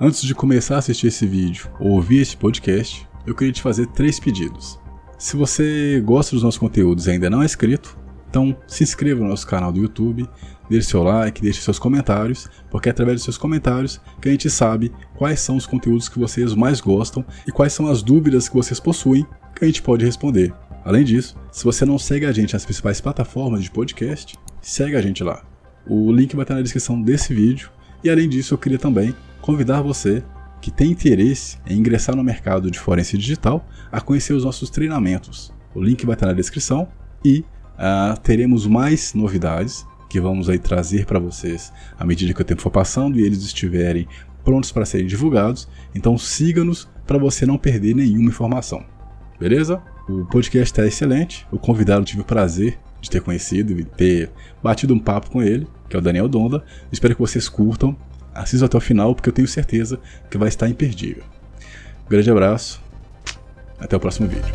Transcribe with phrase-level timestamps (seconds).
[0.00, 3.86] Antes de começar a assistir esse vídeo ou ouvir esse podcast, eu queria te fazer
[3.86, 4.76] três pedidos.
[5.16, 7.96] Se você gosta dos nossos conteúdos e ainda não é inscrito,
[8.28, 10.28] então se inscreva no nosso canal do YouTube,
[10.68, 14.50] deixe seu like, deixe seus comentários, porque é através dos seus comentários que a gente
[14.50, 18.56] sabe quais são os conteúdos que vocês mais gostam e quais são as dúvidas que
[18.56, 20.52] vocês possuem que a gente pode responder.
[20.84, 25.00] Além disso, se você não segue a gente nas principais plataformas de podcast, segue a
[25.00, 25.44] gente lá.
[25.86, 27.70] O link vai estar na descrição desse vídeo.
[28.02, 30.24] E além disso, eu queria também convidar você
[30.58, 35.52] que tem interesse em ingressar no mercado de forense digital a conhecer os nossos treinamentos.
[35.74, 36.88] O link vai estar na descrição
[37.22, 37.44] e
[37.74, 42.62] uh, teremos mais novidades que vamos aí trazer para vocês à medida que o tempo
[42.62, 44.08] for passando e eles estiverem
[44.42, 45.68] prontos para serem divulgados.
[45.94, 48.82] Então siga-nos para você não perder nenhuma informação.
[49.38, 49.82] Beleza?
[50.08, 51.46] O podcast está excelente.
[51.52, 54.30] O convidado tive o prazer de ter conhecido e ter
[54.62, 56.64] batido um papo com ele, que é o Daniel Donda.
[56.90, 57.94] Espero que vocês curtam.
[58.34, 59.98] Assistam até o final, porque eu tenho certeza
[60.30, 61.24] que vai estar imperdível.
[62.08, 62.82] Grande abraço.
[63.78, 64.54] Até o próximo vídeo.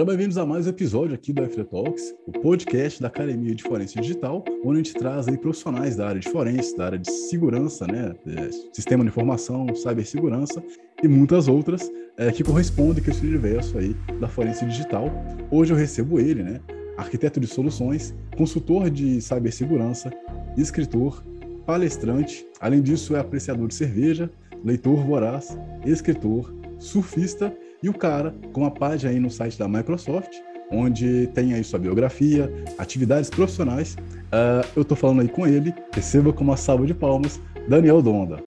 [0.00, 3.62] Sejam bem-vindos a mais um episódio aqui do FD Talks, o podcast da Academia de
[3.62, 7.10] Forense Digital, onde a gente traz aí profissionais da área de forense, da área de
[7.10, 10.64] segurança, né, é, sistema de informação, cibersegurança
[11.02, 15.12] e muitas outras é, que correspondem com esse universo aí da forense digital.
[15.50, 16.60] Hoje eu recebo ele, né,
[16.96, 20.10] arquiteto de soluções, consultor de cibersegurança,
[20.56, 21.22] escritor,
[21.66, 24.30] palestrante, além disso é apreciador de cerveja,
[24.64, 30.30] leitor voraz, escritor, surfista e o cara, com a página aí no site da Microsoft,
[30.70, 36.32] onde tem aí sua biografia, atividades profissionais, uh, eu tô falando aí com ele, receba
[36.32, 38.42] com uma salva de palmas, Daniel Donda.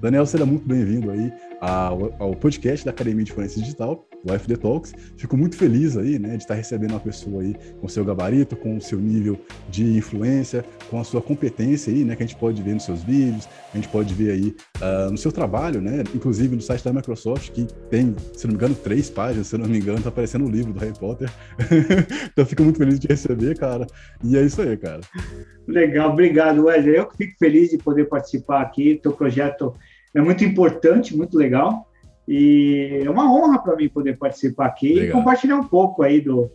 [0.00, 4.56] Daniel, seja muito bem-vindo aí ao, ao, podcast da Academia de Forense Digital, o FD
[4.56, 4.94] Talks.
[5.16, 8.76] Fico muito feliz aí, né, de estar recebendo uma pessoa aí com seu gabarito, com
[8.76, 9.38] o seu nível
[9.68, 13.02] de influência, com a sua competência aí, né, que a gente pode ver nos seus
[13.02, 16.92] vídeos, a gente pode ver aí uh, no seu trabalho, né, inclusive no site da
[16.92, 20.46] Microsoft, que tem, se não me engano, três páginas, se não me engano, tá aparecendo
[20.46, 21.30] o livro do Harry Potter.
[22.32, 23.86] então, fico muito feliz de receber, cara.
[24.22, 25.00] E é isso aí, cara.
[25.66, 26.96] Legal, obrigado, Wesley.
[26.96, 28.98] Eu fico feliz de poder participar aqui.
[29.02, 29.74] Teu projeto
[30.14, 31.88] é muito importante, muito legal.
[32.26, 35.08] E é uma honra para mim poder participar aqui legal.
[35.08, 36.50] e compartilhar um pouco aí do,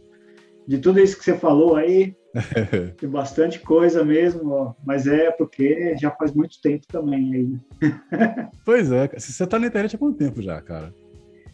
[0.67, 2.15] de tudo isso que você falou aí.
[2.97, 7.89] Tem bastante coisa mesmo, mas é porque já faz muito tempo também aí.
[8.63, 10.93] pois é, você está na internet há quanto tempo já, cara?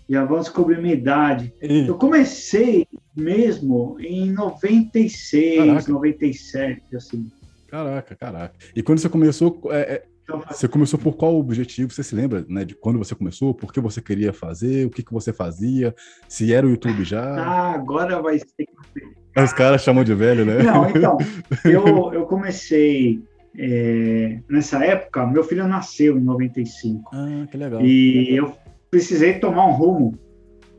[0.09, 1.53] Já vamos descobrir minha idade.
[1.61, 1.87] E...
[1.87, 5.91] Eu comecei mesmo em 96, caraca.
[5.91, 7.31] 97, assim.
[7.67, 8.55] Caraca, caraca.
[8.75, 10.03] E quando você começou, é, é
[10.49, 11.91] você começou por qual objetivo?
[11.91, 13.53] Você se lembra, né, de quando você começou?
[13.53, 14.85] Por que você queria fazer?
[14.85, 15.93] O que, que você fazia?
[16.27, 17.23] Se era o YouTube já?
[17.23, 18.67] Ah, agora vai ser.
[19.35, 20.61] Os caras chamam de velho, né?
[20.61, 21.17] Não, então,
[21.65, 23.19] eu, eu comecei
[23.57, 27.09] é, nessa época, meu filho nasceu em 95.
[27.13, 27.81] Ah, que legal.
[27.81, 28.55] E eu
[28.91, 30.19] precisei tomar um rumo,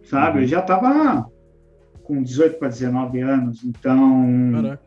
[0.04, 0.38] sabe?
[0.38, 0.44] Uhum.
[0.44, 1.28] Eu já estava
[2.04, 4.52] com 18 para 19 anos, então.
[4.52, 4.84] Caraca.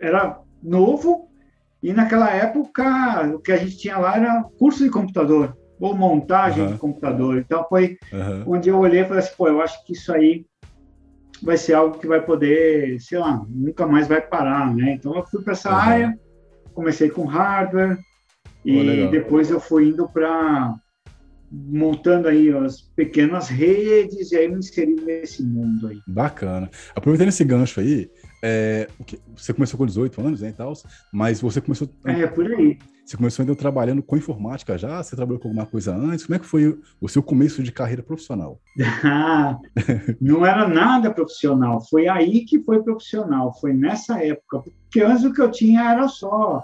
[0.00, 1.27] Era novo,
[1.82, 6.64] e naquela época, o que a gente tinha lá era curso de computador, ou montagem
[6.64, 6.72] uhum.
[6.72, 7.38] de computador.
[7.38, 8.54] Então, foi uhum.
[8.54, 10.44] onde eu olhei e falei assim, pô, eu acho que isso aí
[11.42, 14.92] vai ser algo que vai poder, sei lá, nunca mais vai parar, né?
[14.92, 15.76] Então, eu fui para essa uhum.
[15.76, 16.18] área,
[16.74, 17.96] comecei com hardware,
[18.64, 20.74] e oh, depois eu fui indo para
[21.50, 25.98] montando aí as pequenas redes e aí me inseri nesse mundo aí.
[26.06, 26.70] Bacana.
[26.94, 28.10] Aproveitando esse gancho aí,
[28.42, 28.88] é,
[29.36, 30.72] você começou com 18 anos, né, e tal,
[31.12, 31.88] mas você começou...
[32.04, 32.78] É, por aí.
[33.04, 35.02] Você começou ainda trabalhando com informática já?
[35.02, 36.26] Você trabalhou com alguma coisa antes?
[36.26, 38.60] Como é que foi o seu começo de carreira profissional?
[39.02, 39.58] Ah,
[40.20, 41.80] não era nada profissional.
[41.88, 43.58] Foi aí que foi profissional.
[43.58, 44.62] Foi nessa época.
[44.82, 46.62] Porque antes o que eu tinha era só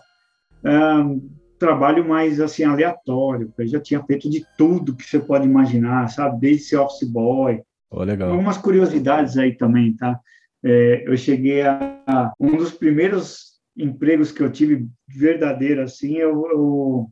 [0.63, 3.51] um, trabalho mais assim aleatório.
[3.57, 6.41] Eu já tinha feito de tudo que você pode imaginar, sabe?
[6.41, 7.63] Desde ser office boy.
[7.91, 8.31] Oh, legal.
[8.31, 10.21] Algumas curiosidades aí também, tá?
[10.65, 16.47] É, eu cheguei a, a, um dos primeiros empregos que eu tive verdadeiro assim, eu,
[16.51, 17.11] eu,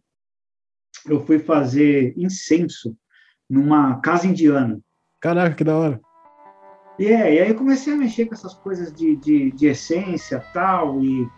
[1.06, 2.96] eu fui fazer incenso
[3.50, 4.80] numa casa indiana.
[5.20, 6.00] Caraca, que da hora!
[6.98, 10.40] E, é, e aí eu comecei a mexer com essas coisas de, de, de essência
[10.54, 11.28] tal, e,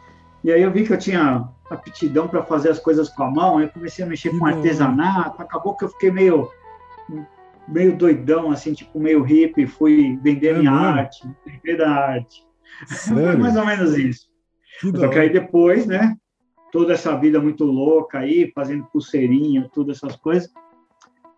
[0.45, 3.59] E aí eu vi que eu tinha aptidão para fazer as coisas com a mão,
[3.59, 4.51] aí comecei a mexer que com bom.
[4.51, 6.51] artesanato, acabou que eu fiquei meio
[7.69, 10.99] meio doidão, assim, tipo meio hippie, fui vender é minha mano.
[10.99, 12.45] arte, vender da arte.
[12.87, 14.29] Foi mais ou menos isso.
[14.81, 16.17] Que Só que aí depois, né,
[16.73, 20.53] toda essa vida muito louca aí, fazendo pulseirinha, todas essas coisas,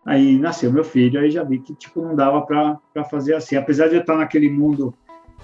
[0.05, 3.55] aí nasceu meu filho, aí já vi que, tipo, não dava para fazer assim.
[3.55, 4.93] Apesar de eu estar naquele mundo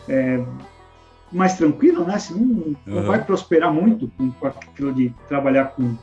[0.10, 0.44] é,
[1.32, 2.76] mais tranquilo, né, você não, uhum.
[2.86, 5.96] não vai prosperar muito com, com aquilo de trabalhar com,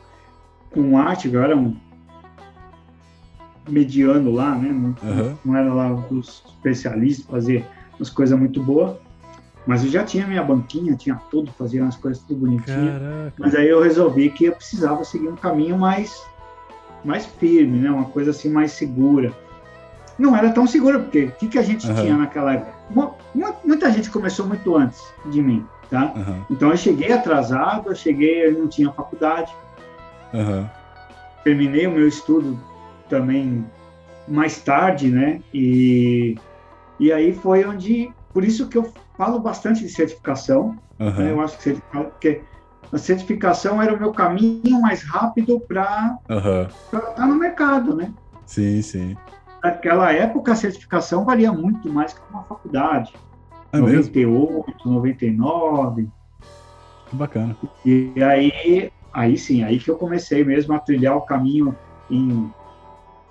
[0.71, 1.77] com arte, eu era um
[3.69, 4.71] mediano lá, né?
[4.71, 5.37] Não, uhum.
[5.45, 7.67] não era lá os especialistas, fazer
[7.99, 8.97] umas coisas muito boas.
[9.67, 13.33] Mas eu já tinha minha banquinha, tinha tudo, fazia umas coisas tudo bonitinhas.
[13.39, 16.23] Mas aí eu resolvi que eu precisava seguir um caminho mais,
[17.05, 17.91] mais firme, né?
[17.91, 19.33] Uma coisa assim mais segura.
[20.19, 21.95] Não era tão segura, porque o que, que a gente uhum.
[21.95, 22.73] tinha naquela época?
[22.91, 23.15] Uma,
[23.65, 26.13] muita gente começou muito antes de mim, tá?
[26.17, 26.43] Uhum.
[26.51, 29.53] Então eu cheguei atrasado, eu cheguei, eu não tinha faculdade.
[31.45, 32.59] Terminei o meu estudo
[33.11, 33.67] também
[34.27, 35.43] mais tarde, né?
[35.53, 36.37] E,
[36.99, 40.79] e aí foi onde, por isso que eu falo bastante de certificação.
[40.99, 41.11] Uhum.
[41.11, 41.31] Né?
[41.33, 42.43] Eu acho que porque
[42.93, 46.63] a certificação era o meu caminho mais rápido para uhum.
[46.63, 48.13] estar tá no mercado, né?
[48.47, 49.17] Sim, sim.
[49.63, 53.13] Naquela época a certificação valia muito mais que uma faculdade.
[53.73, 54.67] É 98, mesmo?
[54.85, 56.09] 99.
[57.09, 57.57] Que bacana.
[57.85, 61.77] E aí, aí sim, aí que eu comecei mesmo a trilhar o caminho
[62.11, 62.51] em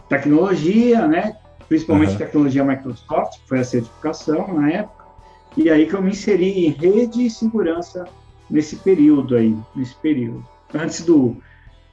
[0.10, 1.38] tecnologia, né?
[1.68, 2.18] Principalmente uhum.
[2.18, 5.06] tecnologia Microsoft, que foi a certificação na época.
[5.56, 8.06] E aí que eu me inseri em rede e segurança
[8.50, 10.44] nesse período aí, nesse período.
[10.74, 11.38] Antes do,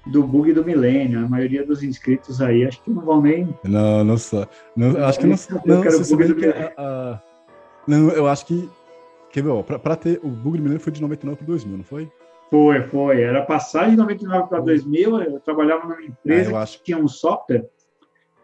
[0.06, 3.54] do bug do milênio, a maioria dos inscritos aí, acho que não vão nem...
[3.64, 4.46] Não, não só.
[4.74, 5.36] Não, acho que não...
[5.64, 7.18] Não, não, se que, uh,
[7.86, 8.68] não, eu acho que...
[9.30, 10.20] Quer ver, para ter...
[10.22, 12.10] O bug do milênio foi de 99 para 2000, não foi?
[12.50, 13.22] Foi, foi.
[13.22, 17.68] Era passagem de 99 para 2000, eu trabalhava numa empresa ah, que tinha um software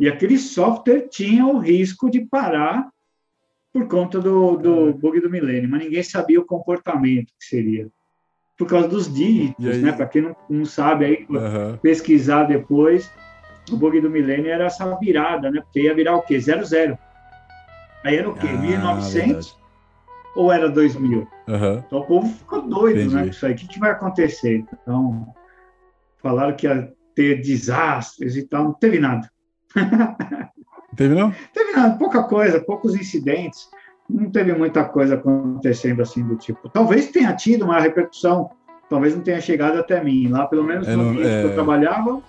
[0.02, 2.90] e aquele software tinha o risco de parar
[3.72, 4.92] por conta do, do é.
[4.92, 7.88] bug do milênio, mas ninguém sabia o comportamento que seria.
[8.58, 9.92] Por causa dos dígitos, né?
[9.92, 11.76] Para quem não, não, sabe aí, uhum.
[11.76, 13.08] pesquisar depois,
[13.70, 15.60] o bug do milênio era essa virada, né?
[15.60, 16.36] Porque ia virar o quê?
[16.40, 16.98] 00.
[18.02, 18.48] Aí era o quê?
[18.48, 19.54] Ah, 1900 verdade.
[20.34, 21.20] ou era 2000?
[21.20, 21.78] Uhum.
[21.86, 23.14] Então o povo ficou doido, né, Entendi.
[23.14, 23.26] né?
[23.28, 24.64] Isso aí, o que, que vai acontecer?
[24.82, 25.32] Então,
[26.20, 29.30] falaram que ia ter desastres e tal, não teve nada.
[30.96, 31.32] Teve não?
[31.52, 33.68] Teve nada, pouca coisa, poucos incidentes.
[34.08, 36.68] Não teve muita coisa acontecendo assim do tipo.
[36.68, 38.50] Talvez tenha tido uma repercussão,
[38.90, 40.28] talvez não tenha chegado até mim.
[40.28, 41.42] Lá, pelo menos é, no é...
[41.42, 42.20] que eu trabalhava,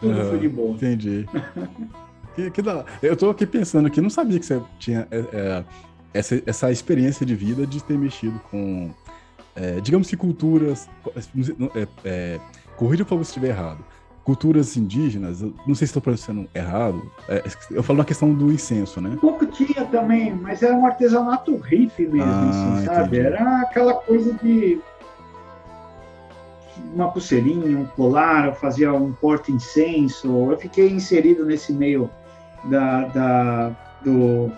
[0.00, 0.70] tudo uhum, foi de boa.
[0.70, 1.28] Entendi.
[2.34, 2.84] que, que da...
[3.02, 5.64] Eu estou aqui pensando que não sabia que você tinha é, é,
[6.14, 8.90] essa, essa experiência de vida de ter mexido com,
[9.54, 10.88] é, digamos que culturas.
[11.74, 12.40] É, é,
[12.76, 13.84] corrija para você estiver errado
[14.24, 19.00] culturas indígenas, não sei se estou pronunciando errado, é, eu falo na questão do incenso,
[19.00, 19.16] né?
[19.20, 23.18] Pouco tinha também, mas era um artesanato hippie mesmo, ah, assim, sabe?
[23.18, 24.80] Era aquela coisa de
[26.94, 32.08] uma pulseirinha, um colar, eu fazia um porta-incenso, eu fiquei inserido nesse meio
[32.64, 34.50] da, da, do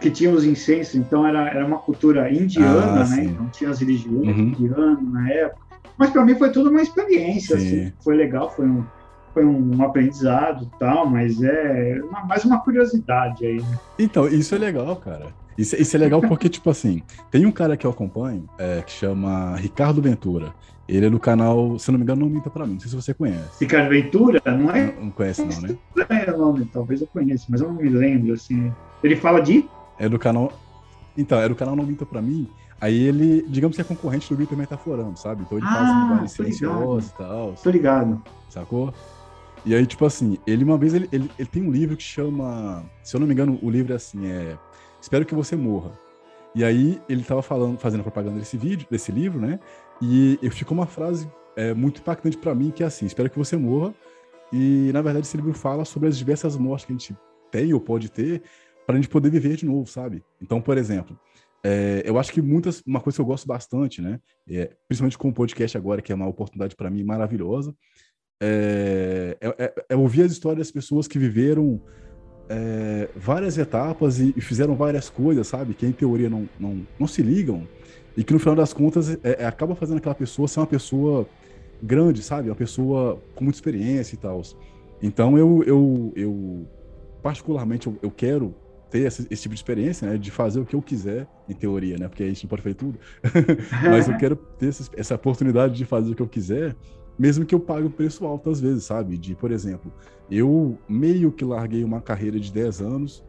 [0.00, 3.24] que tinha os incensos, então era, era uma cultura indiana, ah, né?
[3.24, 4.42] Então tinha as religiões uhum.
[4.48, 5.61] indianas na época.
[5.96, 8.84] Mas para mim foi tudo uma experiência, assim, foi legal, foi um,
[9.32, 13.60] foi um aprendizado tal, mas é uma, mais uma curiosidade aí.
[13.60, 13.78] Né?
[13.98, 15.26] Então, isso é legal, cara.
[15.56, 18.92] Isso, isso, é legal porque, tipo assim, tem um cara que eu acompanho é, que
[18.92, 20.54] chama Ricardo Ventura.
[20.88, 22.74] Ele é do canal, se não me engano, não minta pra mim.
[22.74, 23.60] Não sei se você conhece.
[23.60, 24.42] Ricardo Ventura?
[24.44, 24.92] Não é?
[24.92, 25.76] Não, não conhece, não, né?
[26.26, 28.72] É o nome, talvez eu conheça, mas eu não me lembro, assim.
[29.02, 29.68] Ele fala de?
[29.98, 30.52] É do canal.
[31.16, 32.48] Então, é do canal Não Minta Pra Mim.
[32.82, 35.42] Aí ele, digamos que é concorrente do Vitor Metaforando, sabe?
[35.42, 37.54] Então ele ah, faz linguagem silenciosa e tal.
[37.54, 38.20] Tô ligado.
[38.50, 38.92] Sacou?
[39.64, 42.84] E aí, tipo assim, ele uma vez, ele, ele, ele, tem um livro que chama,
[43.00, 44.58] se eu não me engano, o livro é assim, é
[45.00, 45.92] Espero que você morra.
[46.56, 49.60] E aí ele tava falando, fazendo propaganda desse vídeo, desse livro, né?
[50.00, 53.38] E, e ficou uma frase é, muito impactante para mim, que é assim, espero que
[53.38, 53.94] você morra.
[54.52, 57.16] E, na verdade, esse livro fala sobre as diversas mortes que a gente
[57.48, 58.42] tem ou pode ter
[58.84, 60.24] para a gente poder viver de novo, sabe?
[60.40, 61.16] Então, por exemplo,
[61.64, 64.20] é, eu acho que muitas, uma coisa que eu gosto bastante, né?
[64.48, 67.74] É, principalmente com o podcast agora, que é uma oportunidade para mim maravilhosa,
[68.40, 71.80] é, é, é, é, ouvir as histórias das pessoas que viveram
[72.48, 75.74] é, várias etapas e, e, fizeram várias coisas, sabe?
[75.74, 77.68] Que em teoria não, não, não se ligam
[78.16, 79.16] e que no final das contas
[79.46, 81.26] acaba fazendo aquela pessoa ser uma pessoa
[81.80, 82.48] grande, sabe?
[82.48, 84.42] Uma pessoa com muita experiência e tal.
[85.00, 86.68] Então eu, eu, eu
[87.22, 88.54] particularmente, eu, eu quero
[88.92, 90.18] ter esse, esse, tipo de experiência, né?
[90.18, 92.08] De fazer o que eu quiser, em teoria, né?
[92.08, 92.98] Porque a gente não pode fazer tudo.
[93.82, 96.76] Mas eu quero ter essa, essa, oportunidade de fazer o que eu quiser,
[97.18, 99.16] mesmo que eu pague um preço alto às vezes, sabe?
[99.16, 99.90] De, por exemplo,
[100.30, 103.24] eu meio que larguei uma carreira de 10 anos,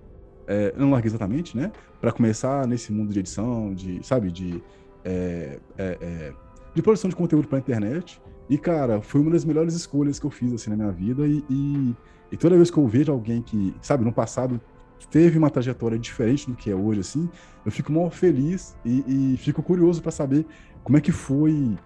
[0.46, 1.72] é, não larguei exatamente, né?
[2.02, 4.32] Para começar nesse mundo de edição, de, sabe?
[4.32, 4.62] De,
[5.06, 6.34] é, é, é
[6.76, 8.22] de produção de conteúdo para internet.
[8.50, 11.26] E, cara, foi uma das melhores escolhas que eu fiz, assim, na minha vida.
[11.26, 11.96] E, e,
[12.34, 14.60] e toda vez que eu vejo alguém que, sabe, no passado
[15.08, 17.30] teve uma trajetória diferente do que é hoje, assim,
[17.66, 20.46] eu fico muito feliz e, e fico curioso para saber
[20.84, 21.78] como é que foi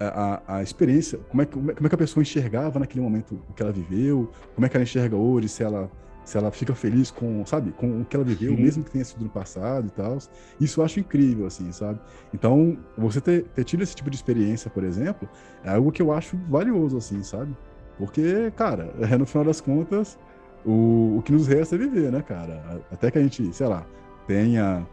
[0.00, 0.06] a,
[0.46, 3.52] a, a experiência, como é, que, como é que a pessoa enxergava naquele momento o
[3.52, 5.90] que ela viveu, como é que ela enxerga hoje, se ela
[6.28, 8.62] se ela fica feliz com, sabe, com o que ela viveu, Sim.
[8.62, 10.18] mesmo que tenha sido no passado e tal.
[10.60, 11.98] Isso eu acho incrível, assim, sabe?
[12.34, 15.26] Então, você ter, ter tido esse tipo de experiência, por exemplo,
[15.64, 17.56] é algo que eu acho valioso, assim, sabe?
[17.96, 20.18] Porque, cara, é, no final das contas,
[20.64, 22.82] o, o que nos resta é viver, né, cara?
[22.92, 23.84] Até que a gente, sei lá,
[24.26, 24.86] tenha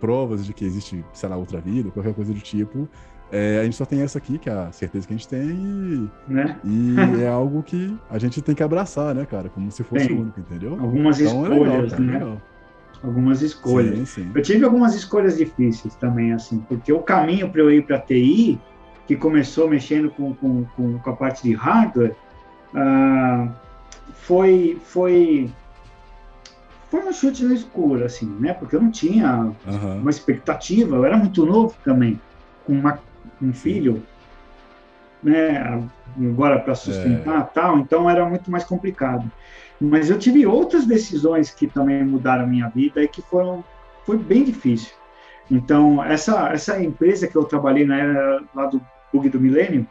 [0.00, 2.88] provas de que existe, sei lá, outra vida, qualquer coisa do tipo,
[3.30, 5.40] é, a gente só tem essa aqui, que é a certeza que a gente tem,
[5.40, 6.58] e, né?
[6.62, 9.48] e é algo que a gente tem que abraçar, né, cara?
[9.48, 10.72] Como se fosse único, entendeu?
[10.78, 11.98] Algumas então, escolhas, é legal, tá?
[12.00, 12.12] né?
[12.12, 12.42] Legal.
[13.02, 13.96] Algumas escolhas.
[13.96, 14.30] Sim, sim.
[14.34, 18.60] Eu tive algumas escolhas difíceis também, assim, porque o caminho para eu ir para TI,
[19.06, 22.14] que começou mexendo com, com, com, com a parte de hardware,
[22.74, 23.50] uh,
[24.22, 25.50] foi, foi,
[26.90, 28.52] foi um chute no escuro, assim, né?
[28.54, 29.98] Porque eu não tinha uhum.
[29.98, 32.20] uma expectativa, eu era muito novo também,
[32.64, 33.00] com uma,
[33.40, 34.02] um filho,
[35.22, 35.82] né?
[36.16, 37.44] Agora para sustentar é.
[37.54, 39.30] tal, então era muito mais complicado.
[39.80, 43.64] Mas eu tive outras decisões que também mudaram a minha vida e que foram
[44.04, 44.92] foi bem difícil.
[45.50, 48.80] Então essa essa empresa que eu trabalhei na era lá do
[49.12, 49.86] bug do milênio,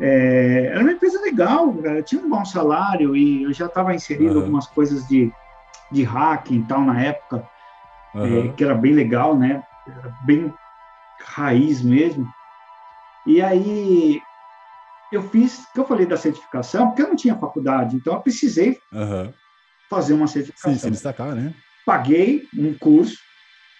[0.00, 4.34] é, era uma empresa legal, cara, tinha um bom salário e eu já estava inserido
[4.34, 4.40] uhum.
[4.40, 5.32] algumas coisas de,
[5.90, 7.48] de hacking e tal na época,
[8.14, 8.46] uhum.
[8.46, 9.62] é, que era bem legal, né?
[9.86, 10.52] Era bem
[11.20, 12.28] raiz mesmo.
[13.26, 14.20] E aí
[15.10, 18.78] eu fiz, que eu falei da certificação, porque eu não tinha faculdade, então eu precisei
[18.92, 19.32] uhum.
[19.88, 20.72] fazer uma certificação.
[20.72, 21.54] Sim, se destacar, né?
[21.86, 23.16] Paguei um curso,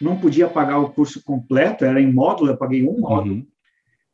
[0.00, 3.46] não podia pagar o curso completo, era em módulo, eu paguei um módulo.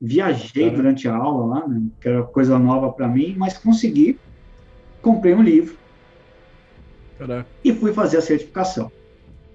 [0.04, 4.18] Viajei durante a aula lá, né, que era coisa nova para mim, mas consegui,
[5.00, 5.76] comprei um livro
[7.16, 7.48] Caraca.
[7.62, 8.90] e fui fazer a certificação.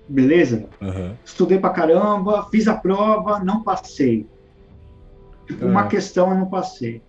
[0.07, 0.69] Beleza?
[0.79, 1.13] Uhum.
[1.25, 4.25] Estudei pra caramba, fiz a prova, não passei.
[5.61, 7.01] Uma questão eu não passei.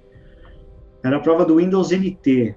[1.04, 2.56] Era a prova do Windows NT.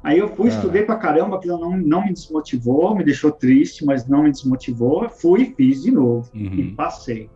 [0.00, 4.06] Aí eu fui, estudei pra caramba, aquilo não, não me desmotivou, me deixou triste, mas
[4.06, 5.08] não me desmotivou.
[5.08, 6.30] Fui e fiz de novo.
[6.32, 6.54] Uhum.
[6.54, 7.28] E passei.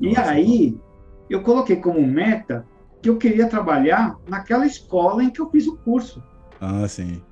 [0.00, 0.78] E Nossa, aí,
[1.28, 2.66] eu coloquei como meta
[3.02, 6.22] que eu queria trabalhar naquela escola em que eu fiz o curso.
[6.60, 7.22] Ah, sim.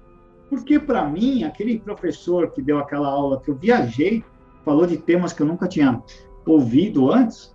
[0.48, 4.24] Porque para mim, aquele professor que deu aquela aula que eu viajei,
[4.64, 6.00] falou de temas que eu nunca tinha
[6.46, 7.54] ouvido antes,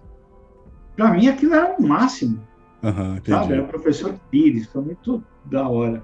[0.95, 2.45] para mim aquilo era o máximo.
[2.83, 3.53] Uhum, sabe?
[3.53, 6.03] Era o professor Pires, foi muito da hora.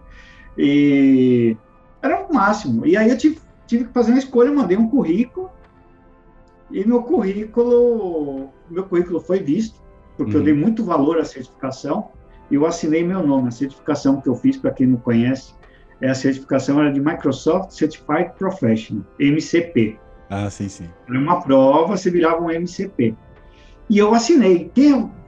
[0.58, 1.58] E
[2.01, 2.86] era o máximo.
[2.86, 5.50] E aí eu tive, tive que fazer uma escolha, mandei um currículo,
[6.72, 9.82] e meu currículo, meu currículo foi visto
[10.17, 10.39] porque uhum.
[10.39, 12.09] eu dei muito valor à certificação
[12.50, 13.47] e eu assinei meu nome.
[13.47, 15.53] A certificação que eu fiz, para quem não conhece,
[16.01, 19.97] é a certificação era de Microsoft Certified Professional, MCP.
[20.29, 20.89] Ah, sim, sim.
[21.07, 23.15] Era uma prova, você virava um MCP.
[23.89, 24.71] E eu assinei.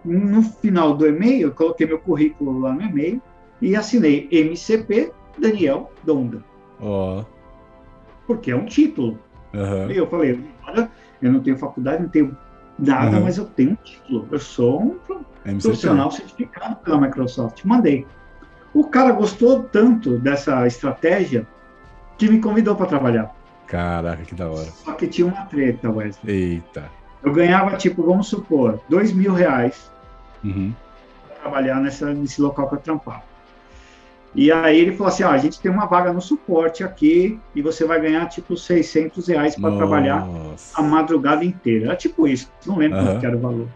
[0.03, 3.21] no final do e-mail, eu coloquei meu currículo lá no e-mail
[3.61, 6.43] e assinei MCP Daniel Donda.
[6.79, 7.21] Ó.
[7.21, 7.25] Oh.
[8.27, 9.17] Porque é um título.
[9.53, 9.91] Uhum.
[9.91, 10.39] E eu falei,
[11.21, 12.37] eu não tenho faculdade, não tenho
[12.79, 13.23] nada, uhum.
[13.23, 14.27] mas eu tenho um título.
[14.31, 14.99] Eu sou um
[15.59, 17.63] profissional certificado pela Microsoft.
[17.65, 18.05] Mandei.
[18.73, 21.47] O cara gostou tanto dessa estratégia
[22.17, 23.35] que me convidou para trabalhar.
[23.67, 24.65] Caraca, que da hora.
[24.65, 26.35] Só que tinha uma treta, Wesley.
[26.35, 26.89] Eita.
[27.23, 29.91] Eu ganhava, tipo, vamos supor, dois mil reais
[30.43, 30.73] uhum.
[31.27, 33.28] para trabalhar nessa, nesse local que eu trampava.
[34.35, 37.61] E aí ele falou assim, ó, a gente tem uma vaga no suporte aqui e
[37.61, 40.27] você vai ganhar tipo 600 reais para trabalhar
[40.75, 41.87] a madrugada inteira.
[41.87, 43.19] Era tipo isso, não lembro uhum.
[43.21, 43.67] era o valor.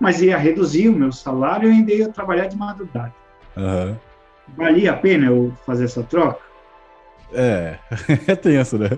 [0.00, 3.14] Mas ia reduzir o meu salário e ainda ia trabalhar de madrugada.
[3.56, 3.96] Uhum.
[4.56, 6.40] Valia a pena eu fazer essa troca?
[7.32, 7.78] É,
[8.26, 8.90] é tenso, né?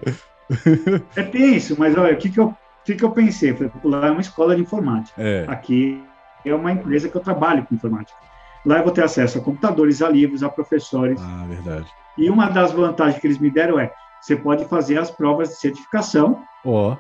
[1.15, 2.55] é tenso, mas olha, o que, que, eu,
[2.85, 3.55] que, que eu pensei?
[3.55, 5.21] Foi pular uma escola de informática.
[5.21, 5.45] É.
[5.47, 6.03] Aqui
[6.45, 8.19] é uma empresa que eu trabalho com informática.
[8.65, 11.21] Lá eu vou ter acesso a computadores, a livros, a professores.
[11.21, 11.87] Ah, verdade.
[12.17, 15.57] E uma das vantagens que eles me deram é, você pode fazer as provas de
[15.57, 16.43] certificação.
[16.65, 16.93] Ó.
[16.93, 16.97] Oh.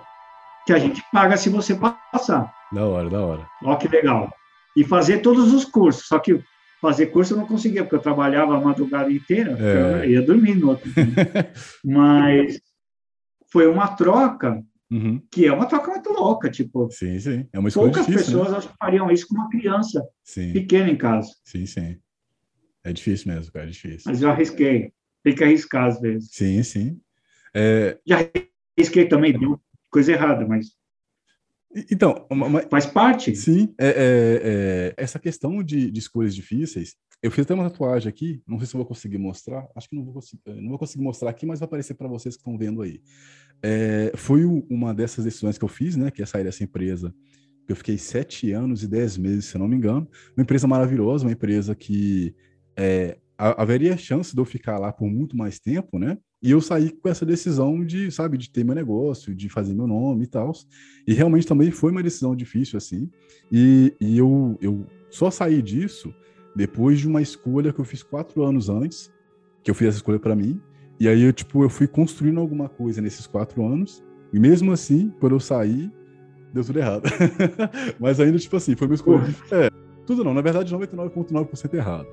[0.66, 1.78] Que a gente paga se você
[2.12, 2.52] passar.
[2.73, 3.47] Da hora, da hora.
[3.62, 4.33] Ó, que legal.
[4.76, 6.06] E fazer todos os cursos.
[6.06, 6.42] Só que
[6.80, 9.56] fazer curso eu não conseguia, porque eu trabalhava a madrugada inteira.
[9.59, 10.04] É.
[10.04, 11.52] Eu ia dormir no outro dia.
[11.85, 12.61] Mas
[13.52, 14.62] foi uma troca
[14.97, 15.23] uhum.
[15.31, 16.89] que é uma troca muito louca, tipo.
[16.91, 17.49] Sim, sim.
[17.53, 18.39] É uma escolha Poucas difícil, né?
[18.39, 18.59] pessoas né?
[18.59, 20.53] acho que fariam isso com uma criança sim.
[20.53, 21.31] pequena em casa.
[21.45, 21.99] Sim, sim.
[22.83, 24.03] É difícil mesmo, cara, é difícil.
[24.07, 24.93] Mas eu arrisquei.
[25.23, 26.31] Tem que arriscar às vezes.
[26.33, 27.01] Sim, sim.
[27.55, 27.99] É...
[28.07, 28.19] Já
[28.79, 29.61] arrisquei também, deu
[29.91, 30.67] coisa errada, mas
[31.91, 32.27] então,
[32.71, 33.35] faz parte.
[33.35, 36.95] Sim, é, é, é, essa questão de, de, escolhas difíceis.
[37.21, 39.67] Eu fiz até uma tatuagem aqui, não sei se eu vou conseguir mostrar.
[39.75, 42.37] Acho que não vou conseguir, não vou conseguir mostrar aqui, mas vai aparecer para vocês
[42.37, 43.03] que estão vendo aí.
[43.66, 46.11] É, foi uma dessas decisões que eu fiz, né?
[46.11, 47.14] Que é sair dessa empresa.
[47.66, 50.06] Eu fiquei sete anos e dez meses, se não me engano.
[50.37, 52.35] Uma empresa maravilhosa, uma empresa que
[52.76, 56.18] é, haveria chance de eu ficar lá por muito mais tempo, né?
[56.42, 59.87] E eu saí com essa decisão de, sabe, de ter meu negócio, de fazer meu
[59.87, 60.52] nome e tal.
[61.06, 63.11] E realmente também foi uma decisão difícil, assim.
[63.50, 66.14] E, e eu, eu só saí disso
[66.54, 69.11] depois de uma escolha que eu fiz quatro anos antes,
[69.62, 70.61] que eu fiz essa escolha para mim.
[70.99, 74.03] E aí, eu, tipo, eu fui construindo alguma coisa nesses quatro anos.
[74.33, 75.91] E mesmo assim, quando eu saí,
[76.53, 77.03] deu tudo errado.
[77.99, 79.23] Mas ainda, tipo assim, foi uma escolha.
[79.51, 79.71] É,
[80.07, 82.07] tudo não, na verdade, 99,9% errado.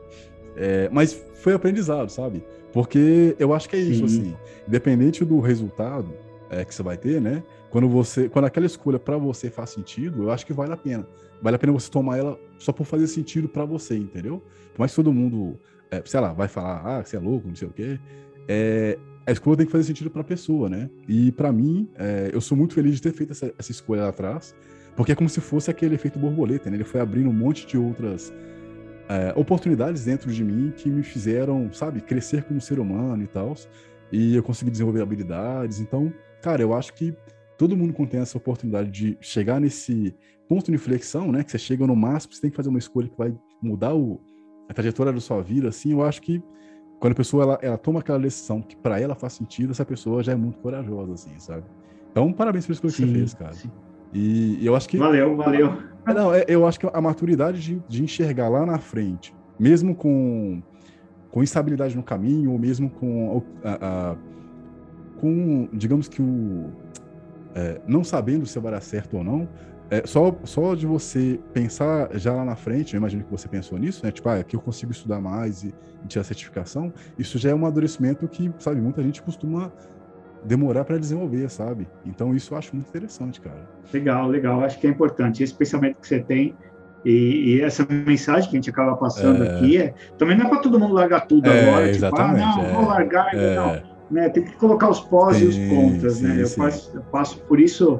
[0.56, 2.44] É, mas foi aprendizado, sabe?
[2.74, 4.22] Porque eu acho que é isso, Sim.
[4.22, 4.36] assim.
[4.68, 6.14] Independente do resultado
[6.50, 7.42] é, que você vai ter, né?
[7.70, 11.08] Quando você, quando aquela escolha para você faz sentido, eu acho que vale a pena.
[11.42, 14.44] Vale a pena você tomar ela só por fazer sentido para você, entendeu?
[14.74, 15.58] Por mais que todo mundo,
[15.90, 18.00] é, sei lá, vai falar, ah, você é louco, não sei o quê.
[18.54, 20.90] É, a escolha tem que fazer sentido para a pessoa, né?
[21.08, 24.10] E para mim, é, eu sou muito feliz de ter feito essa, essa escolha lá
[24.10, 24.54] atrás,
[24.94, 26.76] porque é como se fosse aquele efeito borboleta, né?
[26.76, 28.34] Ele foi abrindo um monte de outras
[29.08, 33.56] é, oportunidades dentro de mim que me fizeram, sabe, crescer como ser humano e tal.
[34.12, 35.80] E eu consegui desenvolver habilidades.
[35.80, 37.16] Então, cara, eu acho que
[37.58, 40.14] todo mundo quando tem essa oportunidade de chegar nesse
[40.50, 43.08] ponto de inflexão, né, que você chega no máximo, você tem que fazer uma escolha
[43.08, 44.20] que vai mudar o,
[44.68, 46.44] a trajetória da sua vida, assim, eu acho que
[47.02, 50.22] quando a pessoa ela, ela toma aquela decisão que para ela faz sentido, essa pessoa
[50.22, 51.64] já é muito corajosa, assim, sabe?
[52.12, 53.54] Então, parabéns pela escolha sim, que você fez, cara.
[53.54, 53.72] Sim.
[54.14, 54.98] E, eu acho que.
[54.98, 55.74] Valeu, valeu.
[56.06, 59.96] É, não, é, eu acho que a maturidade de, de enxergar lá na frente, mesmo
[59.96, 60.62] com,
[61.32, 64.16] com instabilidade no caminho, ou mesmo com, a, a,
[65.20, 66.70] com digamos que o.
[67.56, 69.50] É, não sabendo se vai dar certo ou não,
[69.92, 73.78] é, só, só de você pensar já lá na frente, eu imagino que você pensou
[73.78, 74.12] nisso, né?
[74.12, 75.76] Tipo, ah, aqui eu consigo estudar mais e,
[76.06, 79.70] e tirar certificação, isso já é um amadurecimento que, sabe, muita gente costuma
[80.46, 81.90] demorar para desenvolver, sabe?
[82.06, 83.70] Então isso eu acho muito interessante, cara.
[83.94, 84.64] Legal, legal.
[84.64, 86.56] Acho que é importante esse pensamento que você tem
[87.04, 89.56] e, e essa mensagem que a gente acaba passando é...
[89.56, 92.64] aqui é, também não é para todo mundo largar tudo é, agora, tipo, ah, não,
[92.64, 93.56] é, vou largar, é.
[93.56, 93.92] não.
[94.10, 94.30] Né?
[94.30, 96.44] Tem que colocar os pós sim, e os contras, sim, né?
[96.44, 98.00] Eu passo, eu passo, por isso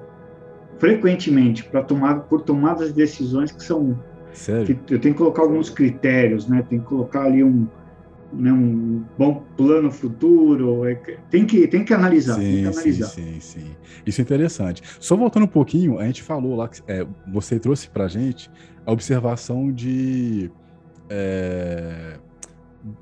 [0.82, 3.98] frequentemente para tomar por tomadas de decisões que são
[4.34, 4.76] Sério?
[4.88, 6.66] Que eu tenho que colocar alguns critérios, né?
[6.68, 7.68] Tem que colocar ali um
[8.34, 10.86] né, um bom plano futuro.
[10.86, 10.96] É,
[11.30, 12.36] tem que, tem que analisar.
[12.36, 13.08] Sim, tem que analisar.
[13.08, 13.76] Sim, sim, sim.
[14.06, 14.82] Isso é interessante.
[15.00, 18.50] Só voltando um pouquinho, a gente falou lá, que, é, você trouxe para a gente
[18.86, 20.50] a observação de.
[21.10, 22.18] É,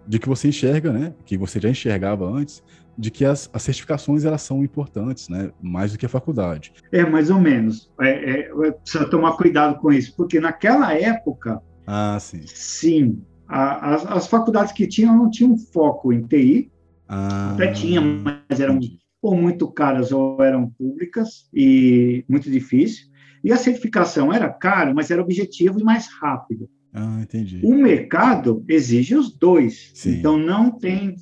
[0.05, 1.13] de que você enxerga, né?
[1.25, 2.61] Que você já enxergava antes,
[2.99, 5.51] de que as, as, certificações elas são importantes, né?
[5.61, 6.73] Mais do que a faculdade.
[6.91, 7.89] É, mais ou menos.
[8.01, 11.61] É, é, precisa tomar cuidado com isso, porque naquela época.
[11.87, 12.41] Ah, sim.
[12.45, 16.69] Sim, a, as, as, faculdades que tinham não tinham foco em TI,
[17.07, 18.77] ah, até tinha, mas eram
[19.21, 23.07] ou muito caras ou eram públicas e muito difícil.
[23.41, 26.69] E a certificação era caro, mas era objetivo e mais rápido.
[26.93, 27.61] Ah, entendi.
[27.63, 30.19] O mercado exige os dois, Sim.
[30.19, 31.15] então não tem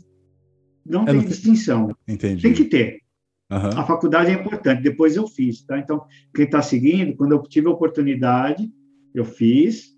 [0.87, 1.95] não tem distinção.
[2.07, 2.41] Entendi.
[2.41, 2.99] Tem que ter.
[3.51, 3.79] Uhum.
[3.79, 4.81] A faculdade é importante.
[4.81, 5.77] Depois eu fiz, tá?
[5.79, 8.69] Então quem está seguindo, quando eu tive a oportunidade,
[9.13, 9.97] eu fiz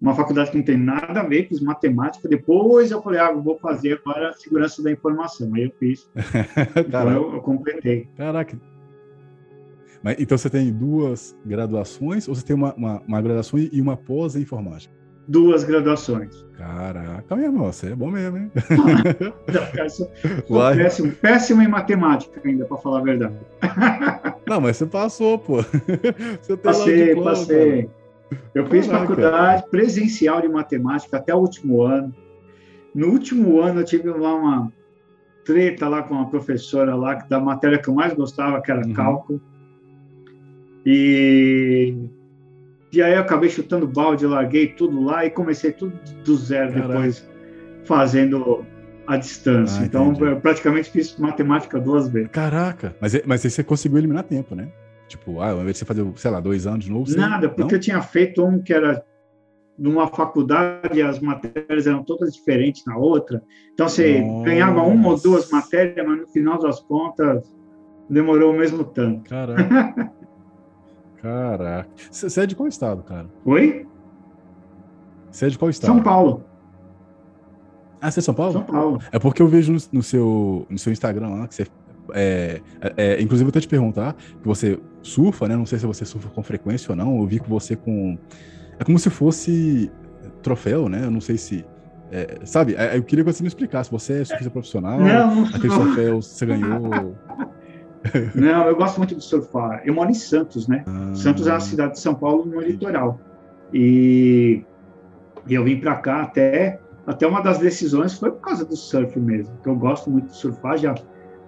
[0.00, 3.58] uma faculdade que não tem nada a ver, fiz matemática, depois eu falei, ah, vou
[3.58, 6.06] fazer agora segurança da informação, aí eu fiz,
[6.76, 8.06] então eu, eu, completei.
[8.14, 8.60] Caraca.
[10.02, 13.96] Mas, então você tem duas graduações, ou você tem uma, uma, uma graduação e uma
[13.96, 14.92] pós em informática?
[15.26, 16.44] Duas graduações.
[16.56, 18.50] Caraca, meu irmão, você é bom mesmo, hein?
[19.48, 20.10] não, cara, sou,
[20.46, 23.34] sou péssimo, péssimo em matemática ainda, para falar a verdade.
[24.46, 25.62] não, mas você passou, pô.
[26.40, 27.82] Você passei, diploma, passei.
[27.84, 28.04] Cara.
[28.54, 29.06] Eu fiz Caraca.
[29.06, 32.14] faculdade presencial de matemática até o último ano.
[32.94, 34.72] No último ano eu tive lá uma
[35.44, 38.92] treta lá com uma professora lá da matéria que eu mais gostava, que era uhum.
[38.92, 39.40] cálculo.
[40.86, 41.94] E
[42.98, 46.88] e aí eu acabei chutando balde, larguei tudo lá e comecei tudo do zero Caraca.
[46.88, 47.28] depois
[47.84, 48.64] fazendo
[49.06, 49.82] a distância.
[49.82, 52.30] Ah, então, eu praticamente fiz matemática duas vezes.
[52.30, 52.96] Caraca!
[53.00, 54.68] Mas, mas você conseguiu eliminar tempo, né?
[55.08, 57.06] Tipo, ah, ao invés de você fazer, sei lá, dois anos de novo?
[57.06, 57.16] Você...
[57.16, 57.78] Nada, porque não?
[57.78, 59.04] eu tinha feito um que era
[59.78, 63.42] numa faculdade, as matérias eram todas diferentes na outra.
[63.72, 64.44] Então, você Nossa.
[64.44, 67.44] ganhava uma ou duas matérias, mas no final das contas,
[68.08, 69.28] demorou o mesmo tanto.
[69.28, 70.12] Caraca.
[71.24, 71.88] Caraca.
[72.10, 73.26] Você é de qual estado, cara?
[73.46, 73.86] Oi?
[75.30, 75.94] Você é de qual estado?
[75.94, 76.44] São Paulo.
[77.98, 78.52] Ah, você é São Paulo?
[78.52, 79.00] São Paulo.
[79.10, 81.66] É porque eu vejo no, seu, no seu Instagram lá que você.
[82.12, 85.56] É, é, é inclusive, eu vou te perguntar que você surfa, né?
[85.56, 87.18] Não sei se você surfa com frequência ou não.
[87.18, 88.18] Eu vi que você com.
[88.78, 89.90] É como se fosse
[90.42, 91.06] troféu, né?
[91.06, 91.64] Eu não sei se.
[92.12, 92.74] É, sabe?
[92.74, 93.90] É, eu queria que você me explicasse.
[93.90, 95.00] Você é surfista profissional?
[95.00, 97.16] Não, não Aquele troféu você ganhou?
[98.34, 99.82] Não, eu gosto muito de surfar.
[99.84, 100.84] Eu moro em Santos, né?
[100.86, 101.14] Ah.
[101.14, 103.18] Santos é a cidade de São Paulo no litoral.
[103.72, 104.62] E,
[105.48, 109.54] eu vim para cá até até uma das decisões foi por causa do surf mesmo,
[109.62, 110.94] que eu gosto muito de surfar já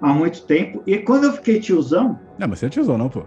[0.00, 0.82] há muito tempo.
[0.86, 2.18] E quando eu fiquei tiozão.
[2.38, 3.22] Não, mas você é tiozão, não, pô.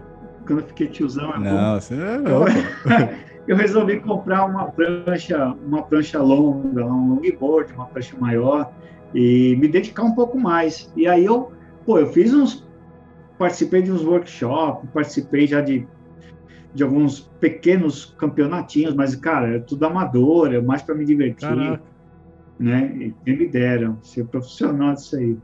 [0.46, 1.34] Quando eu fiquei tiozão.
[1.34, 2.44] É não, você é não,
[3.48, 8.70] eu resolvi comprar uma prancha, uma prancha longa, um longboard, uma prancha maior,
[9.12, 10.90] e me dedicar um pouco mais.
[10.96, 11.52] E aí eu,
[11.84, 12.68] pô, eu fiz uns.
[13.40, 15.88] Participei de uns workshops, participei já de
[16.72, 21.48] de alguns pequenos campeonatinhos, mas, cara, é tudo amador, é mais para me divertir.
[21.48, 21.82] Caraca
[22.60, 22.94] né?
[22.94, 25.36] E quem me deram ser profissional disso aí.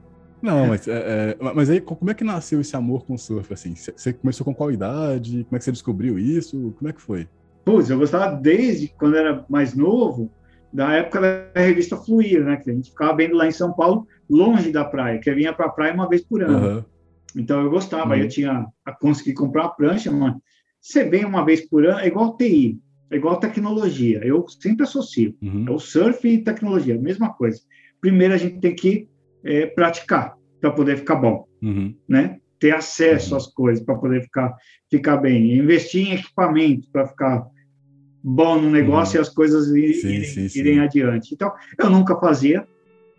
[0.42, 3.52] Não, mas, é, é, mas aí como é que nasceu esse amor com o surf?
[3.52, 5.44] Assim, você começou com qual idade?
[5.44, 6.74] Como é que você descobriu isso?
[6.78, 7.26] Como é que foi?
[7.64, 10.30] Putz, eu gostava desde quando era mais novo,
[10.70, 11.20] da época
[11.54, 12.56] da revista Fluir, né?
[12.56, 15.54] Que a gente ficava vendo lá em São Paulo, longe da praia, que eu vinha
[15.54, 16.76] para a praia uma vez por ano.
[16.76, 16.84] Uhum.
[17.34, 18.20] Então eu gostava, uhum.
[18.20, 20.34] eu tinha a conseguir comprar uma prancha, mas
[20.80, 24.20] você vem uma vez por ano, é igual TI é igual tecnologia.
[24.24, 25.34] Eu sempre associo.
[25.40, 25.64] Uhum.
[25.68, 27.60] É o surf e tecnologia, mesma coisa.
[28.00, 29.08] Primeiro a gente tem que
[29.44, 31.94] é, praticar para poder ficar bom, uhum.
[32.08, 32.38] né?
[32.58, 34.56] Ter acesso às coisas para poder ficar
[34.90, 35.56] ficar bem.
[35.58, 37.46] Investir em equipamento para ficar
[38.22, 39.20] bom no negócio uhum.
[39.20, 40.58] e as coisas irem, sim, irem, sim, sim.
[40.58, 41.34] irem adiante.
[41.34, 42.66] Então, eu nunca fazia.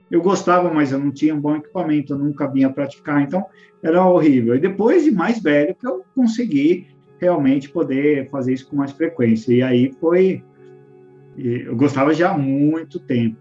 [0.09, 3.45] Eu gostava, mas eu não tinha um bom equipamento, eu nunca vinha praticar, então
[3.83, 4.55] era horrível.
[4.55, 6.87] E depois de mais velho que eu consegui
[7.19, 9.53] realmente poder fazer isso com mais frequência.
[9.53, 10.43] E aí foi.
[11.37, 13.37] Eu gostava já há muito tempo.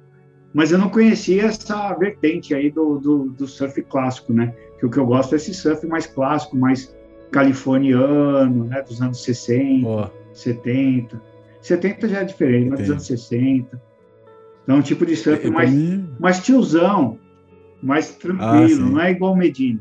[0.53, 4.55] Mas eu não conhecia essa vertente aí do, do, do surf clássico, né?
[4.79, 6.97] Que o que eu gosto é esse surf mais clássico, mais
[7.31, 8.83] californiano, né?
[8.83, 10.11] Dos anos 60, oh.
[10.33, 11.21] 70.
[11.61, 13.81] 70 já é diferente, mas dos anos 60.
[14.67, 15.73] Então, um tipo de surf mais,
[16.19, 17.21] mais tiozão,
[17.81, 19.79] mais tranquilo, ah, não é igual Medina.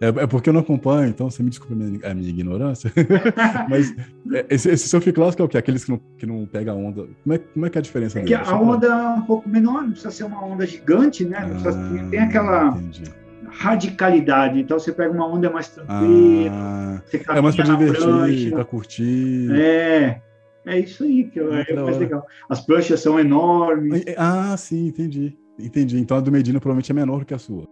[0.00, 2.90] É, é, porque eu não acompanho, então você me desculpa a minha, a minha ignorância.
[3.70, 3.94] Mas
[4.32, 5.58] é, esse, esse surf clássico é o quê?
[5.58, 7.06] Aqueles que não, que não pegam onda.
[7.22, 9.48] Como é, como é que é a diferença é Que a onda é um pouco
[9.48, 11.38] menor, não precisa ser uma onda gigante, né?
[11.64, 13.04] Ah, tem aquela entendi.
[13.50, 14.58] radicalidade.
[14.58, 16.50] Então você pega uma onda mais tranquila.
[16.50, 17.02] Ah,
[17.36, 19.48] é mais para divertir, para curtir.
[19.52, 20.22] É.
[20.66, 22.24] É isso aí que ah, é, mais legal.
[22.48, 24.04] As pranchas são enormes.
[24.16, 25.36] Ah, sim, entendi.
[25.58, 25.98] Entendi.
[25.98, 27.64] Então a do Medina provavelmente é menor que a sua.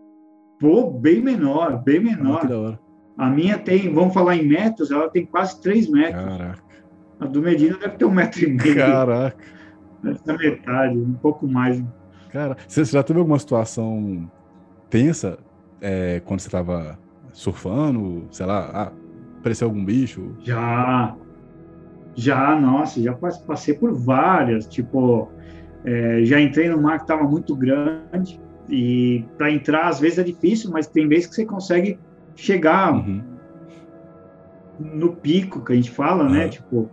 [0.59, 2.39] Pô, bem menor, bem menor.
[2.39, 2.81] Ah, que da hora.
[3.17, 6.25] A minha tem, vamos falar em metros, ela tem quase 3 metros.
[6.25, 6.63] Caraca.
[7.21, 8.77] A do Medina deve ter um metro e meio.
[8.77, 9.37] Caraca.
[10.03, 11.83] Deve ter metade, um pouco mais.
[12.31, 14.31] Cara, você já teve alguma situação
[14.89, 15.39] tensa
[15.81, 16.99] é, quando você estava
[17.33, 18.27] surfando?
[18.31, 18.93] Sei lá, ah,
[19.41, 20.37] apareceu algum bicho?
[20.41, 21.17] Já.
[22.19, 24.67] Já, nossa, já passei por várias.
[24.67, 25.31] Tipo,
[25.85, 30.25] é, já entrei no mar que estava muito grande e para entrar, às vezes é
[30.25, 31.97] difícil, mas tem vezes que você consegue
[32.35, 33.23] chegar uhum.
[34.81, 36.31] no pico que a gente fala, né?
[36.31, 36.35] uhum.
[36.35, 36.49] né?
[36.49, 36.91] Tipo,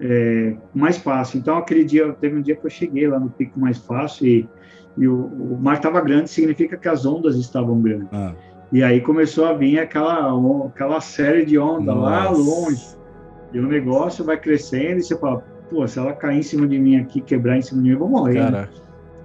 [0.00, 1.38] é, mais fácil.
[1.38, 4.48] Então, aquele dia, teve um dia que eu cheguei lá no pico mais fácil e,
[4.96, 8.08] e o, o, mar estava grande, significa que as ondas estavam grandes.
[8.10, 8.34] Ah.
[8.72, 10.32] E aí começou a vir aquela,
[10.66, 13.01] aquela série de ondas lá longe.
[13.52, 16.78] E o negócio vai crescendo e você fala, pô, se ela cair em cima de
[16.78, 18.50] mim aqui, quebrar em cima de mim, eu vou morrer.
[18.50, 18.68] Né?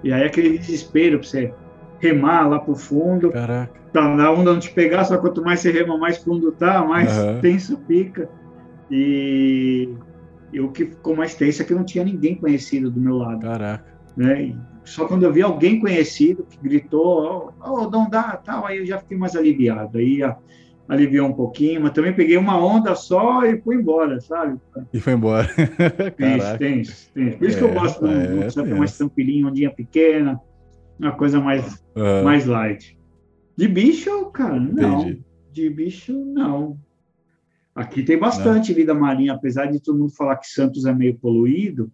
[0.02, 1.54] E aí aquele desespero para você
[1.98, 3.30] remar lá para o fundo.
[3.30, 3.78] Caraca.
[3.92, 7.16] Tá, a onda não te pegar, só quanto mais você rema, mais fundo tá, mais
[7.16, 7.40] uhum.
[7.40, 8.28] tenso fica.
[8.90, 9.88] E,
[10.52, 13.40] e o que ficou mais tenso é que não tinha ninguém conhecido do meu lado.
[13.40, 13.98] Caraca.
[14.16, 14.54] Né?
[14.88, 18.86] só quando eu vi alguém conhecido que gritou, oh, oh, não dá, tal, aí eu
[18.86, 19.98] já fiquei mais aliviado.
[19.98, 20.36] Aí a,
[20.88, 24.58] aliviou um pouquinho, mas também peguei uma onda só e fui embora, sabe?
[24.92, 25.46] E foi embora.
[26.16, 27.38] Tenso, tenso, tenso.
[27.38, 30.40] Por isso é, que eu é, gosto do, é, do mais tranquilinho, ondinha pequena,
[30.98, 32.24] uma coisa mais, uhum.
[32.24, 32.98] mais light.
[33.54, 35.02] De bicho, cara, não.
[35.02, 35.22] Entendi.
[35.52, 36.78] De bicho, não.
[37.74, 38.76] Aqui tem bastante não.
[38.76, 41.92] vida marinha, apesar de todo mundo falar que Santos é meio poluído.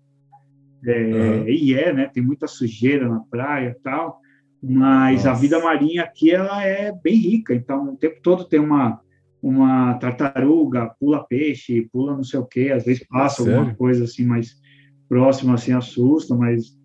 [0.87, 1.49] É, uhum.
[1.49, 2.11] E é, né?
[2.13, 4.21] Tem muita sujeira na praia e tal.
[4.67, 5.31] Mas Nossa.
[5.31, 7.55] a vida marinha aqui ela é bem rica.
[7.55, 8.99] Então, o tempo todo tem uma,
[9.43, 12.73] uma tartaruga, pula peixe, pula não sei o quê.
[12.75, 13.59] Às vezes passa Sério?
[13.59, 14.57] alguma coisa assim mais
[15.07, 16.79] próxima, assim, assusta, mas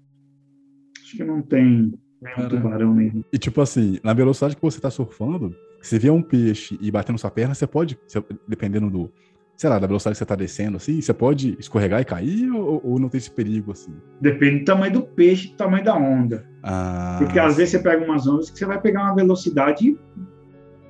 [1.01, 3.23] acho que não tem é um tubarão mesmo.
[3.31, 7.13] E tipo assim, na velocidade que você tá surfando, você vê um peixe e bater
[7.13, 7.97] na sua perna, você pode,
[8.45, 9.09] dependendo do,
[9.55, 12.81] sei lá, da velocidade que você está descendo, assim, você pode escorregar e cair ou,
[12.83, 13.93] ou, não tem esse perigo, assim?
[14.19, 16.45] Depende do tamanho do peixe, do tamanho da onda.
[16.63, 19.97] Ah, Porque às vezes você pega umas ondas que você vai pegar uma velocidade,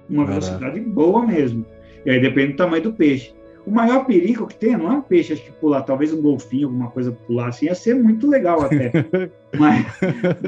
[0.09, 0.45] uma Caraca.
[0.45, 1.65] velocidade boa mesmo.
[2.05, 3.33] E aí depende do tamanho do peixe.
[3.65, 6.67] O maior perigo que tem não é um peixe acho que pular, talvez um golfinho,
[6.67, 8.91] alguma coisa pular assim, ia ser muito legal até.
[9.59, 9.85] mas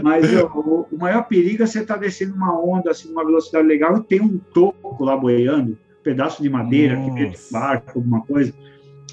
[0.02, 3.68] mas o, o, maior perigo é você estar tá descendo uma onda assim, numa velocidade
[3.68, 8.54] legal e tem um toco lá boiando, um pedaço de madeira, que barco, alguma coisa.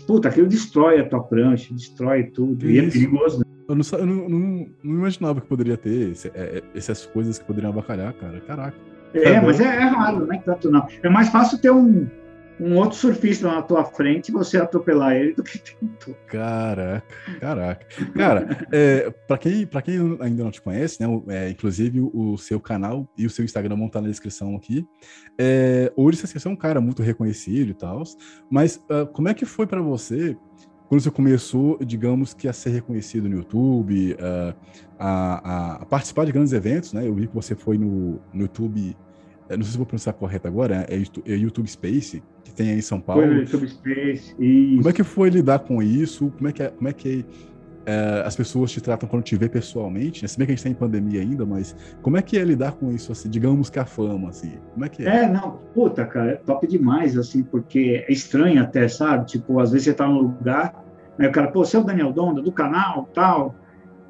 [0.07, 2.71] Puta, aquilo destrói a tua prancha, destrói tudo.
[2.71, 3.45] e é perigoso, né?
[3.69, 7.39] Eu, não, eu não, não, não, imaginava que poderia ter esse, é, é, essas coisas
[7.39, 8.41] que poderiam abacalhar, cara.
[8.41, 8.77] Caraca.
[9.13, 10.87] É, mas é, é, raro, não é tanto não.
[11.03, 12.09] É mais fácil ter um,
[12.61, 16.15] um outro surfista na tua frente e você atropelar ele do que tentou.
[16.27, 17.07] Caraca,
[17.41, 17.87] caraca.
[18.15, 22.61] Cara, é, para quem, pra quem ainda não te conhece, né, é, inclusive o seu
[22.61, 24.87] canal e o seu Instagram vão estar na descrição aqui.
[25.39, 28.03] É, hoje você é um cara muito reconhecido e tal,
[28.51, 30.37] mas uh, como é que foi para você
[30.89, 34.55] quando você começou, digamos que a ser reconhecido no YouTube, uh,
[34.99, 37.07] a, a, participar de grandes eventos, né?
[37.07, 38.97] Eu vi que você foi no, no YouTube
[39.57, 42.83] não sei se vou pronunciar correto agora, é, é YouTube Space, que tem aí em
[42.83, 43.23] São Paulo.
[43.23, 44.77] Foi no YouTube Space, isso.
[44.77, 46.31] Como é que foi lidar com isso?
[46.37, 47.25] Como é que, é, como é que
[47.89, 50.23] é, as pessoas te tratam quando te vê pessoalmente?
[50.23, 50.29] Né?
[50.29, 52.73] Se bem que a gente está em pandemia ainda, mas como é que é lidar
[52.73, 54.59] com isso, assim, digamos que a fama, assim?
[54.75, 55.25] Como é que é?
[55.25, 59.25] É, não, puta, cara, é top demais, assim, porque é estranho até, sabe?
[59.25, 60.85] Tipo, às vezes você tá num lugar,
[61.19, 63.55] aí o cara, pô, você é o Daniel Donda, do canal, tal,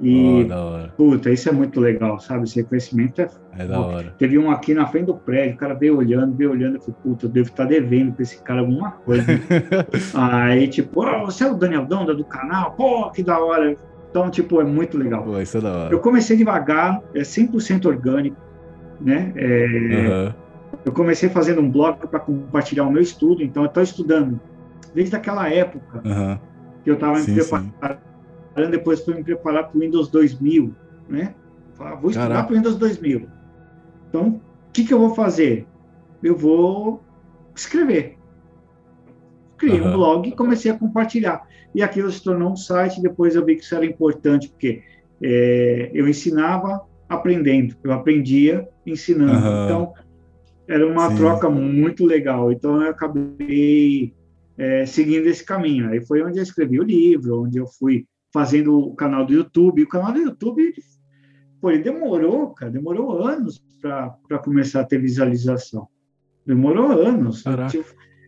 [0.00, 2.44] e, oh, puta, isso é muito legal, sabe?
[2.44, 3.28] Esse reconhecimento é.
[3.58, 4.14] É da hora.
[4.16, 6.96] Teve um aqui na frente do prédio, o cara veio olhando, veio olhando, eu falei,
[7.02, 9.26] puta, eu devo estar devendo pra esse cara alguma coisa.
[10.14, 12.72] Aí, tipo, oh, você é o Daniel Donda do canal?
[12.72, 13.76] Pô, que da hora.
[14.08, 15.24] Então, tipo, é muito legal.
[15.24, 15.92] Pô, isso é da hora.
[15.92, 18.36] Eu comecei devagar, é 100% orgânico,
[19.00, 19.32] né?
[19.34, 20.32] É, uhum.
[20.84, 24.40] Eu comecei fazendo um blog para compartilhar o meu estudo, então eu estou estudando
[24.94, 26.38] desde aquela época uhum.
[26.84, 28.07] que eu estava me preparando
[28.66, 30.74] depois fui me preparar para o Windows 2000,
[31.08, 31.34] né?
[31.74, 33.28] Falei, vou estudar para o Windows 2000.
[34.08, 35.66] Então, o que, que eu vou fazer?
[36.22, 37.02] Eu vou
[37.54, 38.16] escrever.
[39.56, 39.88] Criei uhum.
[39.88, 41.46] um blog e comecei a compartilhar.
[41.74, 43.02] E aquilo se tornou um site.
[43.02, 44.82] Depois eu vi que isso era importante, porque
[45.22, 47.76] é, eu ensinava aprendendo.
[47.82, 49.46] Eu aprendia ensinando.
[49.46, 49.64] Uhum.
[49.64, 49.94] Então,
[50.66, 51.16] era uma Sim.
[51.16, 52.50] troca muito legal.
[52.52, 54.12] Então, eu acabei
[54.56, 55.88] é, seguindo esse caminho.
[55.88, 59.82] Aí foi onde eu escrevi o livro, onde eu fui fazendo o canal do YouTube.
[59.82, 60.72] O canal do YouTube,
[61.60, 65.88] pô, ele demorou, cara, demorou anos para começar a ter visualização.
[66.46, 67.44] Demorou anos.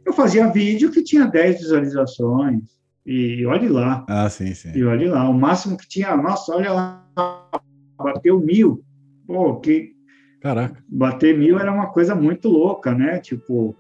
[0.05, 2.81] Eu fazia vídeo que tinha 10 visualizações.
[3.05, 4.05] E olhe lá.
[4.09, 4.73] Ah, sim, sim.
[4.75, 5.29] E olhe lá.
[5.29, 7.51] O máximo que tinha, nossa, olha lá,
[7.97, 8.85] bateu mil.
[9.27, 9.95] Pô, que.
[10.41, 10.83] Caraca.
[10.89, 13.19] Bater mil era uma coisa muito louca, né?
[13.19, 13.77] Tipo,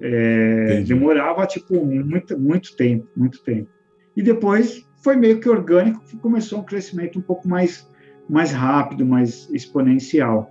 [0.00, 3.68] é, demorava, tipo, muito, muito tempo, muito tempo.
[4.16, 7.86] E depois foi meio que orgânico, que começou um crescimento um pouco mais,
[8.28, 10.50] mais rápido, mais exponencial.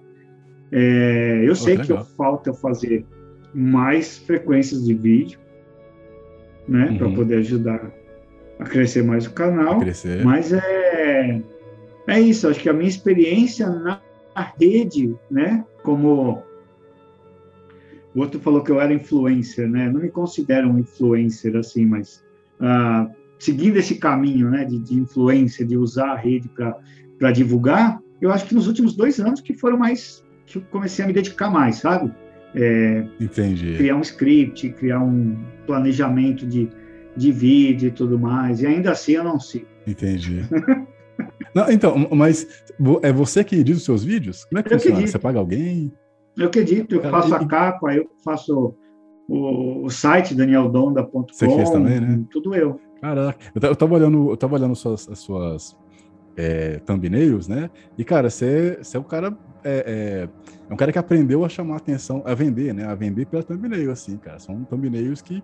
[0.72, 3.06] É, eu oh, sei que falta eu fazer
[3.54, 5.39] mais frequências de vídeo,
[6.68, 6.98] né, uhum.
[6.98, 7.92] para poder ajudar
[8.60, 9.80] a crescer mais o canal.
[10.24, 11.42] Mas é
[12.08, 12.48] é isso.
[12.48, 14.02] Acho que a minha experiência na
[14.60, 16.44] rede, né, como
[18.16, 19.89] o outro falou que eu era influencer, né?
[19.89, 22.24] Não me considero um influencer assim, mas
[22.60, 23.10] ah,
[23.43, 26.49] seguindo esse caminho né, de, de influência, de usar a rede
[27.19, 31.03] para divulgar, eu acho que nos últimos dois anos que foram mais que eu comecei
[31.03, 32.12] a me dedicar mais, sabe?
[32.56, 33.75] É, Entendi.
[33.75, 36.69] Criar um script, criar um planejamento de,
[37.17, 38.62] de vídeo e tudo mais.
[38.62, 39.65] E ainda assim eu não sei.
[39.86, 40.41] Entendi.
[41.53, 42.63] não, então, mas
[43.01, 44.45] é você que edita os seus vídeos?
[44.45, 45.01] Como é que eu funciona?
[45.01, 45.91] Que você paga alguém?
[46.38, 48.73] Eu que edito, eu Cara, faço a capa, eu faço
[49.27, 51.25] o, o site danieldonda.com.
[51.29, 52.23] Você fez também, né?
[52.32, 52.79] Tudo eu.
[53.04, 55.76] Caraca, eu tava olhando, eu tava olhando suas, as suas
[56.38, 57.70] é, thumbnails, né?
[57.98, 59.38] E, cara, você é o cara.
[59.62, 60.30] É, é,
[60.70, 62.86] é, um cara que aprendeu a chamar atenção, a vender, né?
[62.86, 64.39] A vender pela thumbnail, assim, cara.
[64.39, 65.44] São thumbnails que.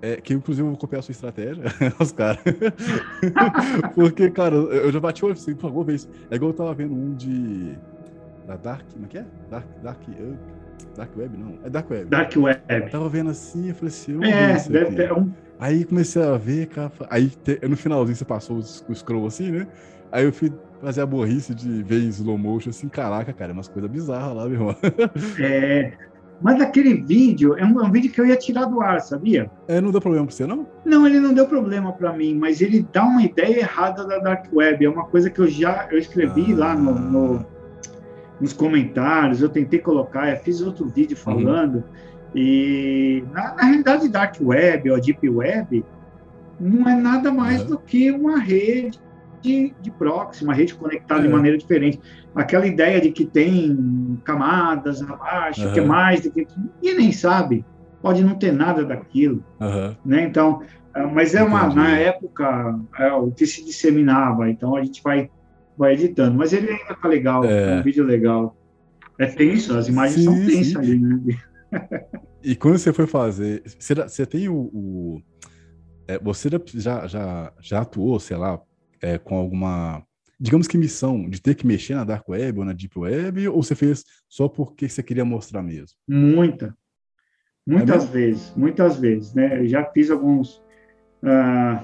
[0.00, 1.64] É, que inclusive eu vou copiar a sua estratégia,
[2.00, 2.42] os caras.
[3.94, 6.08] Porque, cara, eu já bati o olho assim, por favor, vez.
[6.30, 7.78] É igual eu tava vendo um de.
[8.46, 8.90] Da Dark.
[8.90, 9.26] Como é que é?
[9.50, 9.68] Dark.
[9.82, 10.00] Dark.
[10.96, 11.58] Dark Web, não.
[11.64, 12.06] É Dark Web.
[12.06, 12.60] Dark Web.
[12.68, 14.24] Eu tava vendo assim, eu falei assim.
[14.24, 16.92] É, deve ter um Aí comecei a ver, cara.
[17.08, 19.66] Aí te, no finalzinho você passou o, scroll assim, né?
[20.12, 23.54] Aí eu fui fazer a borrice de ver em slow motion, assim, caraca, cara, é
[23.54, 24.76] umas coisas bizarras lá, meu irmão.
[25.40, 25.92] É.
[26.38, 29.50] Mas aquele vídeo é um, é um, vídeo que eu ia tirar do ar, sabia?
[29.66, 30.66] É, não deu problema pra você, não?
[30.84, 34.44] Não, ele não deu problema para mim, mas ele dá uma ideia errada da Dark
[34.52, 34.84] Web.
[34.84, 36.56] É uma coisa que eu já eu escrevi ah.
[36.56, 37.46] lá no, no
[38.40, 41.22] nos comentários, eu tentei colocar, eu fiz outro vídeo uhum.
[41.22, 41.82] falando, uhum.
[42.34, 45.84] e na, na, realidade Dark Web ou Deep Web
[46.60, 47.68] não é nada mais uhum.
[47.68, 49.00] do que uma rede
[49.40, 52.00] de, de proxy, uma rede conectada de maneira diferente.
[52.34, 56.46] Aquela ideia de que tem camadas abaixo, que é mais do que...
[56.82, 57.64] Ninguém nem sabe,
[58.02, 59.42] pode não ter nada daquilo,
[60.04, 60.24] né?
[60.24, 60.62] Então,
[60.96, 65.30] ah, mas é uma, na época, é, o que se disseminava, então a gente vai,
[65.76, 66.36] vai editando.
[66.36, 68.56] Mas ele ainda tá legal, é, é um vídeo legal.
[69.18, 70.76] É tenso, as imagens sim, são tensas sim.
[70.76, 71.40] ali, né?
[72.42, 74.70] E quando você foi fazer, você, você tem o.
[74.72, 75.22] o
[76.06, 78.60] é, você já, já, já atuou, sei lá,
[79.02, 80.00] é, com alguma,
[80.38, 83.60] digamos que missão de ter que mexer na Dark Web ou na Deep Web, ou
[83.62, 85.96] você fez só porque você queria mostrar mesmo?
[86.06, 86.76] Muita.
[87.66, 89.58] Muitas é vezes, muitas vezes, né?
[89.58, 90.62] Eu já fiz alguns
[91.22, 91.82] Uh,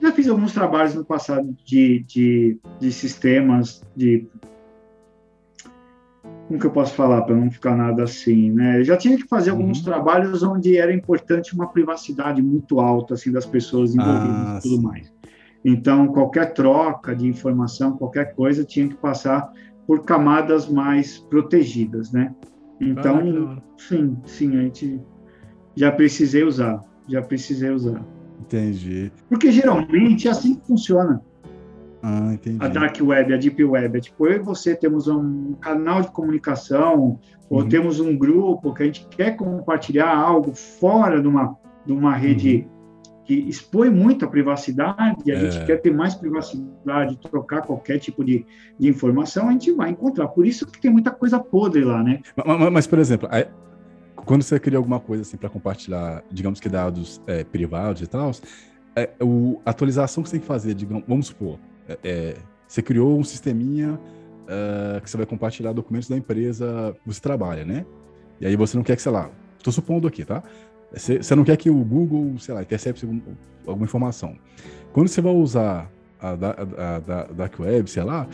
[0.00, 4.26] já fiz alguns trabalhos no passado de, de, de sistemas, de.
[6.46, 8.78] Como que eu posso falar para não ficar nada assim, né?
[8.78, 9.58] Eu já tinha que fazer uhum.
[9.58, 14.62] alguns trabalhos onde era importante uma privacidade muito alta, assim, das pessoas envolvidas ah, e
[14.62, 14.82] tudo sim.
[14.82, 15.12] mais.
[15.64, 19.52] Então, qualquer troca de informação, qualquer coisa, tinha que passar
[19.86, 22.34] por camadas mais protegidas, né?
[22.80, 25.00] Então, sim, sim, a gente
[25.74, 28.02] já precisei usar, já precisei usar.
[28.40, 29.12] Entendi.
[29.28, 31.22] Porque geralmente é assim que funciona.
[32.02, 32.58] Ah, entendi.
[32.60, 33.98] A Dark Web, a Deep Web.
[33.98, 37.18] É tipo, eu e você temos um canal de comunicação,
[37.50, 37.68] ou uhum.
[37.68, 42.66] temos um grupo que a gente quer compartilhar algo fora de uma, de uma rede
[42.66, 43.22] uhum.
[43.24, 45.50] que expõe muito a privacidade, e a é.
[45.50, 48.46] gente quer ter mais privacidade, trocar qualquer tipo de,
[48.78, 50.28] de informação, a gente vai encontrar.
[50.28, 52.20] Por isso que tem muita coisa podre lá, né?
[52.46, 53.28] Mas, mas por exemplo,
[54.28, 58.30] quando você cria alguma coisa assim para compartilhar, digamos que dados é, privados e tal,
[58.94, 59.10] é,
[59.64, 62.36] a atualização que você tem que fazer, digamos, vamos supor, é, é
[62.66, 63.98] você criou um sisteminha
[64.46, 67.86] é, que você vai compartilhar documentos da empresa que você trabalha, né?
[68.38, 70.42] E aí você não quer que, sei lá, estou supondo aqui, tá?
[70.92, 73.20] Você, você, não quer que o Google, sei lá, intercepte algum,
[73.66, 74.36] alguma informação.
[74.92, 78.28] Quando você vai usar a, a, a, a Dark Web, sei lá,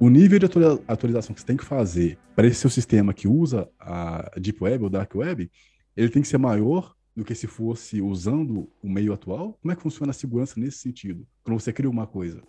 [0.00, 0.46] o nível de
[0.86, 4.84] atualização que você tem que fazer para esse seu sistema que usa a Deep Web
[4.84, 5.50] ou Dark Web,
[5.96, 9.58] ele tem que ser maior do que se fosse usando o meio atual?
[9.60, 12.40] Como é que funciona a segurança nesse sentido, quando você cria uma coisa?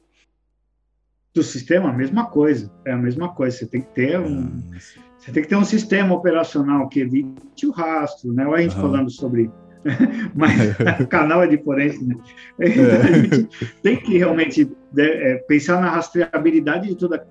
[1.34, 2.72] Do sistema, a mesma coisa.
[2.86, 3.58] É a mesma coisa.
[3.58, 4.78] Você tem que ter um, ah,
[5.18, 8.46] você tem que ter um sistema operacional que evite o rastro, né?
[8.46, 8.82] Olha a gente uhum.
[8.82, 9.50] falando sobre
[10.36, 12.16] mas o canal é de forense, né?
[12.60, 12.68] É.
[13.02, 13.50] A gente
[13.82, 17.26] tem que realmente né, é, pensar na rastreabilidade de toda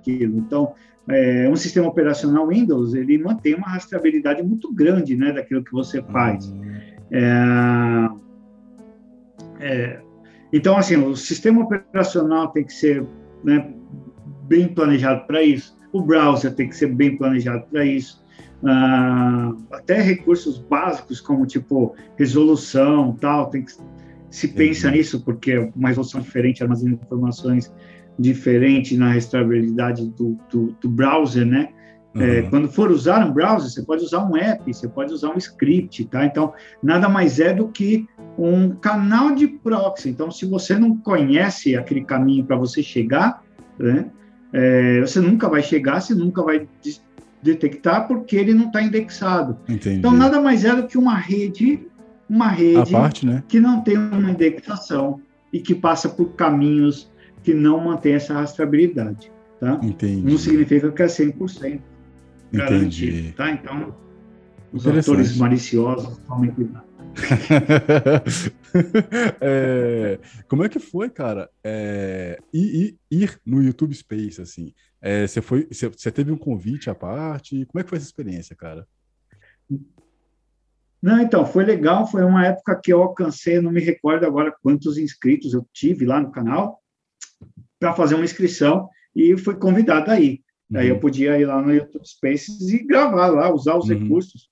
[0.00, 0.38] aquilo.
[0.38, 0.74] Então,
[1.08, 6.02] é, um sistema operacional Windows, ele mantém uma rastreabilidade muito grande, né, daquilo que você
[6.02, 6.52] faz.
[7.10, 8.08] É,
[9.60, 10.00] é,
[10.52, 13.04] então, assim, o sistema operacional tem que ser
[13.44, 13.72] né,
[14.48, 15.78] bem planejado para isso.
[15.92, 18.20] O browser tem que ser bem planejado para isso.
[18.62, 23.72] Uh, até recursos básicos como tipo resolução tal tem que
[24.30, 27.72] se pensa nisso porque é uma resolução diferente armazena informações
[28.20, 31.70] diferente na restabilidade do, do, do browser, né?
[32.14, 32.22] Uhum.
[32.22, 35.38] É, quando for usar um browser, você pode usar um app, você pode usar um
[35.38, 36.26] script, tá?
[36.26, 36.52] Então,
[36.82, 38.06] nada mais é do que
[38.36, 40.10] um canal de proxy.
[40.10, 43.42] Então, se você não conhece aquele caminho para você chegar,
[43.78, 44.10] né?
[44.52, 46.68] É, você nunca vai chegar, você nunca vai
[47.42, 49.56] detectar porque ele não está indexado.
[49.68, 49.96] Entendi.
[49.96, 51.86] Então, nada mais é do que uma rede,
[52.28, 53.42] uma rede parte, né?
[53.48, 55.20] que não tem uma indexação
[55.52, 57.09] e que passa por caminhos
[57.42, 59.30] que não mantém essa rastreabilidade.
[59.58, 59.78] Tá?
[59.82, 60.22] Entendi.
[60.22, 61.80] Não significa que é 100%
[62.52, 63.18] garantido.
[63.18, 63.32] Entendi.
[63.32, 63.50] Tá?
[63.50, 63.94] Então,
[64.72, 66.90] os autores maliciosos tomem cuidado.
[69.40, 71.50] é, como é que foi, cara?
[71.62, 74.72] É, ir, ir, no YouTube Space, assim.
[75.00, 77.64] É, você foi, você, você, teve um convite à parte?
[77.66, 78.86] Como é que foi essa experiência, cara?
[81.02, 82.06] Não, então, foi legal.
[82.06, 86.20] Foi uma época que eu alcancei, não me recordo agora quantos inscritos eu tive lá
[86.20, 86.79] no canal,
[87.80, 90.40] para fazer uma inscrição e fui convidado aí.
[90.70, 90.78] Uhum.
[90.78, 93.98] Aí eu podia ir lá no YouTube Spaces e gravar lá, usar os uhum.
[93.98, 94.48] recursos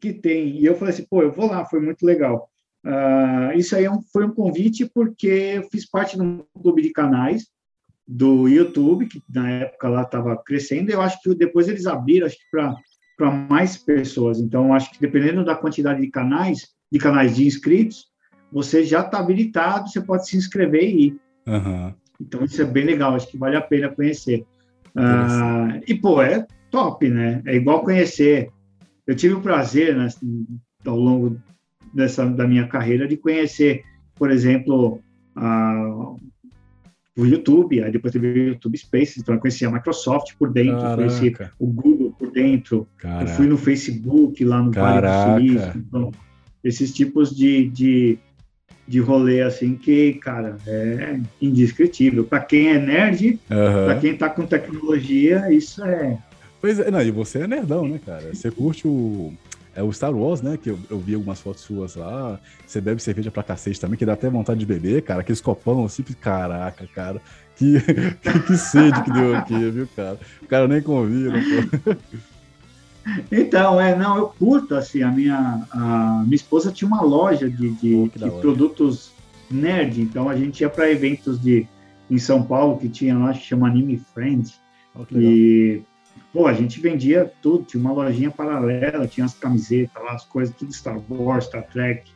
[0.00, 0.58] que tem.
[0.58, 2.50] E eu falei assim, pô, eu vou lá, foi muito legal.
[2.84, 6.82] Uh, isso aí é um, foi um convite porque eu fiz parte de um clube
[6.82, 7.46] de canais
[8.06, 12.36] do YouTube, que na época lá estava crescendo, eu acho que depois eles abriram, acho
[12.36, 14.40] que para mais pessoas.
[14.40, 18.06] Então, acho que dependendo da quantidade de canais, de canais de inscritos,
[18.50, 21.20] você já está habilitado, você pode se inscrever e ir.
[21.46, 21.92] Uhum.
[22.20, 24.44] Então, isso é bem legal, acho que vale a pena conhecer.
[24.96, 27.42] Uh, e, pô, é top, né?
[27.46, 28.50] É igual conhecer.
[29.06, 30.08] Eu tive o prazer, né,
[30.84, 31.38] ao longo
[31.94, 33.82] dessa, da minha carreira, de conhecer,
[34.14, 35.00] por exemplo,
[35.36, 36.16] uh,
[37.16, 40.80] o YouTube, aí depois teve o YouTube Spaces, então eu conheci a Microsoft por dentro,
[40.80, 40.96] Caraca.
[40.96, 42.86] conheci o Google por dentro,
[43.36, 45.32] fui no Facebook lá no Caraca.
[45.32, 46.10] Vale do Silício, então,
[46.62, 48.18] esses tipos de, de,
[48.88, 52.24] de rolê assim que, cara, é indescritível.
[52.24, 53.84] Para quem é nerd, uhum.
[53.84, 56.16] para quem tá com tecnologia, isso é.
[56.58, 58.34] Pois é, não, e você é nerdão, né, cara?
[58.34, 59.32] Você curte o,
[59.76, 60.58] é o Star Wars, né?
[60.60, 62.40] Que eu, eu, vi algumas fotos suas lá.
[62.66, 65.20] Você bebe cerveja pra cacete também, que dá até vontade de beber, cara.
[65.20, 67.20] Aqueles copão assim, caraca, cara.
[67.56, 67.78] Que,
[68.22, 70.18] que, que sede que deu aqui, viu, cara?
[70.42, 71.32] O cara nem convida,
[71.84, 71.94] pô.
[73.30, 77.70] Então, é, não, eu curto, assim, a minha, a minha esposa tinha uma loja de,
[77.70, 79.12] de, de produtos
[79.50, 81.66] nerd, então a gente ia para eventos de,
[82.10, 84.60] em São Paulo, que tinha lá, que chama Anime Friends,
[84.94, 85.82] oh, e,
[86.32, 90.54] pô, a gente vendia tudo, tinha uma lojinha paralela, tinha as camisetas lá, as coisas,
[90.54, 92.10] tudo Star Wars, Star Trek,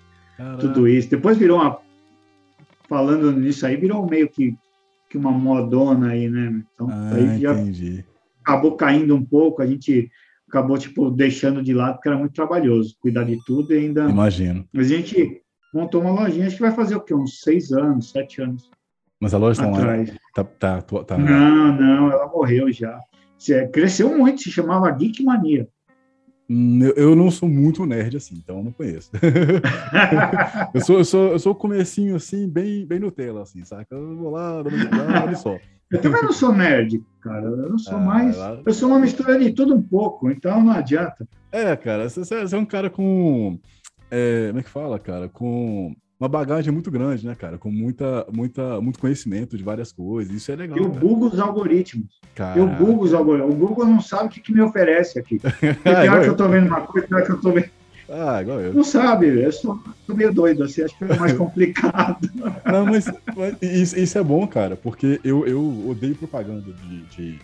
[0.61, 1.09] tudo isso.
[1.09, 1.79] Depois virou uma,
[2.89, 4.57] falando nisso aí, virou meio que,
[5.09, 8.05] que uma modona aí, né, então ah, aí já entendi.
[8.43, 10.11] acabou caindo um pouco, a gente
[10.53, 14.69] acabou tipo deixando de lado porque era muito trabalhoso cuidar de tudo e ainda imagino.
[14.71, 15.43] Mas a gente
[15.73, 17.15] montou uma lojinha acho que vai fazer o quê?
[17.15, 18.71] Uns seis anos sete anos.
[19.19, 20.05] Mas a loja está lá?
[20.35, 23.01] Tá, tá, tá, não não ela morreu já.
[23.73, 25.67] Cresceu muito se chamava Geek Mania.
[26.51, 29.11] Hum, eu, não sou muito nerd assim, então eu não conheço.
[30.75, 33.95] eu, sou, eu, sou, eu sou o comecinho assim, bem, bem Nutella, assim, saca?
[33.95, 35.57] Eu vou lá, dou uma só.
[35.93, 37.45] Eu também não sou nerd, cara.
[37.45, 38.37] Eu não sou ah, mais.
[38.65, 41.29] Eu sou uma mistura de tudo um pouco, então não adianta.
[41.53, 43.59] É, cara, você, você é um cara com.
[44.11, 45.29] É, como é que fala, cara?
[45.29, 47.59] Com uma bagagem muito grande, né, cara?
[47.59, 50.33] Com muita, muita, muito conhecimento de várias coisas.
[50.33, 50.79] Isso é legal.
[50.79, 52.21] Eu bugo os algoritmos.
[52.35, 52.59] Caraca.
[52.59, 53.55] Eu bugo os algoritmos.
[53.55, 55.39] O Google não sabe o que, que me oferece aqui.
[55.85, 57.69] Tem hora que eu tô vendo uma coisa, tem hora que eu tô vendo.
[58.15, 58.75] Ah, igual eu.
[58.75, 62.31] Não sabe, eu sou, sou meio doido, assim, acho que é mais complicado.
[62.71, 67.39] Não, mas, mas isso, isso, é bom, cara, porque eu, eu odeio propaganda de, de,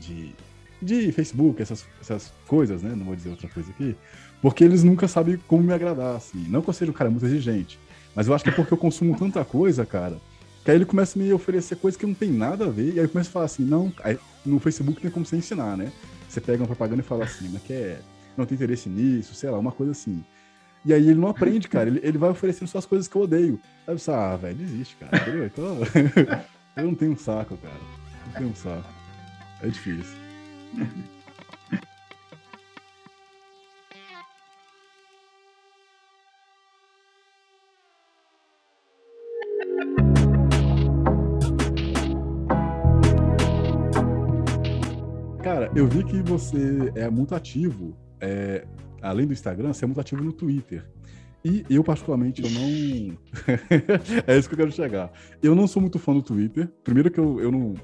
[0.00, 0.34] de,
[0.80, 2.94] de, Facebook, essas, essas coisas, né?
[2.96, 3.94] Não vou dizer outra coisa aqui,
[4.40, 6.46] porque eles nunca sabem como me agradar, assim.
[6.48, 7.78] Não que eu seja um cara muito exigente,
[8.14, 10.16] mas eu acho que é porque eu consumo tanta coisa, cara,
[10.64, 12.98] que aí ele começa a me oferecer coisas que não tem nada a ver, e
[12.98, 13.92] aí eu começo a falar assim, não,
[14.46, 15.92] no Facebook tem como você ensinar, né?
[16.26, 18.00] Você pega uma propaganda e fala assim, mas que é
[18.38, 20.24] não tem interesse nisso, sei lá, uma coisa assim.
[20.84, 21.88] E aí ele não aprende, cara.
[21.88, 23.58] Ele, ele vai oferecendo só as coisas que eu odeio.
[23.86, 25.16] Aí você, ah, velho, desiste, cara.
[25.16, 25.46] Entendeu?
[25.46, 25.78] Então,
[26.76, 27.74] eu não tenho um saco, cara.
[28.26, 28.88] Não tenho um saco.
[29.62, 30.24] É difícil.
[45.42, 48.64] Cara, eu vi que você é muito ativo é,
[49.02, 50.84] além do Instagram, você é muito ativo no Twitter.
[51.44, 53.18] E eu, particularmente, eu não.
[54.26, 55.12] é isso que eu quero chegar.
[55.42, 56.68] Eu não sou muito fã do Twitter.
[56.82, 57.74] Primeiro que eu, eu não.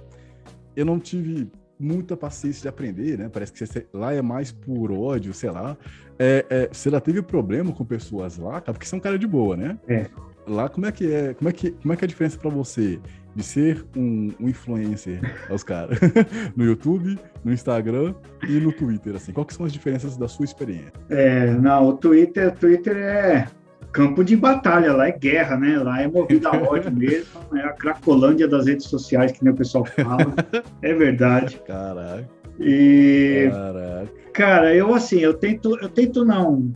[0.74, 3.28] Eu não tive muita paciência de aprender, né?
[3.28, 5.76] Parece que você, lá é mais por ódio, sei lá.
[6.18, 8.72] É, é, você já teve problema com pessoas lá, cara?
[8.72, 9.78] Porque você é um cara de boa, né?
[9.86, 10.06] É.
[10.46, 11.34] Lá, como é que é?
[11.34, 12.98] Como é que, como é, que é a diferença para você
[13.34, 15.98] de ser um, um influencer aos caras
[16.56, 18.14] no YouTube, no Instagram
[18.48, 19.32] e no Twitter, assim?
[19.32, 20.92] Quais são as diferenças da sua experiência?
[21.08, 23.46] É, não, o Twitter, o Twitter é
[23.92, 25.78] campo de batalha, lá é guerra, né?
[25.78, 29.56] Lá é movida a ódio mesmo, é a cracolândia das redes sociais, que nem o
[29.56, 30.34] pessoal fala.
[30.82, 31.60] É verdade.
[31.66, 32.28] Caraca.
[32.58, 34.08] E Caraca.
[34.32, 36.72] cara, eu assim, eu tento, eu tento não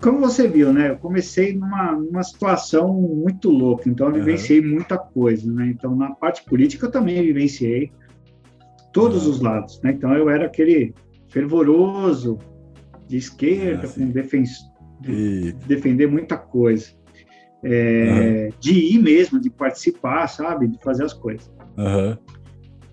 [0.00, 0.90] como você viu, né?
[0.90, 4.74] Eu comecei numa, numa situação muito louca, então eu vivenciei uhum.
[4.74, 5.66] muita coisa, né?
[5.66, 7.92] Então, na parte política eu também vivenciei
[8.92, 9.32] todos uhum.
[9.32, 9.92] os lados, né?
[9.92, 10.94] Então, eu era aquele
[11.28, 12.38] fervoroso
[13.06, 14.58] de esquerda, ah, com defens
[15.00, 16.90] de defender muita coisa.
[17.62, 18.56] É, uhum.
[18.58, 20.66] De ir mesmo, de participar, sabe?
[20.66, 21.52] De fazer as coisas.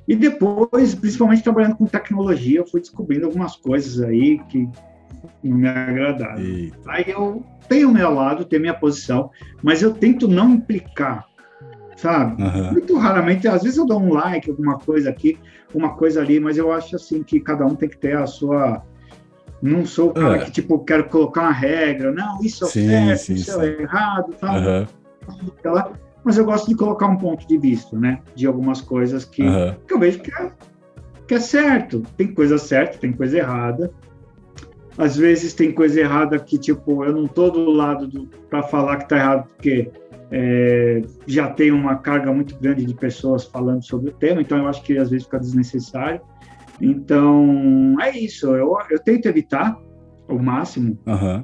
[0.08, 4.68] E depois, principalmente trabalhando com tecnologia, eu fui descobrindo algumas coisas aí que
[5.44, 6.40] não me agradaram.
[6.40, 6.78] Eita.
[6.88, 9.30] Aí eu tenho o meu lado, tenho minha posição,
[9.62, 11.26] mas eu tento não implicar,
[11.96, 12.42] sabe?
[12.42, 12.72] Uhum.
[12.72, 15.38] Muito raramente, às vezes eu dou um like, alguma coisa aqui,
[15.74, 18.84] uma coisa ali, mas eu acho assim que cada um tem que ter a sua.
[19.62, 20.46] Não sou o cara é.
[20.46, 23.62] que, tipo, quero colocar uma regra, não, isso é sim, certo, sim, isso é sim.
[23.62, 24.56] é errado, tal.
[24.56, 25.94] Uhum.
[26.24, 28.20] Mas eu gosto de colocar um ponto de vista, né?
[28.36, 29.76] De algumas coisas que, uhum.
[29.88, 30.52] que eu vejo que é,
[31.28, 32.04] que é certo.
[32.16, 33.92] Tem coisa certa, tem coisa errada
[34.98, 39.04] às vezes tem coisa errada que, tipo, eu não estou do lado para falar que
[39.04, 39.92] está errado, porque
[40.32, 44.68] é, já tem uma carga muito grande de pessoas falando sobre o tema, então eu
[44.68, 46.22] acho que às vezes fica desnecessário.
[46.82, 48.48] Então, é isso.
[48.56, 49.78] Eu, eu tento evitar
[50.28, 50.98] o máximo.
[51.06, 51.44] Uhum.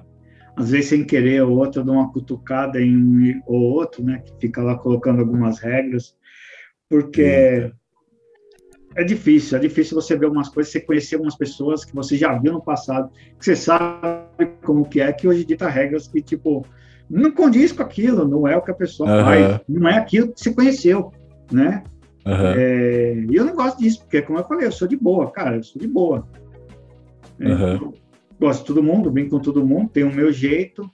[0.55, 4.21] às vezes sem querer, ou outro eu dou uma cutucada em um ou outro, né,
[4.25, 6.15] que fica lá colocando algumas regras,
[6.89, 7.82] porque Eita.
[8.95, 12.37] É difícil, é difícil você ver algumas coisas, você conhecer algumas pessoas que você já
[12.37, 16.65] viu no passado, que você sabe como que é, que hoje dita regras que, tipo,
[17.09, 19.25] não condiz com aquilo, não é o que a pessoa uhum.
[19.25, 21.11] faz, não é aquilo que você conheceu,
[21.51, 21.83] né?
[22.25, 22.53] Uhum.
[22.55, 25.57] É, e eu não gosto disso, porque, como eu falei, eu sou de boa, cara,
[25.57, 26.27] eu sou de boa.
[27.39, 27.93] Uhum.
[28.39, 30.89] gosto de todo mundo, brinco com todo mundo, tenho o meu jeito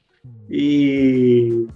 [0.49, 1.67] e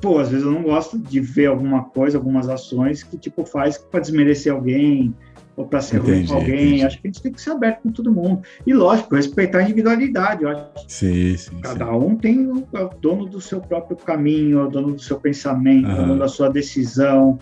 [0.00, 3.78] pô, às vezes eu não gosto de ver alguma coisa, algumas ações que tipo faz
[3.78, 5.14] para desmerecer alguém
[5.56, 6.66] ou para ser entendi, ruim com alguém.
[6.66, 6.84] Entendi.
[6.84, 8.42] Acho que a gente tem que ser aberto com todo mundo.
[8.66, 10.42] E lógico, respeitar a individualidade.
[10.42, 11.92] Eu acho sim, sim, cada sim.
[11.92, 15.18] um tem o, é o, dono do seu próprio caminho, é o dono do seu
[15.18, 15.94] pensamento, uhum.
[15.94, 17.38] o dono da sua decisão,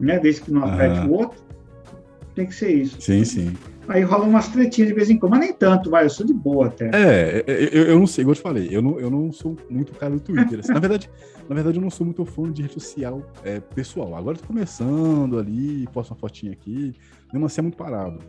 [0.00, 0.18] né?
[0.18, 1.08] Desde que não afete uhum.
[1.08, 1.38] o outro,
[2.34, 2.96] tem que ser isso.
[3.00, 3.52] Sim, sim.
[3.88, 6.34] Aí rola umas tretinhas de vez em quando, mas nem tanto, vai, eu sou de
[6.34, 6.90] boa até.
[6.92, 9.92] É, eu, eu não sei, igual eu te falei, eu não, eu não sou muito
[9.94, 10.60] cara do Twitter.
[10.60, 10.72] Assim.
[10.74, 11.10] na, verdade,
[11.48, 14.14] na verdade, eu não sou muito fã de rede social é, pessoal.
[14.14, 16.94] Agora eu tô começando ali, posto uma fotinha aqui,
[17.32, 18.20] mesmo assim é muito parado.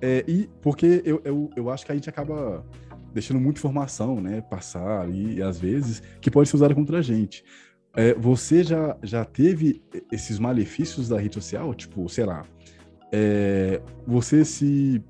[0.00, 2.64] É, e porque eu, eu, eu acho que a gente acaba
[3.12, 7.44] deixando muita informação, né, passar ali, às vezes, que pode ser usada contra a gente.
[7.96, 9.82] É, você já, já teve
[10.12, 11.74] esses malefícios da rede social?
[11.74, 12.44] Tipo, sei lá,
[13.12, 15.02] é, você se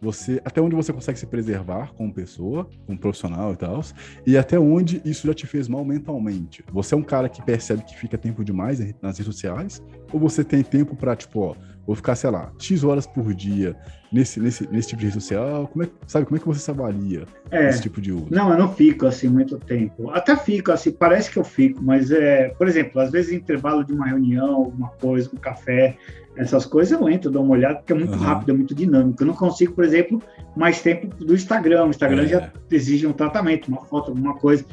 [0.00, 3.80] você até onde você consegue se preservar como pessoa, como profissional e tal,
[4.26, 6.62] e até onde isso já te fez mal mentalmente.
[6.72, 9.82] Você é um cara que percebe que fica tempo demais nas redes sociais,
[10.12, 11.56] ou você tem tempo para tipo, ó,
[11.86, 13.76] vou ficar, sei lá, X horas por dia
[14.12, 15.68] nesse, nesse, nesse tipo de rede social?
[15.68, 18.28] Como é, sabe, como é que você se avalia é, esse tipo de uso?
[18.30, 20.10] Não, eu não fico assim muito tempo.
[20.10, 23.84] Até fico, assim, parece que eu fico, mas é, por exemplo, às vezes em intervalo
[23.84, 25.96] de uma reunião, alguma coisa, um café,
[26.36, 28.18] essas coisas eu entro, dou uma olhada, porque é muito uhum.
[28.18, 29.22] rápido, é muito dinâmico.
[29.22, 30.20] Eu não consigo, por exemplo,
[30.56, 31.86] mais tempo do Instagram.
[31.86, 32.28] O Instagram é.
[32.28, 34.64] já exige um tratamento, uma foto, alguma coisa.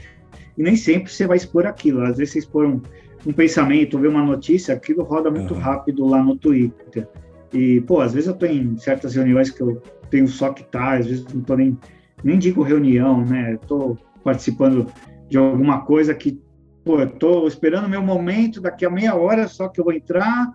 [0.57, 2.03] E nem sempre você vai expor aquilo.
[2.03, 2.81] Às vezes você expor um,
[3.25, 5.59] um pensamento, ver uma notícia, aquilo roda muito uhum.
[5.59, 7.07] rápido lá no Twitter.
[7.53, 10.97] E, pô, às vezes eu estou em certas reuniões que eu tenho só que tá,
[10.97, 11.77] às vezes não estou nem,
[12.23, 13.53] nem digo reunião, né?
[13.53, 14.87] Estou participando
[15.29, 16.41] de alguma coisa que,
[16.83, 20.53] pô, estou esperando o meu momento, daqui a meia hora só que eu vou entrar,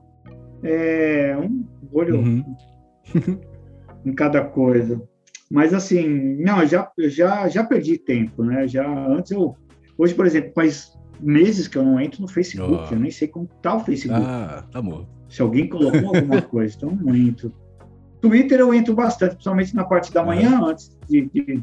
[0.63, 2.57] é, um olho uhum.
[4.05, 5.01] em cada coisa.
[5.51, 8.67] Mas assim, não, eu já, eu já, já perdi tempo, né?
[8.67, 9.55] Já antes eu.
[9.97, 12.95] Hoje, por exemplo, faz meses que eu não entro no Facebook, oh.
[12.95, 14.25] eu nem sei como tá o Facebook.
[14.25, 15.09] Ah, tá morto.
[15.29, 17.53] Se alguém colocou alguma coisa, então não entro.
[18.21, 21.63] Twitter eu entro bastante, principalmente na parte da manhã, antes de, de,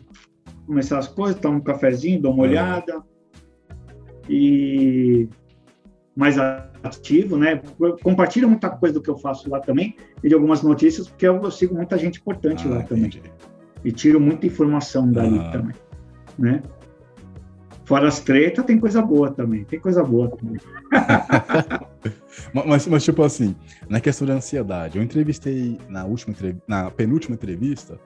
[0.66, 3.04] começar as coisas, tomo um cafezinho, dou uma olhada.
[4.30, 5.28] E
[6.16, 7.62] mais ativo, né?
[8.04, 11.42] Compartilha muita coisa do que eu faço lá também e de algumas notícias, porque eu,
[11.42, 13.18] eu sigo muita gente importante ah, lá entendi.
[13.18, 13.34] também.
[13.84, 15.76] E tiro muita informação dali também,
[16.38, 16.62] né?
[17.86, 19.64] Fora as tretas, tem coisa boa também.
[19.66, 20.58] Tem coisa boa também.
[22.66, 23.56] mas, mas, tipo assim,
[23.90, 26.34] na questão da ansiedade, eu entrevistei na última
[26.68, 28.00] na penúltima entrevista,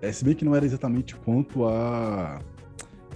[0.00, 2.40] é, se bem que não era exatamente quanto a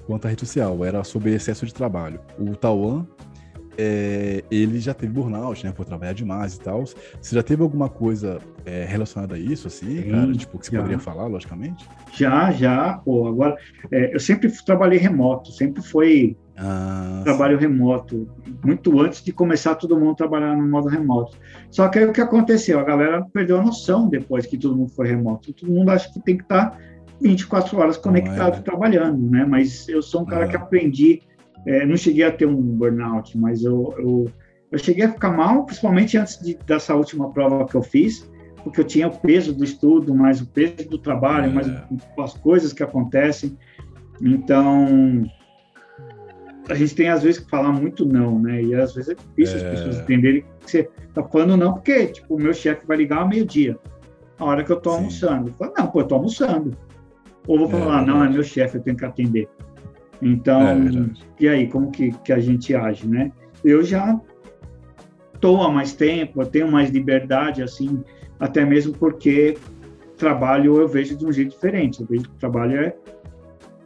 [0.07, 2.21] quanto à rede social, era sobre excesso de trabalho.
[2.39, 3.05] O Tauan
[3.79, 5.73] é, ele já teve burnout, né?
[5.73, 6.85] Por trabalhar demais e tal.
[6.85, 10.33] Você já teve alguma coisa é, relacionada a isso, assim, Sim, cara?
[10.33, 10.79] Tipo, que você já.
[10.79, 11.87] poderia falar, logicamente?
[12.13, 12.95] Já, já.
[13.05, 13.57] Pô, agora,
[13.91, 17.67] é, eu sempre trabalhei remoto, sempre foi ah, trabalho sim.
[17.67, 18.29] remoto,
[18.65, 21.37] muito antes de começar todo mundo a trabalhar no modo remoto.
[21.71, 22.81] Só que aí o que aconteceu?
[22.81, 25.53] A galera perdeu a noção depois que todo mundo foi remoto.
[25.53, 26.79] Todo mundo acha que tem que estar
[27.21, 28.61] 24 horas conectado, é.
[28.61, 29.45] trabalhando, né?
[29.45, 31.23] Mas eu sou um cara que aprendi
[31.67, 34.31] é, não cheguei a ter um burnout, mas eu, eu,
[34.71, 38.31] eu cheguei a ficar mal, principalmente antes de, dessa última prova que eu fiz,
[38.63, 41.53] porque eu tinha o peso do estudo, mais o peso do trabalho, é.
[41.53, 41.69] mais
[42.19, 43.59] as coisas que acontecem.
[44.21, 45.25] Então,
[46.69, 48.63] a gente tem às vezes que falar muito não, né?
[48.63, 49.59] E às vezes é difícil é.
[49.59, 53.19] as pessoas entenderem que você tá falando não, porque tipo, o meu chefe vai ligar
[53.19, 53.77] ao meio-dia,
[54.39, 54.97] a hora que eu tô Sim.
[54.97, 55.49] almoçando.
[55.49, 56.77] Eu falo, não, pô, eu tô almoçando.
[57.47, 59.49] Ou vou falar, é, não, é meu chefe, eu tenho que atender.
[60.21, 63.33] Então, é e aí, como que, que a gente age, né?
[63.65, 64.19] Eu já
[65.35, 68.03] estou há mais tempo, eu tenho mais liberdade, assim,
[68.41, 69.57] até mesmo porque
[70.17, 72.01] trabalho eu vejo de um jeito diferente.
[72.01, 72.95] Eu vejo que trabalho é,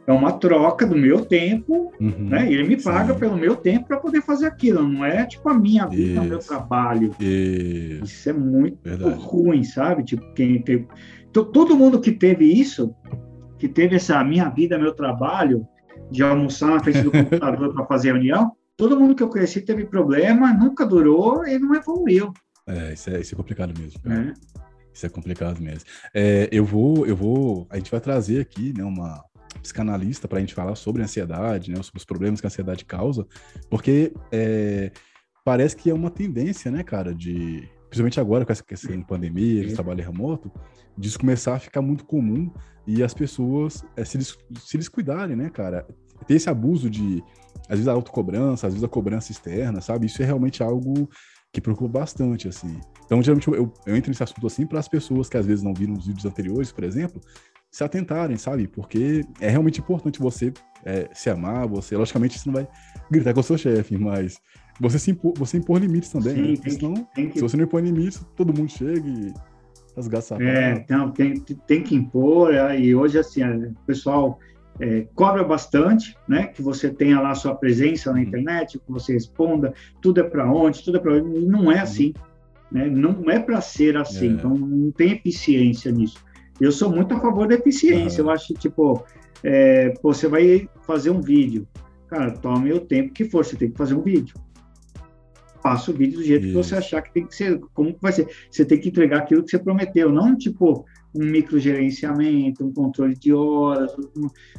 [0.07, 2.49] é uma troca do meu tempo, uhum, né?
[2.49, 3.19] E ele me paga sim.
[3.19, 4.87] pelo meu tempo para poder fazer aquilo.
[4.87, 6.21] Não é tipo a minha vida, Isso.
[6.21, 7.11] o meu trabalho.
[7.19, 9.15] Isso, isso é muito Verdade.
[9.19, 10.03] ruim, sabe?
[10.03, 10.87] Tipo, quem teve...
[11.31, 12.93] Todo mundo que teve isso,
[13.57, 15.65] que teve essa minha vida, meu trabalho,
[16.11, 19.85] de almoçar na frente do computador para fazer reunião, todo mundo que eu conheci teve
[19.85, 22.33] problema, nunca durou e não evoluiu.
[22.67, 23.99] É, isso é, isso é complicado mesmo.
[24.11, 24.33] É.
[24.93, 25.85] Isso é complicado mesmo.
[26.13, 29.23] É, eu vou, eu vou, a gente vai trazer aqui, né, uma,
[29.61, 32.85] psicanalista para a gente falar sobre a ansiedade, né, sobre os problemas que a ansiedade
[32.85, 33.25] causa,
[33.69, 34.91] porque é,
[35.43, 39.65] parece que é uma tendência, né, cara, de principalmente agora com essa questão de pandemia,
[39.65, 40.51] de trabalho remoto,
[40.97, 42.49] disso começar a ficar muito comum
[42.87, 45.85] e as pessoas é, se, se descuidarem, né, cara?
[46.27, 47.23] Ter esse abuso de,
[47.63, 50.05] às vezes, a autocobrança, às vezes a cobrança externa, sabe?
[50.05, 51.09] Isso é realmente algo
[51.51, 52.79] que preocupa bastante, assim.
[53.05, 55.73] Então, geralmente, eu, eu entro nesse assunto assim para as pessoas que às vezes não
[55.73, 57.21] viram os vídeos anteriores, por exemplo,
[57.69, 58.67] se atentarem, sabe?
[58.67, 60.53] Porque é realmente importante você
[60.85, 62.67] é, se amar, você, logicamente, você não vai
[63.09, 64.39] gritar com o seu chefe, mas
[64.79, 66.55] você, se impor, você impor limites também, Sim, né?
[66.55, 67.31] Porque senão, que...
[67.33, 69.33] se você não impor limites, todo mundo chega e
[69.95, 74.39] rasgar É, então, tem, tem que impor, é, e hoje, assim, o pessoal
[74.81, 76.47] é, cobra bastante, né?
[76.47, 78.23] Que você tenha lá sua presença na uhum.
[78.23, 81.81] internet, que você responda, tudo é para onde, tudo é para onde, não é uhum.
[81.81, 82.13] assim,
[82.71, 82.87] né?
[82.87, 84.31] Não é para ser assim, é.
[84.31, 86.17] então não tem eficiência nisso.
[86.59, 88.23] Eu sou muito a favor da eficiência.
[88.23, 88.29] Uhum.
[88.29, 89.05] Eu acho, tipo,
[89.43, 91.67] é, você vai fazer um vídeo.
[92.07, 94.35] Cara, tome o tempo que for, você tem que fazer um vídeo.
[95.61, 96.57] Faça o vídeo do jeito Isso.
[96.57, 97.59] que você achar que tem que ser.
[97.75, 98.27] Como que vai ser?
[98.49, 103.33] Você tem que entregar aquilo que você prometeu, não tipo um microgerenciamento, um controle de
[103.33, 103.91] horas,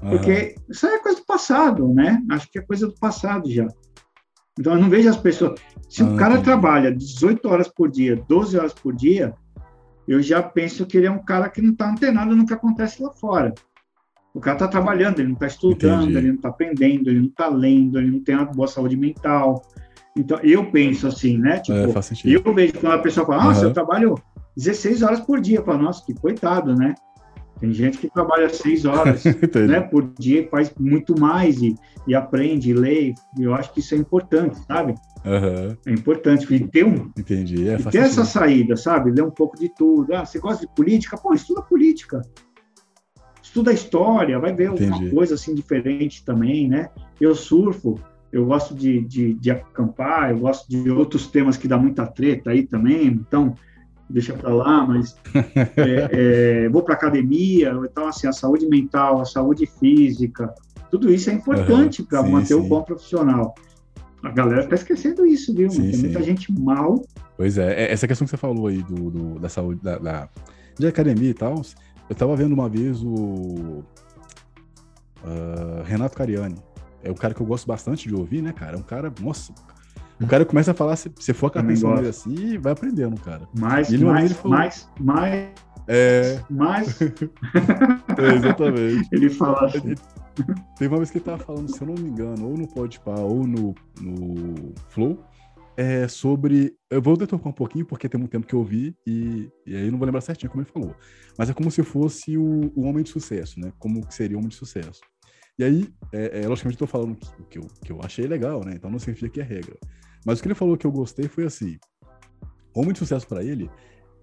[0.00, 0.64] porque uhum.
[0.70, 2.22] isso é coisa do passado, né?
[2.30, 3.66] Acho que é coisa do passado já.
[4.58, 5.58] Então eu não vejo as pessoas.
[5.88, 9.34] Se o cara trabalha 18 horas por dia, 12 horas por dia,
[10.06, 13.02] eu já penso que ele é um cara que não está antenado no que acontece
[13.02, 13.54] lá fora.
[14.34, 16.18] O cara está trabalhando, ele não está estudando, Entendi.
[16.18, 19.62] ele não está aprendendo, ele não está lendo, ele não tem uma boa saúde mental.
[20.16, 21.60] Então, eu penso assim, né?
[21.60, 23.68] Tipo, é, eu vejo quando a pessoa fala, nossa, uhum.
[23.68, 24.14] eu trabalho
[24.56, 25.62] 16 horas por dia.
[25.62, 26.94] Falo, nossa, que coitado, né?
[27.62, 29.22] Tem gente que trabalha seis horas
[29.68, 31.76] né, por dia, faz muito mais e,
[32.08, 33.14] e aprende, e lê.
[33.38, 34.94] E eu acho que isso é importante, sabe?
[35.24, 35.76] Uhum.
[35.86, 37.10] É importante ter um.
[37.16, 37.68] Entendi.
[37.68, 39.12] É, ter essa saída, sabe?
[39.12, 40.12] Ler um pouco de tudo.
[40.12, 41.16] Ah, você gosta de política?
[41.16, 42.22] Pô, estuda política.
[43.40, 44.92] Estuda história, vai ver Entendi.
[44.92, 46.90] alguma coisa assim diferente também, né?
[47.20, 48.00] Eu surfo,
[48.32, 52.50] eu gosto de, de, de acampar, eu gosto de outros temas que dá muita treta
[52.50, 53.06] aí também.
[53.06, 53.54] Então,
[54.12, 55.16] deixa para lá, mas
[55.76, 60.54] é, é, vou para academia, então assim a saúde mental, a saúde física,
[60.90, 62.54] tudo isso é importante uhum, para manter sim.
[62.54, 63.54] o bom profissional.
[64.22, 65.70] A galera está esquecendo isso, viu?
[65.70, 66.00] Sim, Tem sim.
[66.02, 67.02] muita gente mal.
[67.36, 70.28] Pois é, é, essa questão que você falou aí do, do da saúde, da, da,
[70.78, 71.62] de academia e tal,
[72.08, 73.82] eu estava vendo uma vez o
[75.24, 76.56] uh, Renato Cariani.
[77.02, 78.76] É um cara que eu gosto bastante de ouvir, né, cara?
[78.76, 79.52] É um cara, nossa,
[80.22, 83.48] o cara começa a falar, se, for com a atenção dele assim, vai aprendendo, cara.
[83.58, 85.48] Mais, ele, mais, falou, mais, mais,
[85.88, 86.40] é...
[86.48, 87.00] mais.
[87.02, 89.08] é, exatamente.
[89.12, 89.94] ele fala assim.
[90.78, 93.20] Tem uma vez que ele tava falando, se eu não me engano, ou no Podpah
[93.20, 95.22] ou no, no Flow,
[95.76, 96.74] é sobre.
[96.90, 99.90] Eu vou deturpar um pouquinho, porque tem muito tempo que eu ouvi, e, e aí
[99.90, 100.94] não vou lembrar certinho como ele falou.
[101.36, 103.72] Mas é como se fosse o, o homem de sucesso, né?
[103.78, 105.00] Como que seria o homem de sucesso.
[105.58, 108.64] E aí, é, é, logicamente, eu tô falando o que, eu, que eu achei legal,
[108.64, 108.72] né?
[108.74, 109.76] Então não significa que é regra.
[110.24, 111.78] Mas o que ele falou que eu gostei foi assim:
[112.74, 113.70] homem de sucesso para ele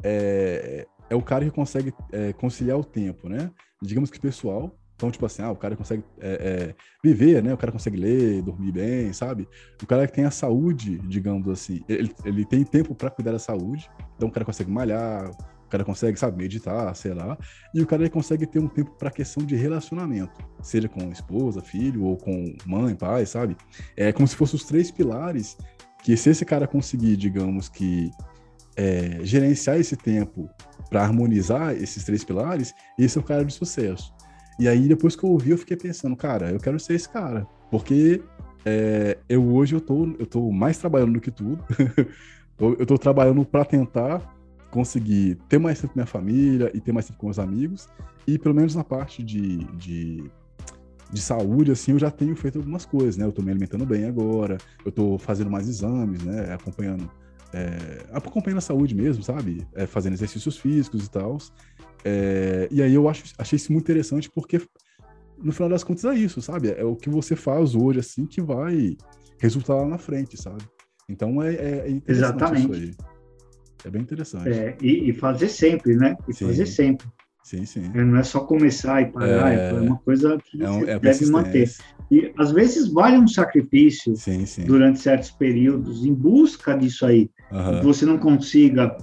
[0.04, 3.52] é, é o cara que consegue é, conciliar o tempo, né?
[3.82, 4.76] Digamos que pessoal.
[4.95, 7.54] Então, tipo assim, ah, o cara consegue é, é, viver, né?
[7.54, 9.47] O cara consegue ler, dormir bem, sabe?
[9.82, 13.39] O cara que tem a saúde, digamos assim, ele, ele tem tempo para cuidar da
[13.39, 13.89] saúde.
[14.18, 15.32] Então, o cara consegue malhar,
[15.66, 17.38] o cara consegue, sabe, meditar, sei lá.
[17.74, 22.04] E o cara consegue ter um tempo para questão de relacionamento, seja com esposa, filho,
[22.04, 23.56] ou com mãe, pai, sabe?
[23.95, 25.56] É como se fossem os três pilares
[26.04, 28.12] que se esse cara conseguir, digamos que,
[28.76, 30.50] é, gerenciar esse tempo
[30.89, 34.14] para harmonizar esses três pilares, esse é o cara de sucesso.
[34.58, 37.45] E aí, depois que eu ouvi, eu fiquei pensando, cara, eu quero ser esse cara.
[37.70, 38.22] Porque
[38.66, 41.64] é, eu hoje eu tô, eu tô mais trabalhando do que tudo.
[42.60, 44.36] eu tô trabalhando para tentar
[44.70, 47.88] conseguir ter mais tempo com minha família e ter mais tempo com meus amigos.
[48.28, 50.30] E pelo menos na parte de, de
[51.12, 53.26] de saúde, assim, eu já tenho feito algumas coisas, né?
[53.26, 56.53] Eu tô me alimentando bem agora, eu tô fazendo mais exames, né?
[56.53, 57.10] Acompanhando,
[57.53, 59.68] é, acompanhando a saúde mesmo, sabe?
[59.74, 61.38] É, fazendo exercícios físicos e tal.
[62.05, 64.62] É, e aí eu acho, achei isso muito interessante porque,
[65.41, 66.70] no final das contas, é isso, sabe?
[66.72, 68.95] É o que você faz hoje, assim, que vai
[69.39, 70.64] resultar lá na frente, sabe?
[71.10, 72.72] Então é, é, é interessante Exatamente.
[72.72, 73.10] isso aí.
[73.84, 74.49] É bem interessante.
[74.49, 76.16] É, e, e, fazer sempre, né?
[76.28, 76.45] E Sim.
[76.45, 77.07] fazer sempre.
[77.50, 77.89] Sim, sim.
[77.95, 81.00] É, não é só começar e parar, é, é uma coisa que é, um, é
[81.00, 81.68] deve manter.
[82.12, 84.66] E às vezes vale um sacrifício sim, sim.
[84.66, 87.28] durante certos períodos em busca disso aí.
[87.52, 87.82] Uhum.
[87.82, 88.95] Você não consiga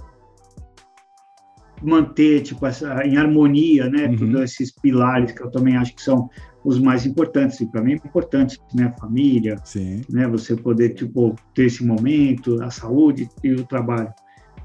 [1.83, 4.15] manter tipo essa, em harmonia, né, uhum.
[4.15, 6.29] todos esses pilares que eu também acho que são
[6.63, 7.59] os mais importantes.
[7.59, 10.03] E para mim é importante, né, a família, sim.
[10.09, 14.13] né, você poder tipo ter esse momento, a saúde e o trabalho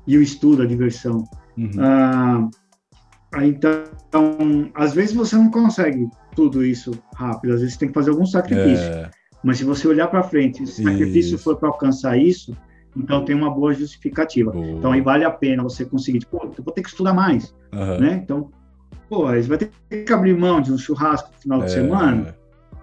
[0.07, 1.25] e o estudo, a diversão.
[1.59, 1.71] Uhum.
[1.81, 2.49] Ah,
[3.41, 7.55] então, às vezes você não consegue tudo isso rápido.
[7.55, 8.85] Às vezes tem que fazer algum sacrifício.
[8.85, 9.11] É...
[9.43, 12.57] Mas se você olhar para frente, se o sacrifício for para alcançar isso,
[12.97, 14.53] então tem uma boa justificativa.
[14.53, 14.67] Boa.
[14.67, 17.99] Então aí vale a pena você conseguir, tipo, eu vou ter que estudar mais, uhum.
[17.99, 18.21] né?
[18.23, 18.51] Então,
[19.09, 19.71] pô, você vai ter
[20.05, 21.65] que abrir mão de um churrasco no final é...
[21.65, 22.37] de semana,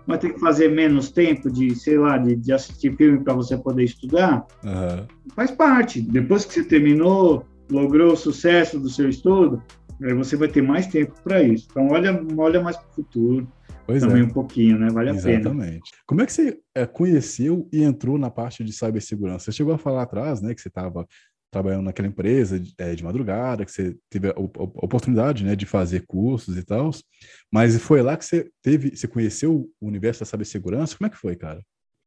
[0.06, 3.56] vai ter que fazer menos tempo de, sei lá, de, de assistir filme para você
[3.56, 4.46] poder estudar.
[4.64, 5.06] Uhum.
[5.36, 6.02] Faz parte.
[6.02, 9.62] Depois que você terminou, logrou o sucesso do seu estudo,
[10.02, 11.68] aí você vai ter mais tempo para isso.
[11.70, 13.52] Então olha, olha mais para o futuro.
[13.86, 14.26] Pois também é.
[14.26, 14.90] um pouquinho, né?
[14.92, 15.44] Vale a Exatamente.
[15.44, 15.56] pena.
[15.56, 15.92] Exatamente.
[16.06, 19.46] Como é que você é, conheceu e entrou na parte de cibersegurança?
[19.46, 21.08] Você chegou a falar atrás, né, que você estava
[21.52, 26.06] trabalhando naquela empresa de, é, de, madrugada, que você teve a, oportunidade, né, de fazer
[26.06, 26.92] cursos e tal,
[27.52, 30.96] mas foi lá que você teve, você conheceu o universo da cibersegurança?
[30.96, 31.62] Como é que foi, cara?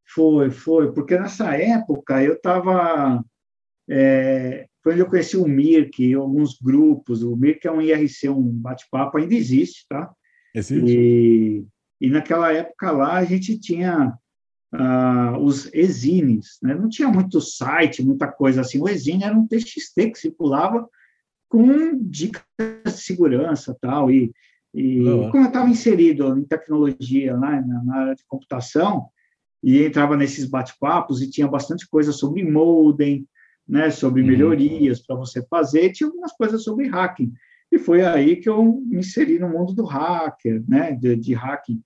[0.06, 3.24] Foi, foi, porque nessa época eu estava
[3.90, 7.22] é, foi onde eu conheci o Mirk, alguns grupos.
[7.22, 10.10] O Mirk é um IRC, um bate-papo, ainda existe, tá?
[10.54, 10.90] Existe.
[10.90, 11.64] E,
[12.00, 14.12] e naquela época lá a gente tinha
[14.74, 16.74] uh, os exines, né?
[16.74, 18.80] não tinha muito site, muita coisa assim.
[18.80, 20.88] O exine era um TXT que circulava
[21.48, 22.42] com dicas
[22.84, 24.32] de segurança tal, e,
[24.74, 29.08] e como eu estava inserido em tecnologia lá na, na, área de computação,
[29.62, 33.28] e entrava nesses bate-papos e tinha bastante coisa sobre modem,
[33.68, 34.28] né, sobre uhum.
[34.28, 37.32] melhorias para você fazer, tinha algumas coisas sobre hacking.
[37.70, 41.82] E foi aí que eu me inseri no mundo do hacker, né, de, de hacking.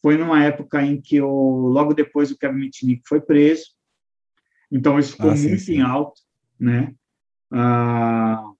[0.00, 3.76] Foi numa época em que eu, logo depois o Kevin Mitnick foi preso,
[4.70, 5.74] então isso ficou ah, sim, muito sim.
[5.74, 6.20] em alto,
[6.58, 6.94] né?
[7.50, 8.50] Ah,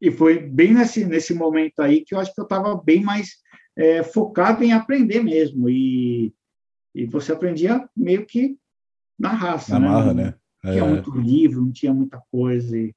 [0.00, 3.36] e foi bem nesse, nesse momento aí que eu acho que eu estava bem mais
[3.76, 6.32] é, focado em aprender mesmo, e,
[6.94, 8.56] e você aprendia meio que
[9.18, 9.88] na raça, na né?
[9.88, 10.34] marra, né?
[10.72, 10.88] Tinha é.
[10.88, 12.94] muito livro, não tinha muita coisa, e,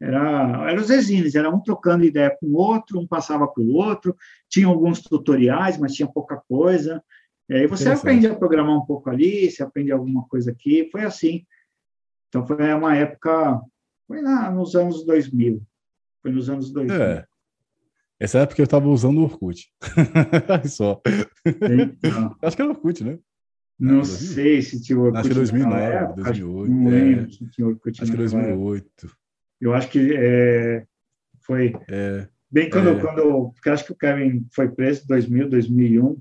[0.00, 3.72] era, eram os exines, era um trocando ideia com o outro, um passava para o
[3.72, 4.14] outro,
[4.48, 7.02] tinha alguns tutoriais, mas tinha pouca coisa.
[7.48, 11.04] E aí você aprende a programar um pouco ali, você aprende alguma coisa aqui, foi
[11.04, 11.46] assim.
[12.28, 13.60] Então foi uma época,
[14.06, 15.62] foi lá nos anos 2000,
[16.20, 17.02] foi nos anos 2000.
[17.02, 17.24] É.
[18.18, 19.70] Essa época eu estava usando o Orkut.
[20.68, 21.00] Só.
[21.44, 23.18] Então, Acho que era o Orkut, né?
[23.78, 25.18] Não sei se tinha Orkut.
[25.18, 26.72] Acho que 2009, época, 2008.
[26.72, 27.30] Não lembro é.
[27.30, 28.02] se tinha Orkut.
[28.02, 28.86] Acho que 2008.
[28.86, 29.18] Época.
[29.60, 30.86] Eu acho que é,
[31.42, 33.00] foi é, bem quando, é.
[33.00, 36.18] quando porque acho que o Kevin foi preso em 2000, 2001,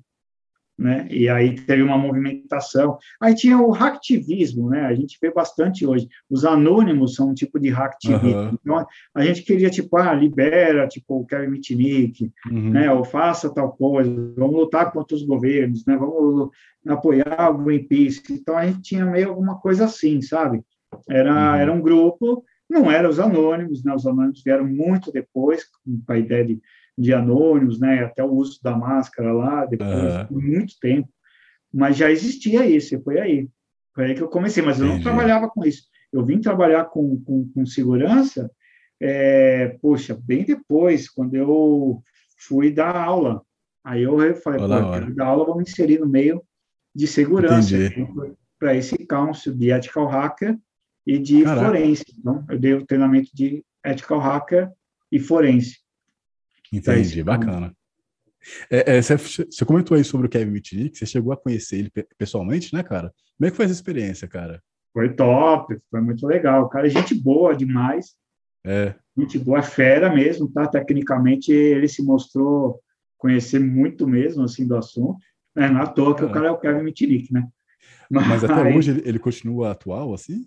[0.77, 1.07] né?
[1.09, 2.97] E aí teve uma movimentação.
[3.21, 4.85] Aí tinha o hacktivismo, né?
[4.85, 6.07] A gente vê bastante hoje.
[6.29, 8.41] Os anônimos são um tipo de hacktivismo.
[8.41, 8.57] Uhum.
[8.61, 12.69] Então a gente queria tipo, ah, libera, tipo o Kevin Mitnick, uhum.
[12.71, 12.91] né?
[12.91, 14.11] Ou faça tal coisa.
[14.37, 15.95] Vamos lutar contra os governos, né?
[15.95, 16.49] Vamos
[16.87, 18.21] apoiar o Greenpeace.
[18.31, 20.61] Então a gente tinha meio alguma coisa assim, sabe?
[21.09, 21.55] Era uhum.
[21.55, 23.93] era um grupo não eram os anônimos, né?
[23.93, 26.59] Os anônimos vieram muito depois, com a ideia de,
[26.97, 28.03] de anônimos, né?
[28.03, 31.09] Até o uso da máscara lá, depois de muito tempo.
[31.73, 33.49] Mas já existia isso, e foi aí.
[33.93, 35.83] Foi aí que eu comecei, mas eu não trabalhava com isso.
[36.11, 38.49] Eu vim trabalhar com, com, com segurança,
[39.01, 42.01] é, poxa, bem depois, quando eu
[42.37, 43.41] fui dar aula.
[43.83, 46.41] Aí eu falei, pô, eu quero dar aula, vou me inserir no meio
[46.93, 47.75] de segurança.
[48.57, 50.57] Para esse council de ethical hacker,
[51.05, 51.67] e de Caraca.
[51.67, 52.05] forense.
[52.17, 54.71] Então, eu dei o treinamento de ethical hacker
[55.11, 55.77] e forense.
[56.71, 57.73] Entendi, bacana.
[58.69, 61.91] É, é, você, você, comentou aí sobre o Kevin Mitnick, você chegou a conhecer ele
[62.17, 63.11] pessoalmente, né, cara?
[63.37, 64.61] Como é que foi essa experiência, cara?
[64.93, 66.69] Foi top, foi muito legal.
[66.69, 68.13] Cara, gente boa demais.
[68.63, 68.95] É.
[69.17, 70.67] Gente boa, fera mesmo, tá?
[70.67, 72.79] Tecnicamente, ele se mostrou
[73.17, 75.17] conhecer muito mesmo, assim, do assunto.
[75.55, 77.47] É, não à toa que o cara é o Kevin Mitnick, né?
[78.09, 80.45] Mas, Mas até hoje ele, ele continua atual, assim?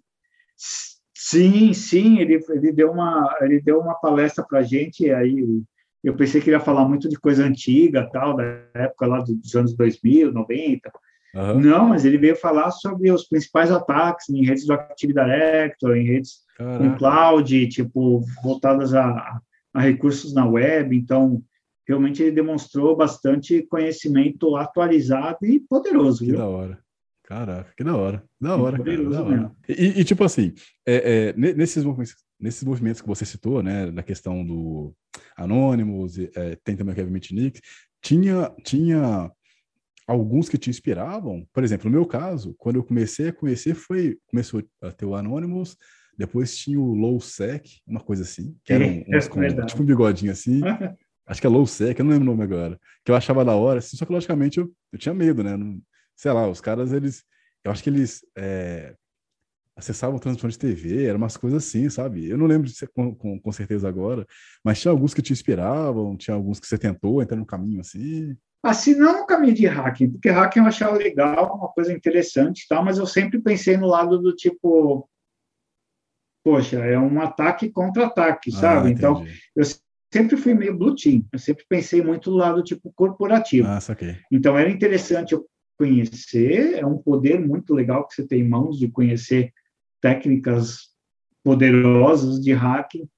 [1.14, 5.62] Sim, sim, ele, ele, deu, uma, ele deu uma palestra para gente, aí
[6.02, 8.44] eu pensei que ele ia falar muito de coisa antiga, tal, da
[8.74, 10.90] época lá dos anos 2000, 90.
[11.34, 11.60] Uhum.
[11.60, 16.06] Não, mas ele veio falar sobre os principais ataques em redes do Active Directory, em
[16.06, 19.40] redes com cloud, tipo, voltadas a,
[19.72, 20.96] a recursos na web.
[20.96, 21.42] Então,
[21.86, 26.20] realmente ele demonstrou bastante conhecimento atualizado e poderoso.
[26.20, 26.38] Que viu?
[26.38, 26.78] da hora.
[27.24, 28.24] Caraca, que da hora.
[28.40, 29.52] Da hora, cara, da hora.
[29.68, 30.54] E, e, tipo assim,
[30.86, 34.94] é, é, nesses, movimentos, nesses movimentos que você citou, né, da questão do
[35.36, 37.60] Anonymous, é, tem também o Kevin Mitnick,
[38.02, 39.30] tinha, tinha
[40.06, 41.46] alguns que te inspiravam.
[41.52, 45.14] Por exemplo, no meu caso, quando eu comecei a conhecer, foi começou a ter o
[45.14, 45.76] Anonymous,
[46.16, 49.86] depois tinha o Low Sec, uma coisa assim, que era um, uns, com, tipo um
[49.86, 50.60] bigodinho assim.
[51.26, 52.80] Acho que é Low Sec, eu não lembro o nome agora.
[53.04, 55.56] Que eu achava da hora, assim, só que logicamente eu, eu tinha medo, né?
[55.56, 55.78] Não,
[56.16, 57.22] sei lá, os caras, eles.
[57.62, 58.94] Eu acho que eles é,
[59.78, 62.28] acessavam transmissão de TV, eram umas coisas assim, sabe?
[62.28, 64.26] Eu não lembro de com, com, com, certeza agora,
[64.64, 68.36] mas tinha alguns que te inspiravam, tinha alguns que você tentou entrar no caminho assim.
[68.60, 72.84] Assim, não no caminho de hacking, porque hacking eu achava legal, uma coisa interessante tal,
[72.84, 75.08] mas eu sempre pensei no lado do tipo,
[76.44, 78.90] poxa, é um ataque contra ataque, ah, sabe?
[78.90, 79.24] então,
[79.54, 79.64] eu
[80.12, 83.68] sempre fui meio blue team, eu sempre pensei muito no lado tipo corporativo.
[83.68, 84.16] Ah, saquei.
[84.32, 85.46] Então, era interessante eu
[85.78, 89.52] conhecer, é um poder muito legal que você tem em mãos de conhecer
[90.00, 90.88] técnicas
[91.42, 93.08] poderosas de hacking,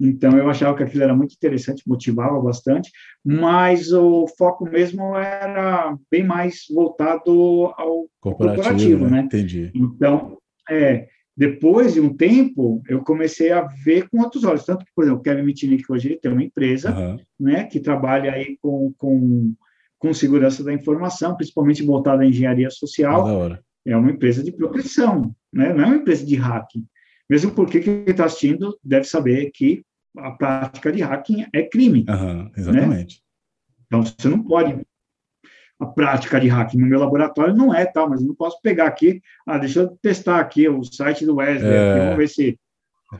[0.00, 2.90] então, eu achava que aquilo era muito interessante, motivava bastante,
[3.24, 9.20] mas o foco mesmo era bem mais voltado ao corporativo, corporativo né?
[9.20, 9.70] Entendi.
[9.74, 10.36] Então,
[10.68, 14.64] é, depois de um tempo, eu comecei a ver com outros olhos.
[14.64, 17.18] Tanto que, por exemplo, o Kevin Mitnick hoje ele tem uma empresa uhum.
[17.38, 19.54] né, que trabalha aí com, com,
[19.98, 23.58] com segurança da informação, principalmente voltada à engenharia social.
[23.86, 25.72] É uma empresa de proteção, né?
[25.72, 26.86] não é uma empresa de hacking.
[27.28, 29.84] Mesmo porque quem está assistindo deve saber que
[30.16, 32.04] a prática de hacking é crime.
[32.08, 33.16] Uhum, exatamente.
[33.16, 33.22] Né?
[33.86, 34.84] Então, você não pode.
[35.80, 38.86] A prática de hacking no meu laboratório não é tal, mas eu não posso pegar
[38.86, 39.20] aqui.
[39.46, 41.90] Ah, deixa eu testar aqui o site do Wesley, é...
[41.90, 42.58] aqui, vamos ver se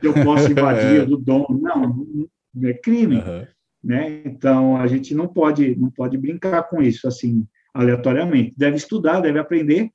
[0.01, 1.05] eu posso invadir é...
[1.05, 1.59] do dono.
[1.61, 2.27] Não,
[2.63, 3.17] é crime.
[3.17, 3.47] Uhum.
[3.83, 4.21] Né?
[4.25, 8.53] Então, a gente não pode, não pode brincar com isso assim, aleatoriamente.
[8.57, 9.91] Deve estudar, deve aprender,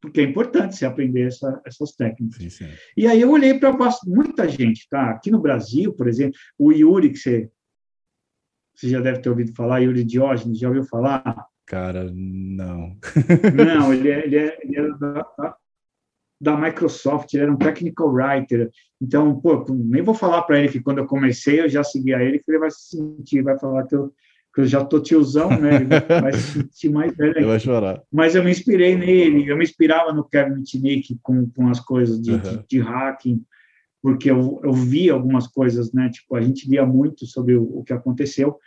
[0.00, 2.38] porque é importante você aprender essa, essas técnicas.
[2.38, 2.68] Sim, sim.
[2.96, 3.76] E aí eu olhei para
[4.06, 5.10] muita gente, tá?
[5.10, 7.50] Aqui no Brasil, por exemplo, o Yuri, que você,
[8.74, 11.46] você já deve ter ouvido falar, Yuri Diógenes, já ouviu falar?
[11.66, 12.96] Cara, não.
[13.54, 15.56] não, ele, é, ele, é, ele era da,
[16.40, 18.70] da, Microsoft, ele era um technical writer.
[19.00, 22.38] Então, pô, nem vou falar para ele que quando eu comecei eu já seguia ele,
[22.38, 24.12] que ele vai se sentir, vai falar que eu
[24.58, 25.76] eu já tô tiozão, né?
[25.76, 27.36] Ele vai se sentir mais velho.
[27.36, 28.02] Ele vai chorar.
[28.12, 32.20] Mas eu me inspirei nele, eu me inspirava no Kevin Mitnick com, com as coisas
[32.20, 32.38] de, uhum.
[32.38, 33.44] de, de, hacking,
[34.02, 36.10] porque eu, eu vi algumas coisas, né?
[36.10, 38.58] Tipo, a gente via muito sobre o, o que aconteceu.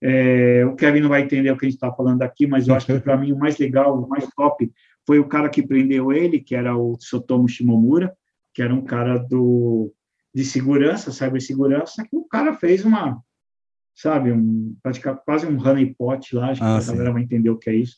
[0.00, 2.74] É, o Kevin não vai entender o que a gente está falando aqui, mas eu
[2.74, 4.70] acho que para mim o mais legal, o mais top,
[5.06, 8.12] foi o cara que prendeu ele, que era o Sotomo Shimomura,
[8.52, 9.92] que era um cara do,
[10.34, 13.22] de segurança, cibersegurança, que o cara fez uma
[13.96, 17.56] sabe, um, praticar quase um honeypot lá, acho ah, que a galera vai entender o
[17.56, 17.96] que é isso.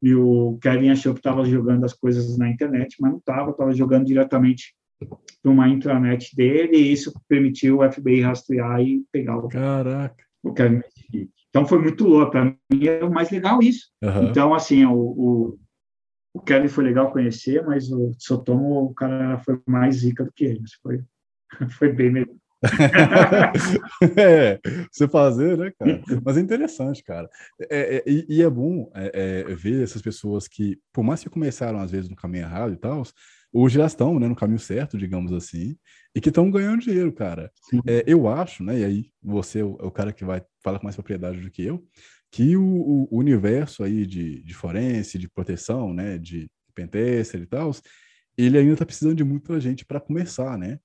[0.00, 3.72] E o Kevin achou que estava jogando as coisas na internet, mas não estava, estava
[3.72, 4.74] jogando diretamente
[5.42, 10.24] para uma intranet dele, e isso permitiu o FBI rastrear e pegar o, Caraca.
[10.44, 10.80] o Kevin
[11.50, 13.90] Então foi muito louco, para mim é o mais legal isso.
[14.02, 14.28] Uhum.
[14.28, 15.58] Então, assim, o, o,
[16.34, 20.44] o, Kevin foi legal conhecer, mas o Sotomo, o cara foi mais rica do que
[20.44, 21.02] ele, foi,
[21.70, 22.41] foi bem melhor.
[24.16, 24.60] é,
[24.90, 26.02] você fazer, né, cara?
[26.24, 27.28] Mas é interessante, cara.
[27.70, 31.30] É, é, e, e, é bom é, é, ver essas pessoas que, por mais que
[31.30, 33.02] começaram às vezes no caminho errado e tal,
[33.52, 35.76] hoje já estão né, no caminho certo, digamos assim,
[36.14, 37.50] e que estão ganhando dinheiro, cara.
[37.86, 40.86] É, eu acho, né, e aí você é o, o, cara que vai falar com
[40.86, 41.84] mais propriedade do que eu,
[42.30, 47.70] que o, o universo aí de, de forense, de proteção, né, de pentester e tal,
[48.36, 50.78] ele ainda está precisando de muita gente para começar, né?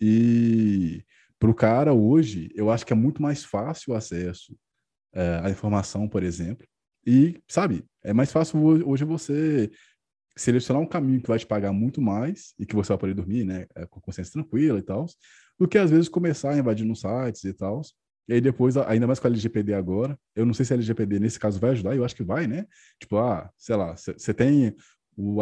[0.00, 1.04] E
[1.38, 4.56] para o cara hoje, eu acho que é muito mais fácil o acesso
[5.12, 6.66] é, à informação, por exemplo.
[7.06, 8.58] E, sabe, é mais fácil
[8.88, 9.70] hoje você
[10.36, 13.44] selecionar um caminho que vai te pagar muito mais e que você vai poder dormir,
[13.44, 15.06] né, é, com consciência tranquila e tal,
[15.58, 17.82] do que às vezes começar a invadir nos sites e tal.
[18.26, 21.20] E aí depois, ainda mais com a LGPD agora, eu não sei se a LGPD
[21.20, 22.66] nesse caso vai ajudar, eu acho que vai, né?
[22.98, 24.74] Tipo, ah, sei lá, você tem
[25.16, 25.36] o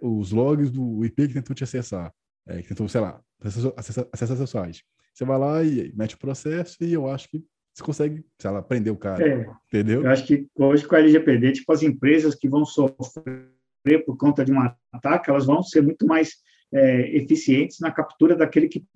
[0.00, 2.12] os logs do IP que tentou te acessar,
[2.46, 4.84] é, que tentou, sei lá, acessar acesso, acesso, site.
[5.18, 7.44] Você vai lá e mete o processo e eu acho que
[7.74, 9.20] você consegue, sei lá, prender o cara.
[9.20, 10.04] É, entendeu?
[10.04, 14.44] Eu acho que hoje com a LGPD, tipo, as empresas que vão sofrer por conta
[14.44, 14.60] de um
[14.92, 16.34] ataque, elas vão ser muito mais
[16.72, 18.86] é, eficientes na captura daquele que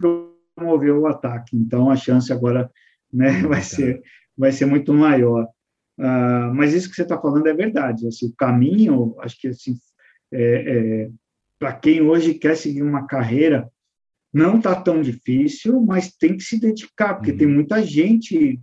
[0.56, 1.56] promoveu o ataque.
[1.56, 2.70] Então, a chance agora
[3.12, 4.00] né, vai, ser,
[4.38, 5.48] vai ser muito maior.
[5.98, 8.06] Uh, mas isso que você está falando é verdade.
[8.06, 9.74] Assim, o caminho, acho que assim,
[10.32, 11.10] é, é,
[11.58, 13.68] para quem hoje quer seguir uma carreira
[14.32, 17.36] não está tão difícil, mas tem que se dedicar, porque uhum.
[17.36, 18.58] tem muita gente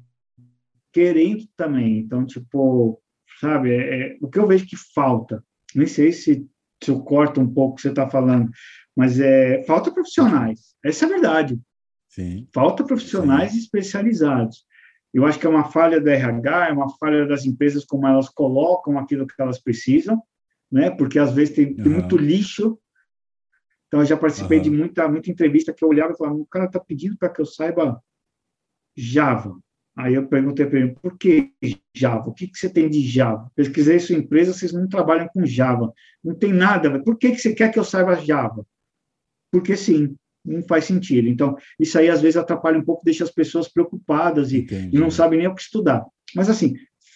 [0.92, 2.00] querendo também.
[2.00, 3.00] Então, tipo,
[3.40, 5.44] sabe, é, é, o que eu vejo que falta,
[5.76, 6.46] nem sei se,
[6.84, 8.50] se eu corto um pouco o que você está falando,
[8.96, 10.76] mas é falta profissionais.
[10.84, 11.60] Essa é a verdade.
[12.10, 12.48] Sim.
[12.52, 13.60] Falta profissionais Sim.
[13.60, 14.66] especializados.
[15.14, 18.30] Eu acho que é uma falha da RH, é uma falha das empresas como elas
[18.30, 20.22] colocam aquilo que elas precisam,
[20.72, 20.90] né?
[20.90, 22.78] Porque às vezes tem, tem muito lixo
[23.90, 24.64] então, eu já participei uhum.
[24.64, 27.42] de muita, muita entrevista que eu olhava e falava, o cara está pedindo para que
[27.42, 28.00] eu saiba
[28.96, 29.60] Java.
[29.98, 31.52] Aí eu perguntei para ele, por que
[31.94, 32.30] Java?
[32.30, 33.52] O que, que você tem de Java?
[33.56, 35.92] Pesquisei sua empresa, vocês não trabalham com Java.
[36.24, 37.04] Não tem nada.
[37.04, 38.64] Por que, que você quer que eu saiba Java?
[39.52, 40.16] Porque sim,
[40.46, 41.28] não faz sentido.
[41.28, 45.10] Então, isso aí às vezes atrapalha um pouco, deixa as pessoas preocupadas e, e não
[45.10, 46.06] sabem nem o que estudar.
[46.36, 46.76] Mas assim,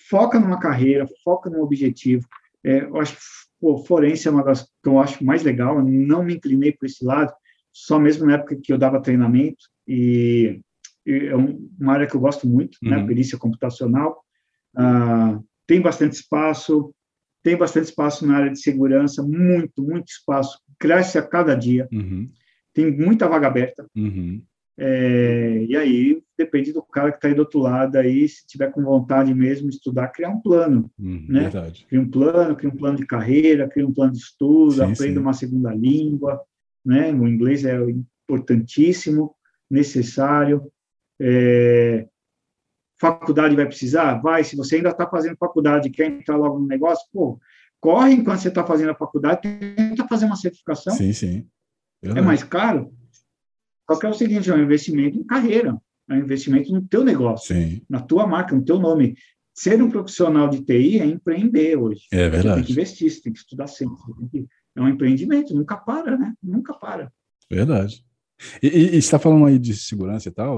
[0.09, 2.27] foca numa carreira, foca num objetivo.
[2.63, 3.21] É, eu acho que
[3.63, 6.85] pô, forense é uma das que eu acho mais legal, eu não me inclinei por
[6.85, 7.31] esse lado,
[7.71, 10.59] só mesmo na época que eu dava treinamento, e,
[11.05, 13.01] e é uma área que eu gosto muito, né, uhum.
[13.03, 14.21] né, perícia computacional,
[14.75, 16.93] ah, tem bastante espaço,
[17.41, 22.29] tem bastante espaço na área de segurança, muito, muito espaço, cresce a cada dia, uhum.
[22.73, 24.43] tem muita vaga aberta, uhum.
[24.77, 28.71] É, e aí depende do cara que está aí do outro lado, aí se tiver
[28.71, 31.41] com vontade mesmo de estudar, criar um plano, hum, né?
[31.41, 31.85] Verdade.
[31.87, 34.97] Cria um plano, cria um plano de carreira, cria um plano de estudo, sim, aprenda
[34.97, 35.19] sim.
[35.19, 36.41] uma segunda língua,
[36.83, 37.11] né?
[37.13, 37.77] O inglês é
[38.23, 39.35] importantíssimo,
[39.69, 40.71] necessário.
[41.21, 42.07] É,
[42.99, 44.15] faculdade vai precisar?
[44.21, 44.43] Vai.
[44.43, 47.39] Se você ainda está fazendo faculdade quer entrar logo no negócio, pô,
[47.79, 50.95] corre enquanto você está fazendo a faculdade, tenta fazer uma certificação.
[50.95, 51.47] Sim, sim.
[52.01, 52.91] É mais caro?
[53.93, 55.77] Só que é o seguinte, é um investimento em carreira,
[56.09, 57.81] é um investimento no teu negócio, Sim.
[57.89, 59.15] na tua marca, no teu nome.
[59.53, 62.07] Ser um profissional de TI é empreender hoje.
[62.11, 62.41] É verdade.
[62.41, 63.95] Você tem que investir, você tem que estudar sempre.
[64.31, 64.47] Que...
[64.75, 66.33] É um empreendimento, nunca para, né?
[66.41, 67.11] Nunca para.
[67.51, 68.03] Verdade.
[68.63, 70.57] E, e, e você está falando aí de segurança e tal,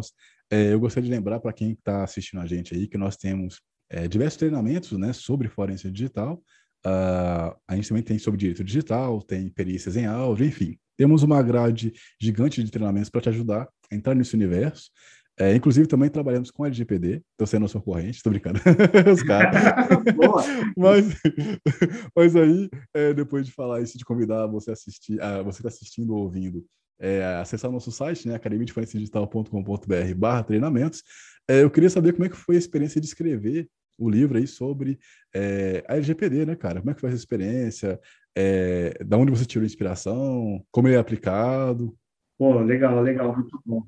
[0.50, 3.62] é, eu gostaria de lembrar para quem está assistindo a gente aí que nós temos
[3.90, 6.42] é, diversos treinamentos né, sobre forense digital.
[6.86, 10.78] Uh, a gente também tem sobre direito digital, tem perícias em áudio, enfim.
[10.98, 14.90] Temos uma grade gigante de treinamentos para te ajudar a entrar nesse universo.
[15.38, 18.60] É, inclusive, também trabalhamos com LGPD, estou sendo nosso concorrente, estou brincando.
[19.14, 19.54] Os caras.
[20.78, 21.06] mas,
[22.16, 25.68] mas aí, é, depois de falar isso, de convidar você a assistir, a, você está
[25.68, 26.66] assistindo ou ouvindo,
[26.98, 31.04] é, acessar o nosso site, né, academiadigital.com.br barra treinamentos.
[31.50, 33.68] É, eu queria saber como é que foi a experiência de escrever
[33.98, 35.00] o livro aí sobre
[35.34, 36.80] é, a LGPD, né, cara?
[36.80, 38.00] Como é que foi essa experiência?
[38.38, 40.64] É, da onde você tirou inspiração?
[40.72, 41.96] Como ele é aplicado?
[42.38, 43.84] Pô, legal, legal, muito bom.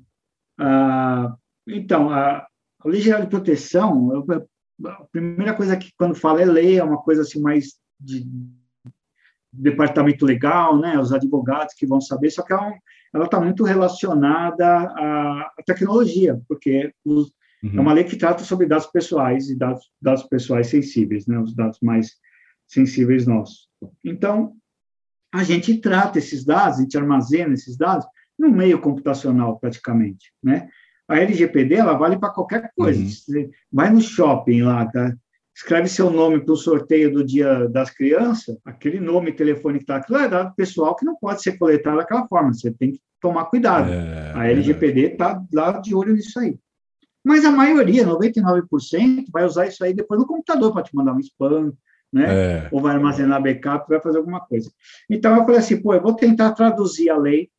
[0.58, 1.36] Ah,
[1.66, 2.46] então, a,
[2.80, 4.48] a Lei Geral de Proteção, eu,
[4.86, 8.26] a primeira coisa que quando fala é lei, é uma coisa assim mais de
[9.52, 15.52] departamento legal, né, os advogados que vão saber, só que ela está muito relacionada à,
[15.58, 17.32] à, tecnologia, porque os,
[17.62, 17.78] uhum.
[17.78, 21.54] é uma lei que trata sobre dados pessoais e dados, dados pessoais sensíveis, né, os
[21.54, 22.12] dados mais
[22.68, 23.68] sensíveis nossos.
[24.04, 24.52] Então,
[25.34, 28.06] a gente trata esses dados, a gente armazena esses dados
[28.38, 30.68] no meio computacional, praticamente, né?
[31.08, 33.00] A LGPD, ela vale para qualquer coisa.
[33.00, 33.08] Uhum.
[33.08, 35.16] Você vai no shopping lá, tá?
[35.58, 39.96] escreve seu nome para o sorteio do dia das crianças, aquele nome, telefone que está
[39.96, 43.46] aqui, é dado pessoal que não pode ser coletado daquela forma, você tem que tomar
[43.46, 43.90] cuidado.
[43.92, 46.56] É, a LGPD está lá de olho nisso aí.
[47.24, 51.18] Mas a maioria, 99%, vai usar isso aí depois no computador para te mandar um
[51.18, 51.72] spam,
[52.12, 52.24] né?
[52.26, 52.68] É.
[52.72, 54.72] Ou vai armazenar backup, vai fazer alguma coisa.
[55.10, 57.50] Então eu falei assim, pô, eu vou tentar traduzir a lei,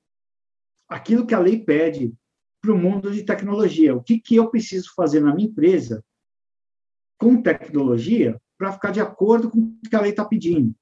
[0.88, 2.14] aquilo que a lei pede
[2.62, 3.96] para o mundo de tecnologia.
[3.96, 6.04] O que, que eu preciso fazer na minha empresa
[7.20, 10.74] com tecnologia para ficar de acordo com o que a lei está pedindo.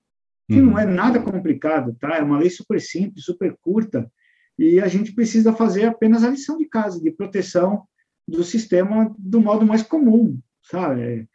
[0.48, 0.68] Que uhum.
[0.68, 2.16] não é nada complicado, tá?
[2.16, 4.10] É uma lei super simples, super curta,
[4.58, 7.84] e a gente precisa fazer apenas a lição de casa, de proteção
[8.28, 11.02] do sistema do modo mais comum, sabe?
[11.02, 11.28] É,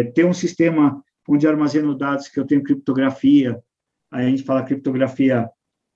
[0.00, 3.62] é, ter um sistema onde armazeno dados que eu tenho criptografia,
[4.10, 5.48] a gente fala criptografia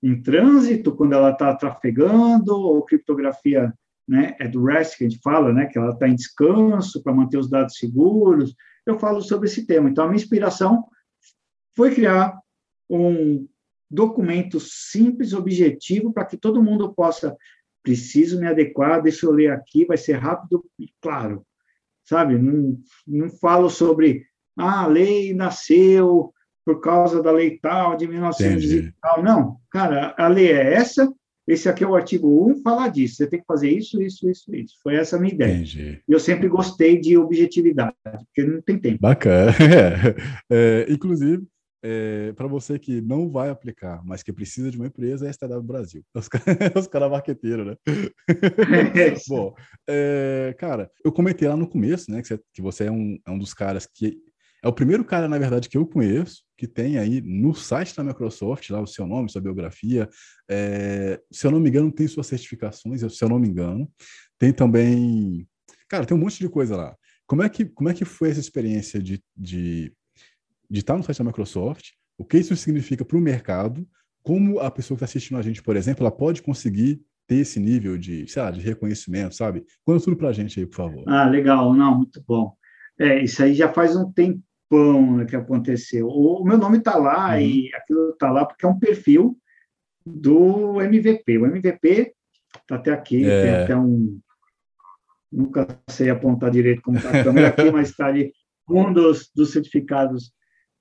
[0.03, 3.72] em trânsito, quando ela está trafegando, ou criptografia
[4.07, 7.14] né, é do REST que a gente fala, né, que ela está em descanso para
[7.14, 8.55] manter os dados seguros.
[8.85, 9.89] Eu falo sobre esse tema.
[9.89, 10.85] Então, a minha inspiração
[11.74, 12.39] foi criar
[12.91, 13.49] um
[13.91, 17.37] documento simples, objetivo, para que todo mundo possa,
[17.83, 21.47] preciso me adequar, deixa eu ler aqui, vai ser rápido e claro,
[22.05, 22.37] sabe?
[22.39, 24.26] Não, não falo sobre,
[24.59, 26.32] ah, a lei nasceu
[26.64, 29.22] por causa da lei tal, de 1900 e tal.
[29.22, 31.12] Não, cara, a lei é essa,
[31.46, 34.55] esse aqui é o artigo 1, fala disso, você tem que fazer isso, isso, isso,
[34.55, 34.74] isso.
[34.82, 35.55] Foi essa a minha ideia.
[35.55, 36.00] Entendi.
[36.09, 38.98] Eu sempre gostei de objetividade, porque não tem tempo.
[39.00, 39.53] Bacana.
[40.50, 41.42] É, é, inclusive,
[41.84, 45.32] é, para você que não vai aplicar, mas que precisa de uma empresa, é a
[45.32, 46.05] STW Brasil.
[46.14, 47.76] Os caras cara marqueteiros, né?
[48.94, 49.55] É Bom,
[49.88, 53.30] é, cara, eu comentei lá no começo, né, que você, que você é, um, é
[53.30, 54.16] um dos caras que
[54.62, 58.04] é o primeiro cara, na verdade, que eu conheço que tem aí no site da
[58.04, 60.08] Microsoft lá o seu nome, sua biografia.
[60.48, 63.90] É, se eu não me engano, tem suas certificações, se eu não me engano.
[64.38, 65.44] Tem também.
[65.88, 66.96] Cara, tem um monte de coisa lá.
[67.26, 69.92] Como é que, como é que foi essa experiência de, de,
[70.70, 71.90] de estar no site da Microsoft?
[72.16, 73.84] O que isso significa para o mercado?
[74.22, 77.58] Como a pessoa que está assistindo a gente, por exemplo, ela pode conseguir ter esse
[77.58, 79.64] nível de, sei lá, de reconhecimento, sabe?
[79.84, 81.04] Conta tudo para a gente aí, por favor.
[81.08, 81.74] Ah, legal.
[81.74, 82.54] Não, muito bom.
[83.00, 84.40] É, isso aí já faz um tempo
[84.72, 86.08] tempão que aconteceu.
[86.08, 87.40] O, meu nome está lá uhum.
[87.40, 89.36] e aquilo está lá porque é um perfil
[90.04, 91.38] do MVP.
[91.38, 92.14] O MVP
[92.62, 93.42] está até aqui, é.
[93.42, 94.18] tem até um.
[95.30, 98.32] Nunca sei apontar direito como está a câmera aqui, mas está ali.
[98.68, 100.32] um dos, dos certificados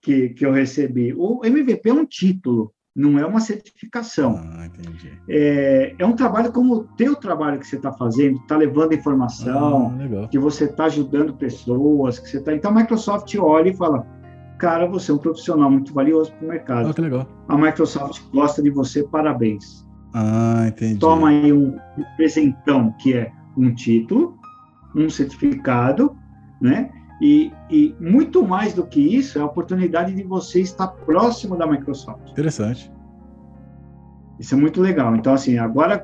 [0.01, 1.13] que, que eu recebi.
[1.13, 4.41] O MVP é um título, não é uma certificação.
[4.43, 5.17] Ah, entendi.
[5.29, 9.97] É, é um trabalho como o teu trabalho que você está fazendo, está levando informação,
[9.97, 12.53] ah, que você está ajudando pessoas, que você está.
[12.53, 14.05] Então a Microsoft olha e fala,
[14.59, 16.89] cara, você é um profissional muito valioso para o mercado.
[16.89, 17.27] Ah, que legal.
[17.47, 19.87] A Microsoft gosta de você, parabéns.
[20.13, 20.99] Ah, entendi.
[20.99, 21.77] Toma aí um
[22.17, 24.37] presentão que é um título,
[24.95, 26.15] um certificado,
[26.61, 26.91] né?
[27.22, 31.67] E, e, muito mais do que isso, é a oportunidade de você estar próximo da
[31.67, 32.32] Microsoft.
[32.32, 32.91] Interessante.
[34.39, 35.15] Isso é muito legal.
[35.15, 36.03] Então, assim, agora,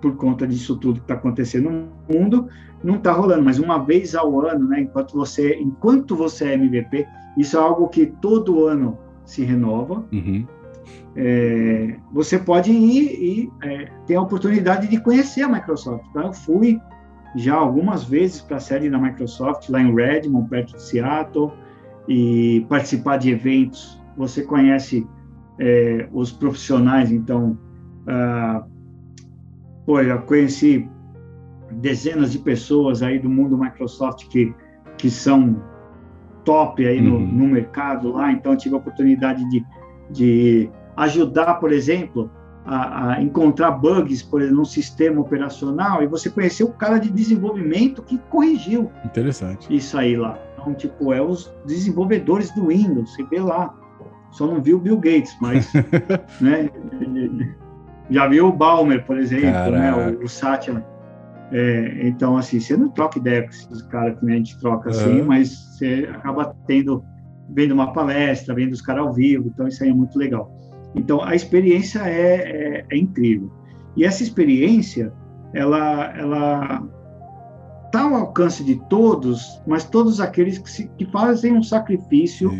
[0.00, 2.48] por conta disso tudo que está acontecendo no mundo,
[2.82, 7.06] não está rolando, mas uma vez ao ano, né, enquanto você, enquanto você é MVP,
[7.36, 8.96] isso é algo que todo ano
[9.26, 10.06] se renova.
[10.10, 10.46] Uhum.
[11.14, 16.06] É, você pode ir e é, ter a oportunidade de conhecer a Microsoft.
[16.10, 16.80] Então, eu fui
[17.34, 21.52] já algumas vezes para a sede da Microsoft, lá em Redmond, perto de Seattle,
[22.08, 24.00] e participar de eventos.
[24.16, 25.06] Você conhece
[25.58, 27.58] é, os profissionais, então,
[28.06, 28.64] ah,
[29.84, 30.88] pô, eu conheci
[31.72, 34.54] dezenas de pessoas aí do mundo Microsoft que,
[34.96, 35.60] que são
[36.44, 37.26] top aí no, uhum.
[37.26, 39.64] no mercado lá, então tive a oportunidade de,
[40.10, 42.30] de ajudar, por exemplo,
[42.66, 47.10] a, a, encontrar bugs, por exemplo, num sistema operacional e você conhecer o cara de
[47.10, 48.90] desenvolvimento que corrigiu.
[49.04, 49.74] Interessante.
[49.74, 50.38] Isso aí lá.
[50.58, 53.72] Então, tipo, é os desenvolvedores do Windows, você vê lá.
[54.32, 55.72] Só não viu o Bill Gates, mas,
[56.40, 56.68] né?
[58.10, 60.16] Já viu o Balmer, por exemplo, né?
[60.20, 60.84] O, o Satya.
[61.52, 65.20] É, então, assim, você não troca ideia com esses caras que a gente troca assim,
[65.20, 65.26] uhum.
[65.26, 67.04] mas você acaba tendo,
[67.48, 70.50] vendo uma palestra, vendo os caras ao vivo, então isso aí é muito legal.
[70.94, 73.50] Então, a experiência é, é, é incrível.
[73.96, 75.12] E essa experiência,
[75.52, 76.88] ela, ela
[77.86, 82.50] está ao alcance de todos, mas todos aqueles que, se, que fazem um sacrifício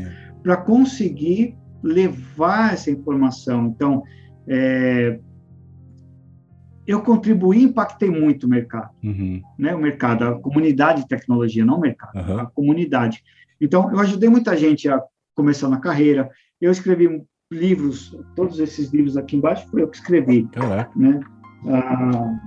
[0.43, 3.66] para conseguir levar essa informação.
[3.66, 4.03] Então,
[4.49, 5.18] é,
[6.87, 9.43] eu contribuí, impactei muito o mercado, uhum.
[9.59, 9.74] né?
[9.74, 12.39] O mercado, a comunidade de tecnologia, não o mercado, uhum.
[12.39, 13.22] a comunidade.
[13.61, 15.03] Então, eu ajudei muita gente a
[15.35, 16.31] começar na carreira.
[16.61, 17.22] Eu escrevi
[17.53, 20.44] livros, todos esses livros aqui embaixo foi eu que escrevi.
[20.53, 20.90] Caraca.
[20.97, 21.20] Né?
[21.66, 22.38] Ah,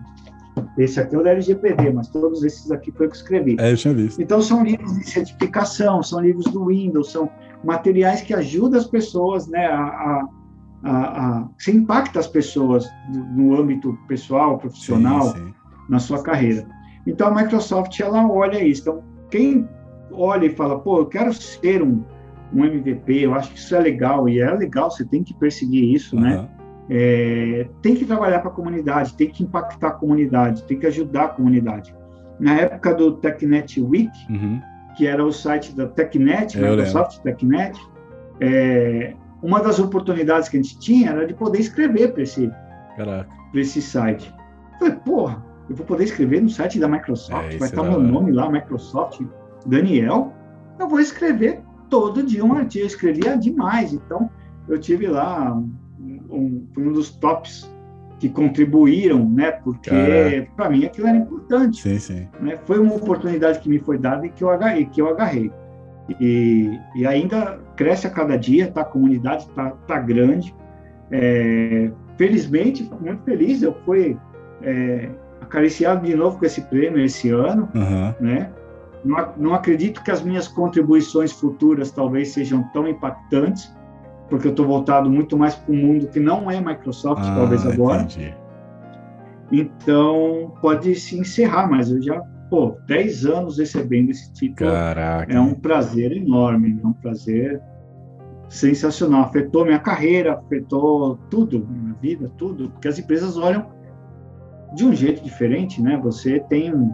[0.78, 3.56] esse aqui é o da LGPD, mas todos esses aqui foi eu que escrevi.
[3.60, 4.22] É, eu tinha visto.
[4.22, 7.30] Então, são livros de certificação, são livros do Windows, são
[7.64, 10.28] materiais que ajudam as pessoas né, a, a,
[10.84, 15.54] a, a se impacta as pessoas no, no âmbito pessoal, profissional, sim, sim.
[15.88, 16.68] na sua carreira.
[17.08, 18.82] Então, a Microsoft, ela olha isso.
[18.82, 19.68] Então, quem
[20.12, 22.04] olha e fala, pô, eu quero ser um
[22.54, 25.94] um MVP, eu acho que isso é legal, e é legal, você tem que perseguir
[25.94, 26.22] isso, uhum.
[26.22, 26.50] né?
[26.90, 31.26] É, tem que trabalhar para a comunidade, tem que impactar a comunidade, tem que ajudar
[31.26, 31.96] a comunidade.
[32.40, 34.60] Na época do TechNet Week, uhum.
[34.98, 37.40] que era o site da TechNet, eu Microsoft lembro.
[37.40, 37.80] TechNet,
[38.40, 42.52] é, uma das oportunidades que a gente tinha era de poder escrever para esse,
[43.54, 44.34] esse site.
[44.74, 48.00] Eu falei, porra, eu vou poder escrever no site da Microsoft, é, vai estar meu
[48.00, 49.22] nome lá, Microsoft
[49.68, 50.34] Daniel,
[50.80, 53.94] eu vou escrever todo dia um artigo, eu escrevia demais.
[53.94, 54.30] Então,
[54.68, 55.54] eu tive lá
[56.00, 57.70] um, um dos tops
[58.20, 59.52] que contribuíram, né?
[59.52, 61.82] Porque para mim aquilo era importante.
[61.82, 62.28] Sim, sim.
[62.40, 62.58] Né?
[62.66, 64.86] Foi uma oportunidade que me foi dada e que eu agarrei.
[64.86, 65.52] Que eu agarrei.
[66.20, 68.82] E, e ainda cresce a cada dia, tá?
[68.82, 70.54] A comunidade tá, tá grande.
[71.12, 74.18] É, felizmente, muito feliz, eu fui
[74.62, 75.10] é,
[75.42, 78.14] acariciado de novo com esse prêmio esse ano, uhum.
[78.20, 78.52] né?
[79.04, 83.74] Não, não acredito que as minhas contribuições futuras talvez sejam tão impactantes,
[84.30, 87.66] porque eu estou voltado muito mais para um mundo que não é Microsoft, ah, talvez
[87.66, 88.04] agora.
[88.04, 88.34] Entendi.
[89.52, 92.20] Então, pode se encerrar, mas eu já,
[92.50, 94.70] pô, 10 anos recebendo esse título.
[94.70, 95.34] Caraca.
[95.34, 97.60] É um prazer enorme, é um prazer
[98.48, 99.24] sensacional.
[99.24, 103.66] Afetou minha carreira, afetou tudo, minha vida, tudo, porque as empresas olham
[104.76, 106.00] de um jeito diferente, né?
[106.04, 106.94] Você tem um,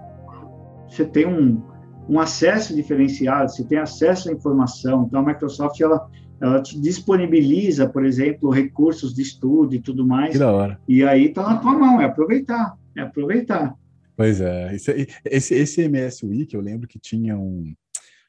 [0.87, 1.61] você tem um,
[2.07, 5.05] um acesso diferenciado, você tem acesso à informação.
[5.07, 6.07] Então, a Microsoft, ela,
[6.41, 10.31] ela te disponibiliza, por exemplo, recursos de estudo e tudo mais.
[10.31, 10.79] Que da hora.
[10.87, 13.73] E aí está na tua mão, é aproveitar, é aproveitar.
[14.15, 17.73] Pois é, esse, esse, esse MS Week, eu lembro que tinha um,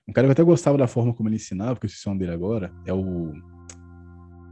[0.08, 2.10] um cara que eu até gostava da forma como ele ensinava, porque eu esqueci o
[2.10, 3.32] nome dele agora, é o...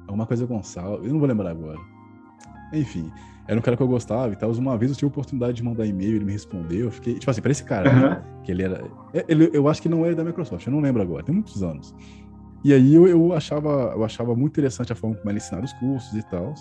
[0.07, 1.79] É uma coisa Gonçalves, eu não vou lembrar agora.
[2.73, 3.11] Enfim,
[3.47, 4.51] era um cara que eu gostava e tal.
[4.53, 6.87] Uma vez eu tive a oportunidade de mandar e-mail, ele me respondeu.
[6.87, 8.01] Eu fiquei, tipo assim, para esse cara, uhum.
[8.01, 8.85] né, que ele era.
[9.13, 11.63] É, ele, eu acho que não era da Microsoft, eu não lembro agora, tem muitos
[11.63, 11.95] anos.
[12.65, 15.73] E aí eu, eu, achava, eu achava muito interessante a forma como ele ensinava os
[15.75, 16.55] cursos e tal.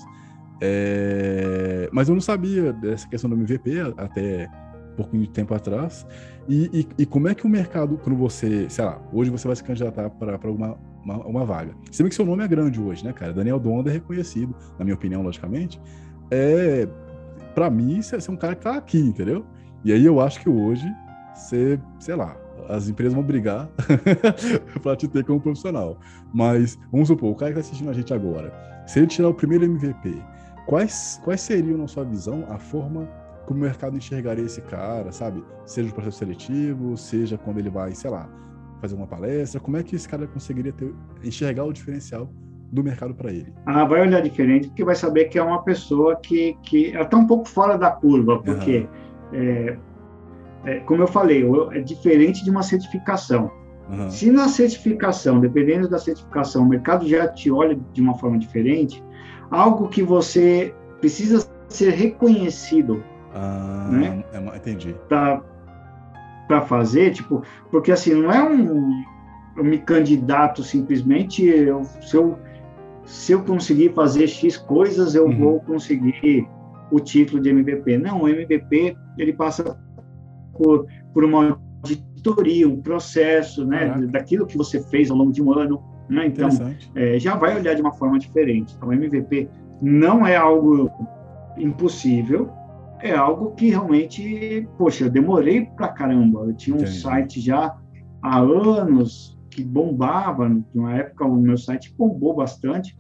[0.62, 1.90] É...
[1.94, 4.50] Mas eu não sabia dessa questão do MVP até
[4.96, 6.06] pouquinho de tempo atrás.
[6.48, 9.56] E, e, e, como é que o mercado, quando você, sei lá, hoje você vai
[9.56, 11.74] se candidatar para uma, uma, uma, vaga.
[11.92, 13.34] Se bem que seu nome é grande hoje, né, cara?
[13.34, 15.82] Daniel Donda é reconhecido, na minha opinião, logicamente.
[16.32, 16.88] É,
[17.54, 19.46] para mim, você é um cara que tá aqui, entendeu?
[19.84, 20.86] E aí eu acho que hoje,
[21.34, 22.38] você, sei lá,
[22.70, 23.70] as empresas vão brigar
[24.82, 25.98] para te ter como profissional.
[26.34, 28.54] Mas, vamos supor, o cara que está assistindo a gente agora,
[28.88, 30.22] se ele tirar o primeiro MVP,
[30.66, 33.08] quais, quais seriam, na sua visão, a forma
[33.46, 35.44] como o mercado enxergaria esse cara, sabe?
[35.66, 38.30] Seja no processo seletivo, seja quando ele vai, sei lá,
[38.80, 40.94] fazer uma palestra, como é que esse cara conseguiria ter,
[41.24, 42.30] enxergar o diferencial
[42.74, 43.54] do mercado para ele?
[43.66, 47.16] Ah, vai olhar diferente, porque vai saber que é uma pessoa que, que ela está
[47.16, 48.88] um pouco fora da curva, porque
[49.32, 49.40] uhum.
[49.40, 49.78] é,
[50.66, 53.52] é, como eu falei, é diferente de uma certificação.
[53.90, 54.10] Uhum.
[54.10, 59.04] Se na certificação, dependendo da certificação, o mercado já te olha de uma forma diferente,
[59.52, 63.04] algo que você precisa ser reconhecido,
[63.36, 64.24] ah, né?
[64.34, 64.96] É, entendi.
[65.08, 69.04] Para fazer, tipo, porque assim, não é um,
[69.58, 72.40] eu me candidato simplesmente, eu, se, eu,
[73.06, 75.38] se eu conseguir fazer X coisas, eu uhum.
[75.38, 76.48] vou conseguir
[76.92, 77.98] o título de MVP.
[77.98, 79.78] Não, o MVP, ele passa
[80.58, 84.08] por, por uma auditoria, um processo, né, Caraca.
[84.08, 86.28] daquilo que você fez ao longo de um ano, né?
[86.28, 86.50] Então,
[86.96, 88.74] é, já vai olhar de uma forma diferente.
[88.76, 89.50] Então, o MVP
[89.82, 90.90] não é algo
[91.58, 92.50] impossível,
[93.02, 96.46] é algo que realmente, poxa, eu demorei pra caramba.
[96.46, 97.00] Eu tinha um Entendi.
[97.00, 97.76] site já
[98.22, 102.98] há anos que bombava, numa época o meu site bombou bastante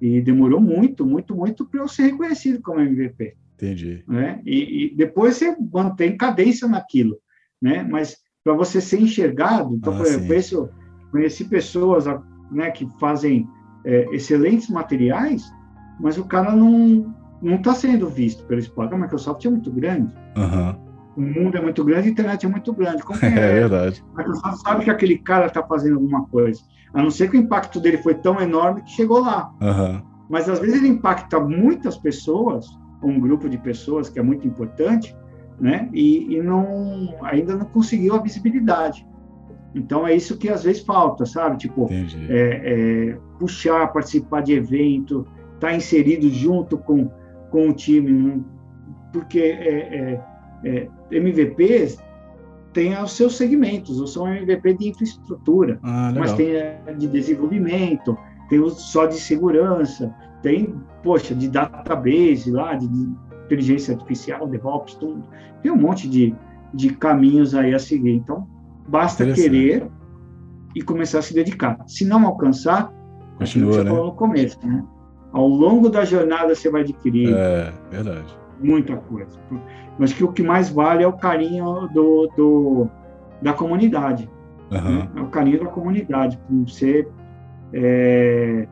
[0.00, 3.34] e demorou muito, muito, muito para eu ser reconhecido como MVP.
[3.54, 4.04] Entendi.
[4.06, 4.40] Né?
[4.44, 7.18] E, e, depois você mantém cadência naquilo,
[7.60, 7.82] né?
[7.82, 10.70] Mas para você ser enxergado, então, ah, eu conheço,
[11.10, 12.06] conheci pessoas
[12.50, 13.46] né, que fazem
[13.84, 15.44] é, excelentes materiais,
[16.00, 18.94] mas o cara não não está sendo visto pelo esporte.
[18.94, 20.12] A Microsoft é muito grande.
[20.36, 20.89] Uhum.
[21.20, 23.02] O mundo é muito grande, a internet é muito grande.
[23.02, 24.02] Como é, é verdade.
[24.14, 26.62] A Microsoft sabe que aquele cara está fazendo alguma coisa.
[26.94, 29.52] A não ser que o impacto dele foi tão enorme que chegou lá.
[29.60, 30.02] Uhum.
[30.30, 32.66] Mas às vezes ele impacta muitas pessoas
[33.02, 35.16] um grupo de pessoas que é muito importante,
[35.58, 35.88] né?
[35.92, 39.06] E, e não ainda não conseguiu a visibilidade.
[39.74, 41.56] Então é isso que às vezes falta, sabe?
[41.56, 47.10] Tipo, é, é, puxar, participar de evento, estar tá inserido junto com,
[47.50, 48.44] com o time,
[49.12, 50.20] porque é,
[50.64, 51.98] é, é MVP
[52.72, 56.54] tem os seus segmentos, sou um MVP de infraestrutura, ah, mas tem
[56.98, 58.16] de desenvolvimento,
[58.48, 63.08] tem só de segurança, tem, poxa, de database lá, de, de
[63.44, 65.22] inteligência artificial, DevOps, tudo.
[65.62, 66.34] Tem um monte de,
[66.72, 68.12] de caminhos aí a seguir.
[68.12, 68.46] Então,
[68.88, 69.88] basta querer
[70.74, 71.78] e começar a se dedicar.
[71.86, 72.92] Se não alcançar,
[73.38, 73.90] Continua, você né?
[73.90, 74.84] falou no começo, né?
[75.32, 78.39] Ao longo da jornada você vai adquirir é, verdade.
[78.60, 79.38] Muita coisa.
[79.98, 82.88] Mas que o que mais vale é o carinho do, do
[83.40, 84.28] da comunidade.
[84.70, 84.98] Uhum.
[84.98, 85.08] Né?
[85.16, 86.38] É o carinho da comunidade.
[86.66, 87.08] Você
[87.72, 88.66] é,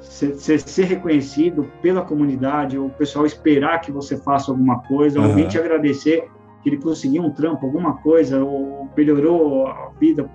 [0.00, 5.26] ser, ser, reconhecido pela comunidade, o pessoal esperar que você faça alguma coisa, uhum.
[5.26, 6.28] alguém te agradecer
[6.62, 10.28] que ele conseguiu um trampo, alguma coisa, ou melhorou a vida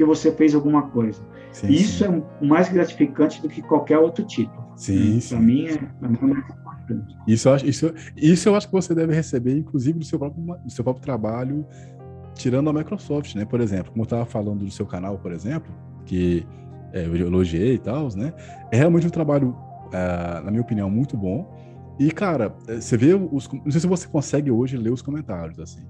[0.00, 1.22] porque você fez alguma coisa.
[1.52, 2.22] Sim, isso sim.
[2.40, 4.64] é mais gratificante do que qualquer outro título.
[4.76, 5.18] Sim?
[5.28, 6.44] Para mim, é, é mais
[7.26, 10.84] Isso isso, isso eu acho que você deve receber, inclusive, do seu próprio, do seu
[10.84, 11.66] próprio trabalho,
[12.34, 13.44] tirando a Microsoft, né?
[13.44, 15.72] Por exemplo, como eu estava falando do seu canal, por exemplo,
[16.06, 16.46] que
[16.92, 18.32] é, eu elogiei e tal, né?
[18.72, 19.56] É realmente um trabalho,
[19.92, 21.46] é, na minha opinião, muito bom.
[21.98, 23.48] E, cara, é, você vê os.
[23.52, 25.86] Não sei se você consegue hoje ler os comentários, assim.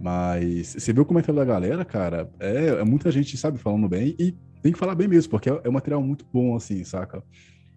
[0.00, 4.14] Mas você vê o comentário da galera, cara, é, é muita gente, sabe, falando bem.
[4.18, 7.22] E tem que falar bem mesmo, porque é, é um material muito bom, assim, saca?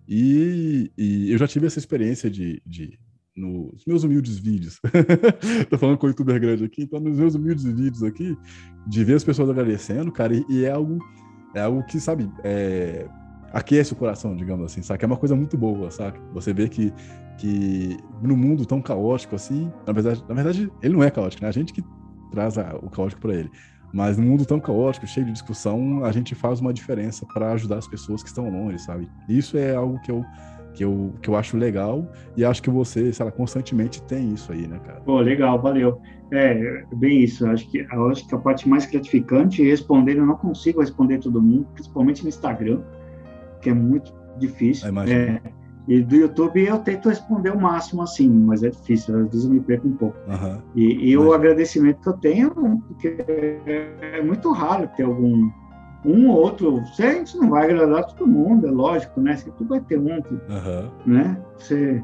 [0.10, 2.98] E, e eu já tive essa experiência de, de
[3.36, 4.80] nos meus humildes vídeos.
[5.69, 8.36] Tô falando com o youtuber grande aqui, então nos meus humildes vídeos aqui,
[8.88, 10.98] de ver as pessoas agradecendo, cara, e, e é algo
[11.56, 13.07] é algo que, sabe, é,
[13.52, 15.03] aquece o coração, digamos assim, sabe?
[15.03, 16.19] É uma coisa muito boa, sabe?
[16.34, 16.94] Você vê que,
[17.38, 21.49] que no mundo tão caótico assim, na verdade, na verdade ele não é caótico, né?
[21.49, 21.84] A gente que
[22.31, 23.52] traz a, o caótico para ele.
[23.94, 27.78] Mas no mundo tão caótico, cheio de discussão, a gente faz uma diferença para ajudar
[27.78, 29.10] as pessoas que estão longe, sabe?
[29.28, 30.24] Isso é algo que eu
[30.74, 34.52] que eu, que eu acho legal e acho que você, sei lá, constantemente tem isso
[34.52, 35.02] aí, né, cara?
[35.02, 35.99] Pô, legal, valeu.
[36.32, 37.45] É, bem isso.
[37.48, 40.18] Acho que, acho que a parte mais gratificante é responder.
[40.18, 42.82] Eu não consigo responder todo mundo, principalmente no Instagram,
[43.61, 44.88] que é muito difícil.
[45.07, 45.41] É,
[45.88, 49.51] e do YouTube eu tento responder o máximo assim, mas é difícil, às vezes eu
[49.51, 50.18] me perco um pouco.
[50.27, 50.57] Uhum.
[50.76, 52.51] E, e o agradecimento que eu tenho,
[52.88, 53.18] porque
[54.01, 55.49] é muito raro ter algum
[56.06, 59.35] um ou outro, você, a gente não vai agradar todo mundo, é lógico, né?
[59.35, 60.89] Você, vai ter um, que, uhum.
[61.06, 61.38] né?
[61.57, 62.01] Você,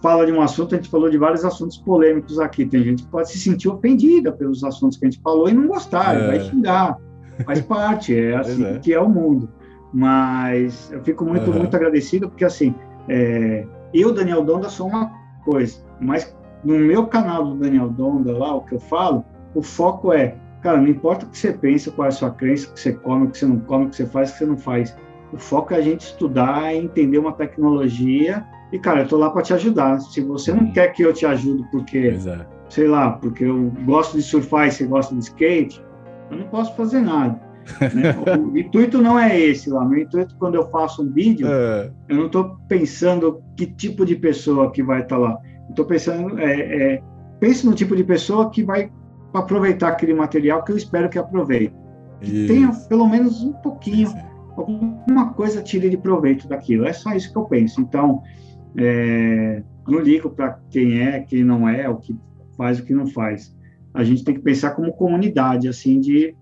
[0.00, 2.64] fala de um assunto, a gente falou de vários assuntos polêmicos aqui.
[2.64, 5.66] Tem gente que pode se sentir ofendida pelos assuntos que a gente falou e não
[5.66, 6.26] gostar, é.
[6.26, 6.98] vai xingar.
[7.44, 8.78] Faz parte, é assim é.
[8.78, 9.48] que é o mundo.
[9.92, 11.58] Mas eu fico muito, uhum.
[11.58, 12.74] muito agradecido, porque assim,
[13.08, 15.10] é, eu, Daniel Donda, sou uma
[15.44, 19.24] coisa, mas no meu canal do Daniel Donda, lá, o que eu falo,
[19.54, 22.68] o foco é, cara, não importa o que você pensa, qual é a sua crença,
[22.68, 24.38] o que você come, o que você não come, o que você faz, o que
[24.38, 24.96] você não faz.
[25.32, 29.42] O foco é a gente estudar, entender uma tecnologia e, cara, eu tô lá para
[29.42, 30.00] te ajudar.
[30.00, 32.46] Se você não quer que eu te ajude porque, é.
[32.68, 35.82] sei lá, porque eu gosto de surfar e você gosta de skate,
[36.30, 37.40] eu não posso fazer nada.
[37.94, 38.14] Né?
[38.38, 39.84] o intuito não é esse lá.
[39.84, 41.90] Meu intuito, quando eu faço um vídeo, é.
[42.08, 45.38] eu não estou pensando que tipo de pessoa que vai estar tá lá.
[45.68, 47.02] Estou pensando, é, é,
[47.38, 48.90] pense no tipo de pessoa que vai
[49.32, 51.74] aproveitar aquele material que eu espero que aproveite.
[52.20, 54.12] Que tenha pelo menos um pouquinho,
[54.56, 56.86] alguma coisa tire de proveito daquilo.
[56.86, 57.80] É só isso que eu penso.
[57.80, 58.22] Então,
[58.76, 62.16] é, não ligo para quem é, quem não é, o que
[62.56, 63.54] faz, o que não faz.
[63.94, 66.36] A gente tem que pensar como comunidade, assim, de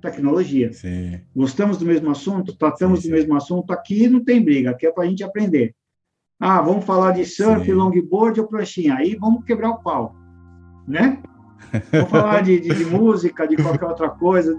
[0.00, 0.72] tecnologia.
[0.72, 1.20] Sim.
[1.34, 3.10] Gostamos do mesmo assunto, tratamos sim, sim.
[3.10, 5.74] do mesmo assunto, aqui não tem briga, aqui é para a gente aprender.
[6.40, 10.14] Ah, vamos falar de surf, longboard ou pranchinha, aí vamos quebrar o pau,
[10.86, 11.18] né?
[11.90, 14.56] Vamos falar de, de, de, música, de qualquer outra coisa,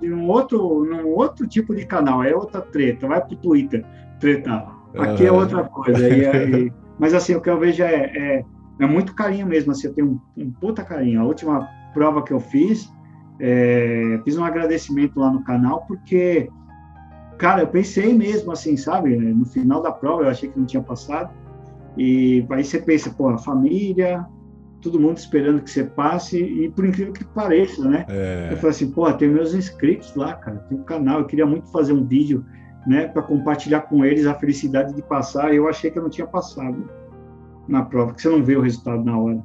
[0.00, 3.84] de um outro, num outro tipo de canal, é outra treta, vai para o Twitter
[4.18, 4.74] tretar.
[4.96, 6.08] Aqui é outra coisa.
[6.08, 8.44] E, e, mas assim, o que eu vejo é, é,
[8.80, 11.20] é muito carinho mesmo, assim, eu tenho um, um puta carinho.
[11.20, 12.90] A última prova que eu fiz,
[13.40, 16.48] é, fiz um agradecimento lá no canal, porque,
[17.38, 19.16] cara, eu pensei mesmo assim, sabe?
[19.16, 21.30] No final da prova, eu achei que não tinha passado.
[21.96, 24.26] E aí você pensa, pô, a família,
[24.80, 28.06] todo mundo esperando que você passe, e por incrível que pareça, né?
[28.08, 28.48] É.
[28.52, 31.70] Eu falei assim, pô, tem meus inscritos lá, cara, tem um canal, eu queria muito
[31.70, 32.44] fazer um vídeo,
[32.86, 36.10] né, para compartilhar com eles a felicidade de passar, e eu achei que eu não
[36.10, 36.88] tinha passado
[37.66, 39.42] na prova, que você não vê o resultado na hora.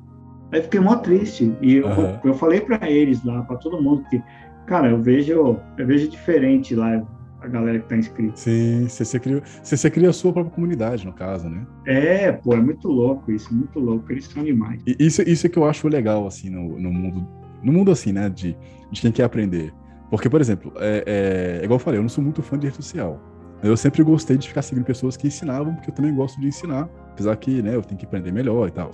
[0.53, 1.51] Aí fiquei mó triste.
[1.61, 2.19] E eu, uhum.
[2.23, 4.21] eu falei para eles lá, para todo mundo, que,
[4.67, 7.03] cara, eu vejo, eu vejo diferente lá
[7.41, 8.37] a galera que tá inscrita.
[8.37, 11.65] Sim, você, você, cria, você, você cria a sua própria comunidade, no caso, né?
[11.85, 14.09] É, pô, é muito louco isso, muito louco.
[14.11, 14.81] Eles são animais.
[14.85, 17.27] E isso, isso é que eu acho legal, assim, no, no mundo,
[17.61, 18.55] no mundo assim, né, de,
[18.91, 19.73] de quem quer aprender.
[20.09, 22.77] Porque, por exemplo, é, é, igual eu falei, eu não sou muito fã de rede
[22.77, 23.19] social.
[23.63, 26.89] Eu sempre gostei de ficar seguindo pessoas que ensinavam, porque eu também gosto de ensinar,
[27.11, 28.91] apesar que, né, eu tenho que aprender melhor e tal.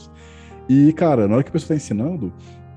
[0.70, 2.32] E, cara, na hora que a pessoa está ensinando,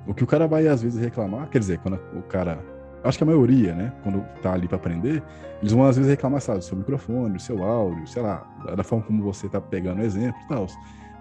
[0.06, 2.58] o que o cara vai às vezes reclamar, quer dizer, quando o cara.
[3.04, 3.92] Acho que a maioria, né?
[4.02, 5.22] Quando tá ali para aprender,
[5.60, 8.46] eles vão às vezes reclamar, sabe, do seu microfone, do seu áudio, sei lá,
[8.76, 10.66] da forma como você tá pegando o exemplo e tal.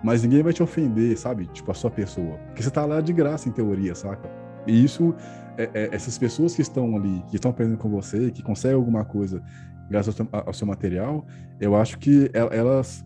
[0.03, 1.48] Mas ninguém vai te ofender, sabe?
[1.48, 2.38] Tipo, a sua pessoa.
[2.48, 4.30] Porque você tá lá de graça, em teoria, saca?
[4.68, 5.14] E isso,
[5.57, 9.03] é, é, essas pessoas que estão ali, que estão aprendendo com você, que conseguem alguma
[9.03, 9.41] coisa
[9.89, 11.26] graças ao ao seu material,
[11.60, 13.06] eu acho que elas,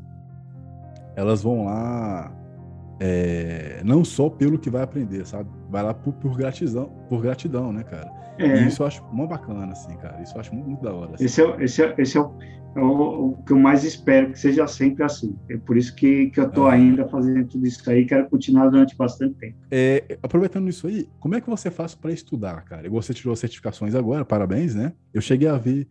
[1.15, 2.31] elas vão lá
[2.99, 5.49] é, não só pelo que vai aprender, sabe?
[5.69, 8.09] Vai lá por, por gratidão, por gratidão, né, cara?
[8.37, 8.63] É.
[8.63, 10.21] E isso eu acho muito bacana, assim, cara.
[10.21, 11.13] Isso eu acho muito, muito da hora.
[11.15, 11.25] Assim.
[11.25, 12.33] Esse, é, esse, é, esse é, o,
[12.75, 15.37] é o, o, que eu mais espero que seja sempre assim.
[15.49, 16.73] É por isso que, que eu tô é.
[16.73, 19.57] ainda fazendo tudo isso aí, quero continuar durante bastante tempo.
[19.71, 22.89] É, aproveitando isso aí, como é que você faz para estudar, cara?
[22.89, 24.93] Você tirou certificações agora, parabéns, né?
[25.13, 25.87] Eu cheguei a ver,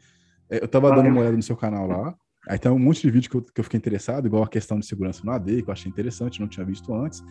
[0.48, 2.14] eu tava dando uma olhada no seu canal lá,
[2.48, 4.78] Aí tem um monte de vídeo que eu, que eu fiquei interessado, igual a questão
[4.78, 7.24] de segurança no AD, que eu achei interessante, não tinha visto antes.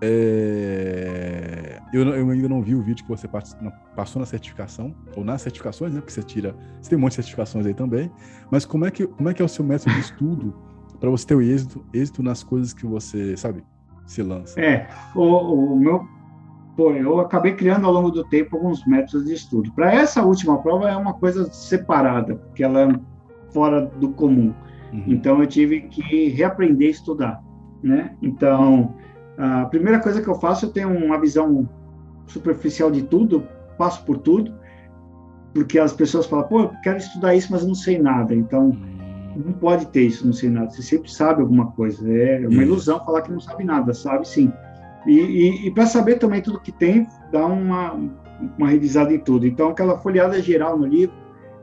[0.00, 1.80] É...
[1.92, 5.92] Eu, eu, ainda não vi o vídeo que você passou na certificação, ou nas certificações,
[5.92, 6.00] né?
[6.00, 6.54] Porque você tira.
[6.80, 8.10] Você tem um monte de certificações aí também.
[8.50, 10.54] Mas como é que, como é, que é o seu método de estudo
[11.00, 13.64] para você ter o êxito, êxito nas coisas que você, sabe,
[14.06, 14.60] se lança?
[14.60, 16.06] É, o, o meu.
[16.76, 19.72] Pô, eu acabei criando ao longo do tempo alguns métodos de estudo.
[19.72, 23.00] Para essa última prova é uma coisa separada, porque ela é
[23.58, 24.54] fora do comum.
[24.92, 25.04] Uhum.
[25.08, 27.42] Então eu tive que reaprender a estudar,
[27.82, 28.14] né?
[28.22, 28.94] Então
[29.36, 31.68] a primeira coisa que eu faço eu tenho uma visão
[32.26, 34.54] superficial de tudo, passo por tudo,
[35.52, 38.32] porque as pessoas falam, pô, eu quero estudar isso, mas não sei nada.
[38.32, 39.42] Então uhum.
[39.46, 40.70] não pode ter isso, não sei nada.
[40.70, 42.08] Você sempre sabe alguma coisa.
[42.08, 44.52] É uma ilusão falar que não sabe nada, sabe sim.
[45.04, 47.98] E, e, e para saber também tudo que tem, dá uma,
[48.56, 49.48] uma revisada em tudo.
[49.48, 51.16] Então, aquela folheada geral no livro,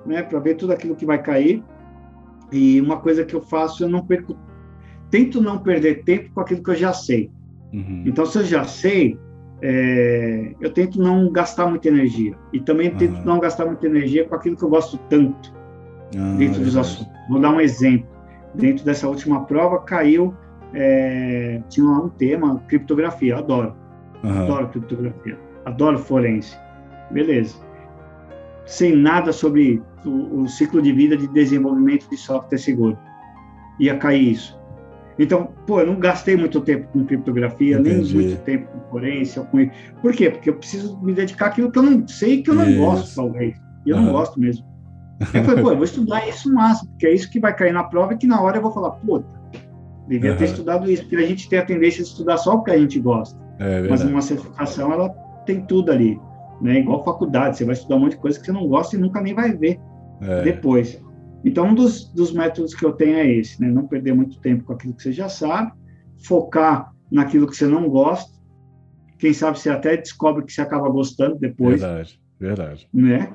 [0.06, 1.64] né, para ver tudo aquilo que vai cair,
[2.52, 4.38] e uma coisa que eu faço, eu não perco,
[5.10, 7.32] tento não perder tempo com aquilo que eu já sei.
[7.74, 8.04] Uhum.
[8.06, 9.18] Então, se eu já sei,
[9.62, 12.36] é, eu tento não gastar muita energia.
[12.54, 12.98] E também uhum.
[12.98, 15.54] tento não gastar muita energia com aquilo que eu gosto tanto
[16.18, 17.12] ah, dentro dos assuntos.
[17.30, 18.08] Vou dar um exemplo.
[18.54, 20.34] Dentro dessa última prova, caiu,
[20.74, 23.38] é, tinha lá um tema, criptografia.
[23.38, 23.76] Adoro.
[24.24, 24.44] Uhum.
[24.44, 25.38] Adoro criptografia.
[25.66, 26.58] Adoro forense.
[27.12, 27.65] Beleza.
[28.66, 32.98] Sem nada sobre o, o, ciclo de vida de desenvolvimento de software seguro.
[33.80, 34.60] Ia cair isso.
[35.18, 38.16] Então, pô, eu não gastei muito tempo com criptografia, Entendi.
[38.16, 39.40] nem muito tempo com forense.
[39.40, 39.70] Com...
[40.02, 40.30] Por quê?
[40.30, 42.80] Porque eu preciso me dedicar àquilo que eu não sei que eu não isso.
[42.80, 43.56] gosto, talvez.
[43.86, 44.06] E eu uhum.
[44.06, 44.66] não gosto mesmo.
[45.34, 47.86] Eu falei, pô, eu vou estudar isso máximo, porque é isso que vai cair na
[47.86, 49.26] prova e que na hora eu vou falar, puta,
[50.08, 50.38] devia uhum.
[50.38, 52.78] ter estudado isso, porque a gente tem a tendência de estudar só o que a
[52.78, 53.40] gente gosta.
[53.60, 55.10] É Mas uma certificação, ela
[55.46, 56.20] tem tudo ali,
[56.62, 56.80] né?
[56.80, 59.22] Igual faculdade, você vai estudar um monte de coisa que você não gosta e nunca
[59.22, 59.80] nem vai ver
[60.22, 60.44] é.
[60.44, 61.02] depois.
[61.44, 63.70] Então, um dos, dos métodos que eu tenho é esse, né?
[63.70, 65.72] Não perder muito tempo com aquilo que você já sabe,
[66.18, 68.34] focar naquilo que você não gosta.
[69.20, 71.82] Quem sabe você até descobre que você acaba gostando depois.
[71.82, 72.90] Verdade, verdade.
[72.94, 73.34] Né?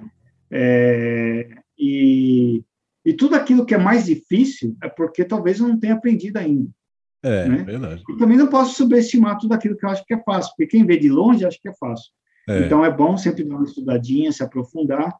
[0.50, 1.48] É,
[1.78, 2.62] e,
[3.04, 6.68] e tudo aquilo que é mais difícil é porque talvez eu não tenha aprendido ainda.
[7.22, 7.62] É, né?
[7.64, 8.02] verdade.
[8.08, 10.86] E também não posso subestimar tudo aquilo que eu acho que é fácil, porque quem
[10.86, 12.10] vê de longe acha que é fácil.
[12.48, 12.66] É.
[12.66, 15.14] Então é bom sempre dar uma estudadinha, se aprofundar.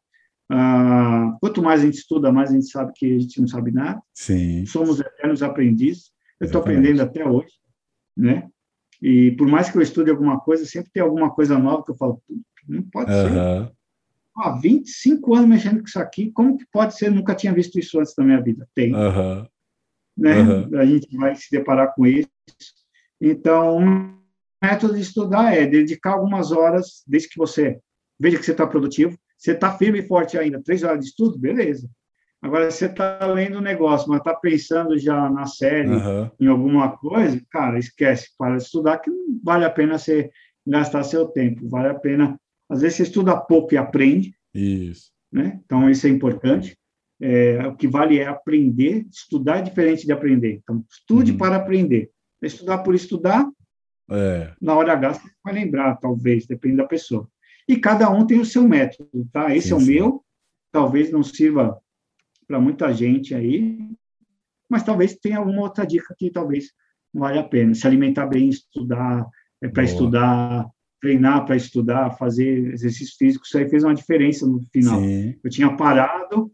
[0.53, 3.71] Ah, quanto mais a gente estuda, mais a gente sabe que a gente não sabe
[3.71, 4.03] nada.
[4.13, 4.67] Sim.
[4.67, 6.11] Somos eternos aprendizes.
[6.41, 7.53] Eu estou aprendendo até hoje,
[8.17, 8.49] né?
[9.01, 11.97] E por mais que eu estude alguma coisa, sempre tem alguma coisa nova que eu
[11.97, 12.23] falo,
[12.69, 13.73] não pode ser.
[14.37, 17.09] Há 25 anos mexendo com isso aqui, como que pode ser?
[17.09, 18.67] Eu nunca tinha visto isso antes na minha vida.
[18.75, 18.95] Tem.
[18.95, 19.47] Uhum.
[20.17, 20.41] Né?
[20.41, 20.79] Uhum.
[20.79, 22.29] A gente vai se deparar com isso.
[23.21, 24.19] Então,
[24.63, 27.79] método de estudar é dedicar algumas horas, desde que você
[28.19, 31.39] veja que você está produtivo, você está firme e forte ainda, três horas de estudo,
[31.39, 31.89] beleza.
[32.43, 36.31] Agora, você está lendo um negócio, mas está pensando já na série, uhum.
[36.41, 40.31] em alguma coisa, cara, esquece, para de estudar, que não vale a pena você
[40.67, 42.39] gastar seu tempo, vale a pena.
[42.69, 44.35] Às vezes você estuda pouco e aprende.
[44.55, 45.11] Isso.
[45.31, 45.61] Né?
[45.65, 46.77] Então, isso é importante.
[47.21, 50.61] É, o que vale é aprender, estudar é diferente de aprender.
[50.63, 51.39] Então, estude uhum.
[51.39, 52.11] para aprender.
[52.41, 53.47] Estudar por estudar,
[54.11, 54.53] é.
[54.61, 57.29] na hora H você vai lembrar, talvez, depende da pessoa
[57.71, 59.55] e cada um tem o seu método, tá?
[59.55, 59.95] Esse sim, é o sim.
[59.95, 60.25] meu,
[60.73, 61.81] talvez não sirva
[62.45, 63.79] para muita gente aí,
[64.69, 66.73] mas talvez tenha alguma outra dica que talvez
[67.15, 67.73] vale a pena.
[67.73, 69.25] Se alimentar bem, estudar,
[69.63, 70.69] é para estudar,
[71.01, 75.01] treinar para estudar, fazer exercício físico, isso aí fez uma diferença no final.
[75.01, 75.37] Sim.
[75.43, 76.53] Eu tinha parado,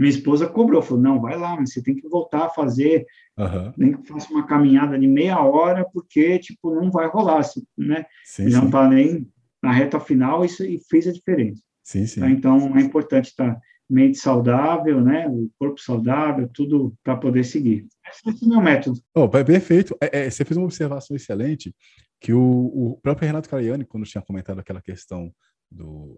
[0.00, 3.04] minha esposa cobrou, falou, não, vai lá, você tem que voltar a fazer,
[3.36, 3.72] uhum.
[3.76, 7.42] nem que faça uma caminhada de meia hora, porque, tipo, não vai rolar,
[7.76, 8.06] né?
[8.24, 9.30] Sim, não está nem
[9.62, 11.62] na reta final, isso fez a diferença.
[11.84, 12.20] Sim, sim.
[12.20, 12.30] Tá?
[12.30, 13.60] Então, é importante estar
[13.90, 15.28] mente saudável, né?
[15.28, 17.86] O corpo saudável, tudo para poder seguir.
[18.26, 18.98] Esse é o meu método.
[19.14, 19.94] Oh, perfeito.
[20.00, 21.74] É, é, você fez uma observação excelente
[22.18, 25.30] que o, o próprio Renato Cariani, quando tinha comentado aquela questão
[25.70, 26.16] do,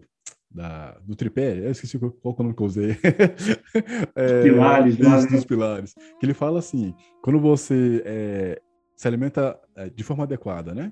[0.53, 2.91] da, do tripé, eu esqueci qual, qual nome que eu usei.
[4.15, 5.25] é, pilares, isso, né?
[5.27, 5.95] dos pilares.
[6.19, 8.61] Que ele fala assim, quando você é,
[8.95, 10.91] se alimenta é, de forma adequada, né?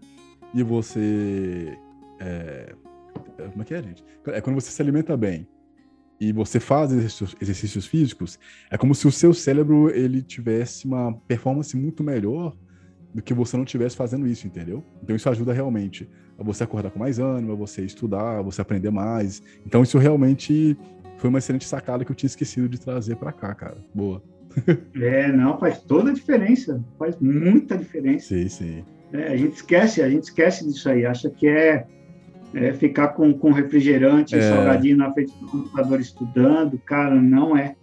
[0.54, 1.78] E você
[2.20, 2.74] é,
[3.50, 4.04] como é que é, gente?
[4.28, 5.48] É quando você se alimenta bem
[6.20, 8.40] e você faz exercícios, exercícios físicos,
[8.70, 12.56] é como se o seu cérebro ele tivesse uma performance muito melhor
[13.14, 14.86] do que você não tivesse fazendo isso, entendeu?
[15.02, 16.08] Então isso ajuda realmente
[16.42, 19.42] a você acordar com mais ânimo, a você estudar, a você aprender mais.
[19.66, 20.76] Então isso realmente
[21.18, 23.78] foi uma excelente sacada que eu tinha esquecido de trazer para cá, cara.
[23.94, 24.22] Boa.
[25.00, 28.28] é, não, faz toda a diferença, faz muita diferença.
[28.28, 28.84] Sim, sim.
[29.14, 31.86] É, a gente esquece, a gente esquece disso aí, acha que é
[32.54, 34.42] é, ficar com, com refrigerante, é.
[34.42, 37.76] salgadinho na frente do computador estudando, cara, não é.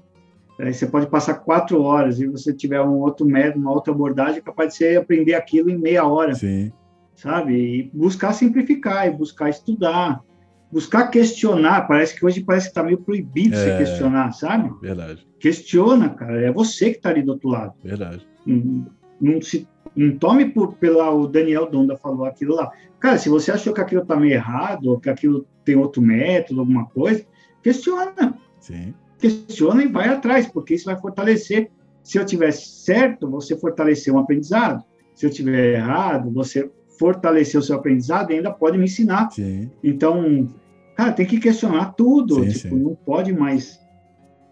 [0.59, 0.73] é.
[0.73, 4.73] Você pode passar quatro horas e você tiver um outro método, uma outra abordagem, capaz
[4.73, 6.35] de você aprender aquilo em meia hora.
[6.35, 6.73] Sim.
[7.19, 7.53] Sabe?
[7.55, 10.23] E buscar simplificar, e buscar estudar,
[10.71, 11.89] buscar questionar.
[11.89, 13.59] Parece que hoje parece que está meio proibido é.
[13.59, 14.73] você questionar, sabe?
[14.81, 15.27] Verdade.
[15.41, 16.41] Questiona, cara.
[16.41, 17.75] É você que está ali do outro lado.
[17.83, 18.25] Verdade.
[18.47, 18.87] Não,
[19.21, 19.67] não se
[19.97, 22.71] não tome por, pela o Daniel Donda falou aquilo lá.
[23.01, 26.61] Cara, se você achou que aquilo está meio errado, ou que aquilo tem outro método,
[26.61, 27.27] alguma coisa,
[27.61, 28.39] questiona.
[28.61, 28.95] Sim.
[29.19, 31.69] Questiona e vai atrás, porque isso vai fortalecer.
[32.05, 34.85] Se eu tiver certo, você fortaleceu um aprendizado.
[35.15, 39.31] Se eu tiver errado, você fortaleceu o seu aprendizado e ainda pode me ensinar.
[39.31, 39.71] Sim.
[39.83, 40.49] Então,
[40.97, 42.45] cara, tem que questionar tudo.
[42.45, 42.83] Sim, tipo, sim.
[42.83, 43.81] não pode mais.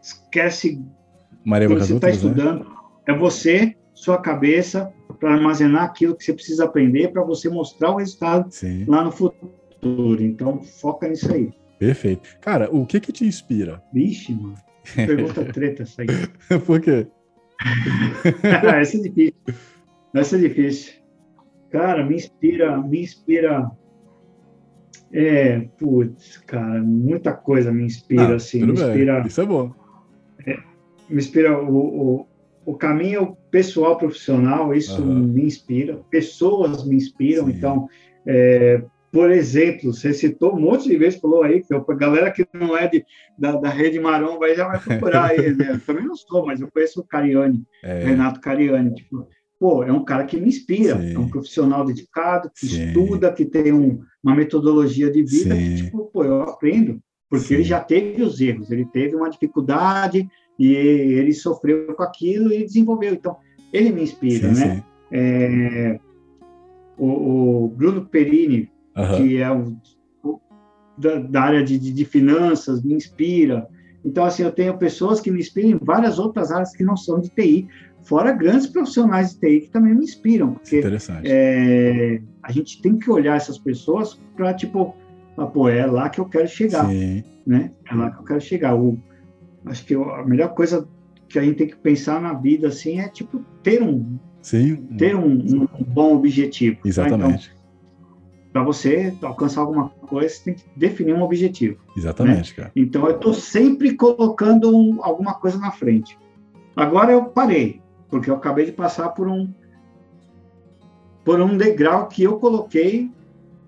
[0.01, 0.82] Esquece.
[1.44, 2.12] Maria você está né?
[2.12, 2.64] estudando.
[2.64, 2.70] Né?
[3.09, 7.97] É você, sua cabeça, para armazenar aquilo que você precisa aprender para você mostrar o
[7.97, 8.48] resultado
[8.86, 10.23] lá no futuro.
[10.23, 11.51] Então, foca nisso aí.
[11.78, 12.28] Perfeito.
[12.40, 13.82] Cara, o que que te inspira?
[13.93, 14.55] Vixe, mano.
[14.94, 16.09] Pergunta treta essa aí.
[16.60, 17.06] Por quê?
[18.43, 19.35] essa é difícil.
[20.14, 21.06] Essa é difícil.
[21.70, 23.70] Cara, me inspira, me inspira.
[25.12, 28.64] É, putz, cara, muita coisa me inspira, ah, assim.
[28.64, 29.72] Me inspira, Isso é bom.
[30.47, 30.59] É,
[31.09, 32.26] me inspira o, o,
[32.64, 35.22] o caminho pessoal profissional, isso uhum.
[35.22, 37.52] me inspira, pessoas me inspiram, Sim.
[37.52, 37.88] então,
[38.26, 38.82] é,
[39.16, 42.76] por exemplo, você citou um monte de vezes, falou aí, que a galera que não
[42.76, 43.05] é de,
[43.38, 45.70] da, da rede Maromba aí já vai procurar aí, né?
[45.70, 48.05] Eu também não sou, mas eu conheço o Cariani, é.
[48.05, 48.94] Renato Cariani.
[48.94, 49.26] Tipo,
[49.59, 51.15] pô, é um cara que me inspira, Sim.
[51.15, 52.87] é um profissional dedicado, que Sim.
[52.87, 55.61] estuda, que tem um, uma metodologia de vida, Sim.
[55.61, 60.28] que, tipo, pô, eu aprendo, porque ele já teve os erros, ele teve uma dificuldade
[60.59, 63.15] e ele sofreu com aquilo e desenvolveu.
[63.15, 63.37] Então,
[63.73, 64.85] ele me inspira, né?
[65.11, 65.99] É,
[66.97, 69.16] o, o, Bruno Perini, uhum.
[69.16, 69.77] que é o,
[70.23, 70.41] o
[70.97, 73.69] da, da, área de, de, de, finanças, me inspira.
[74.05, 77.20] Então, assim, eu tenho pessoas que me inspiram em várias outras áreas que não são
[77.20, 77.69] de TI,
[78.07, 80.81] fora grandes profissionais de TI que também me inspiram, porque
[81.24, 84.95] é, a gente tem que olhar essas pessoas para, tipo,
[85.37, 87.24] ah, pô, é lá que eu quero chegar, Sim.
[87.47, 87.73] né?
[87.91, 88.74] É lá que eu quero chegar.
[88.77, 88.99] O,
[89.66, 90.89] acho que a melhor coisa
[91.28, 94.77] que a gente tem que pensar na vida, assim, é, tipo, ter um, Sim.
[94.97, 96.78] ter um, um bom objetivo.
[96.85, 97.49] Exatamente.
[97.49, 97.55] Tá?
[97.55, 97.66] Então,
[98.53, 101.77] para você alcançar alguma coisa, você tem que definir um objetivo.
[101.97, 102.57] Exatamente, né?
[102.57, 102.73] cara.
[102.77, 106.16] Então, eu estou sempre colocando um, alguma coisa na frente.
[106.74, 109.53] Agora eu parei porque eu acabei de passar por um
[111.24, 113.11] por um degrau que eu coloquei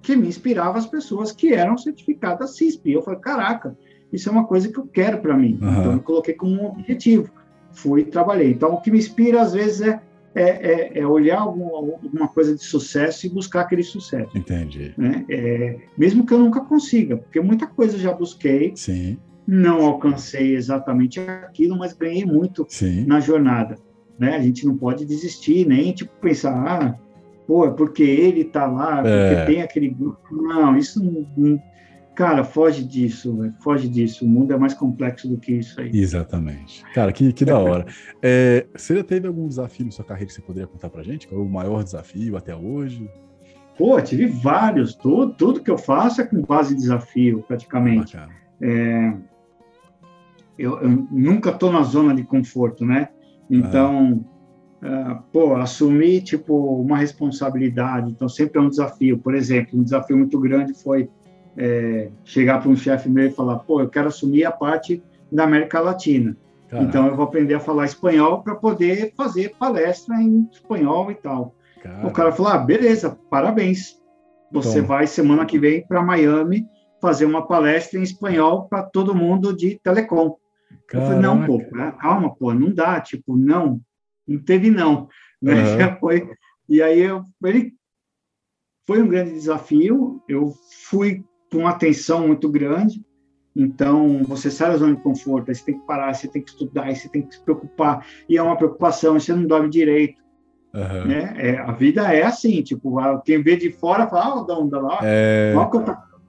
[0.01, 2.93] que me inspirava as pessoas que eram certificadas CISP.
[2.93, 3.77] Eu falei, caraca,
[4.12, 5.59] isso é uma coisa que eu quero para mim.
[5.60, 5.81] Uhum.
[5.81, 7.31] Então eu coloquei como um objetivo.
[7.73, 8.52] Fui e trabalhei.
[8.52, 10.01] Então o que me inspira às vezes é
[10.35, 14.31] é, é, é olhar alguma, alguma, coisa de sucesso e buscar aquele sucesso.
[14.36, 14.94] Entendi.
[14.97, 15.24] Né?
[15.28, 19.19] É, mesmo que eu nunca consiga, porque muita coisa já busquei, Sim.
[19.44, 23.05] não alcancei exatamente aquilo, mas ganhei muito Sim.
[23.05, 23.78] na jornada
[24.18, 24.36] né?
[24.36, 26.98] A gente não pode desistir, nem tipo pensar, ah,
[27.46, 29.44] pô, é porque ele tá lá, porque é.
[29.44, 30.20] tem aquele grupo.
[30.30, 31.02] Não, isso
[31.36, 31.62] não,
[32.18, 34.24] cara, foge disso, foge disso.
[34.24, 35.90] O mundo é mais complexo do que isso aí.
[35.94, 36.84] Exatamente.
[36.92, 37.86] Cara, que, que da hora.
[38.20, 41.28] É, você já teve algum desafio na sua carreira que você poderia contar pra gente?
[41.28, 43.08] Qual é o maior desafio até hoje?
[43.76, 44.96] Pô, tive vários.
[44.96, 48.18] Tudo, tudo que eu faço é com base em desafio, praticamente.
[48.60, 49.14] É,
[50.58, 53.08] eu, eu, nunca estou na zona de conforto, né?
[53.50, 54.24] Então,
[54.82, 59.18] uh, pô, assumir, tipo, uma responsabilidade, então sempre é um desafio.
[59.18, 61.08] Por exemplo, um desafio muito grande foi
[61.56, 65.44] é, chegar para um chefe meu e falar, pô, eu quero assumir a parte da
[65.44, 66.36] América Latina.
[66.68, 66.88] Caraca.
[66.88, 71.54] Então, eu vou aprender a falar espanhol para poder fazer palestra em espanhol e tal.
[71.82, 72.06] Caraca.
[72.06, 73.98] O cara falou, ah, beleza, parabéns.
[74.52, 76.66] Você vai semana que vem para Miami
[77.00, 80.36] fazer uma palestra em espanhol para todo mundo de telecom.
[80.89, 80.97] Caraca.
[80.97, 81.62] Eu falei, não, pô,
[81.98, 83.81] calma, pô, não dá, tipo, não,
[84.27, 85.09] não teve não,
[85.40, 85.55] né?
[85.55, 85.77] Uhum.
[85.78, 86.28] Já foi.
[86.69, 87.74] E aí eu, ele
[88.86, 90.55] foi um grande desafio, eu
[90.89, 93.05] fui com uma tensão muito grande,
[93.55, 96.51] então você sai da zona de conforto, aí você tem que parar, você tem que
[96.51, 100.27] estudar, aí você tem que se preocupar, e é uma preocupação, você não dorme direito,
[100.74, 101.06] Uhum.
[101.06, 101.35] Né?
[101.39, 104.98] É, a vida é assim, tipo, quem vê de fora fala, ah, da onda lá,
[105.02, 105.55] é...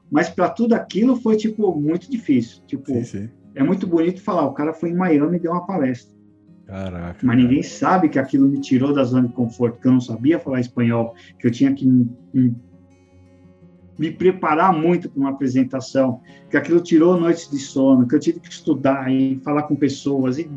[0.09, 3.29] mas para tudo aquilo foi tipo muito difícil, tipo, sim, sim
[3.59, 6.17] é muito bonito falar, o cara foi em Miami e deu uma palestra.
[6.65, 7.19] Caraca.
[7.21, 10.39] Mas ninguém sabe que aquilo me tirou da zona de conforto, que eu não sabia
[10.39, 12.55] falar espanhol, que eu tinha que me,
[13.97, 18.39] me preparar muito para uma apresentação, que aquilo tirou noites de sono, que eu tive
[18.39, 20.49] que estudar e falar com pessoas, e,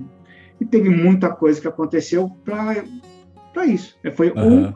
[0.60, 3.96] e teve muita coisa que aconteceu para isso.
[4.04, 4.66] É, foi uhum.
[4.66, 4.74] um,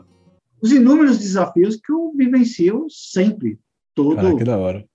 [0.61, 3.57] os inúmeros desafios que eu vivencio sempre,
[3.95, 4.17] todo.
[4.17, 4.85] Caraca, que da hora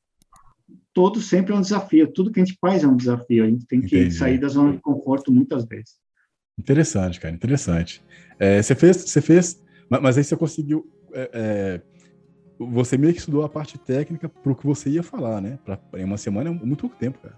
[0.93, 2.12] todo sempre é um desafio.
[2.12, 3.44] Tudo que a gente faz é um desafio.
[3.44, 4.14] A gente tem que Entendi.
[4.14, 5.97] sair da zona de conforto muitas vezes.
[6.59, 8.02] Interessante, cara, interessante.
[8.39, 10.86] É, você fez, você fez, mas aí você conseguiu.
[11.12, 11.81] É, é,
[12.59, 15.59] você meio que estudou a parte técnica para o que você ia falar, né?
[15.64, 17.35] Pra, em uma semana é muito pouco tempo, cara.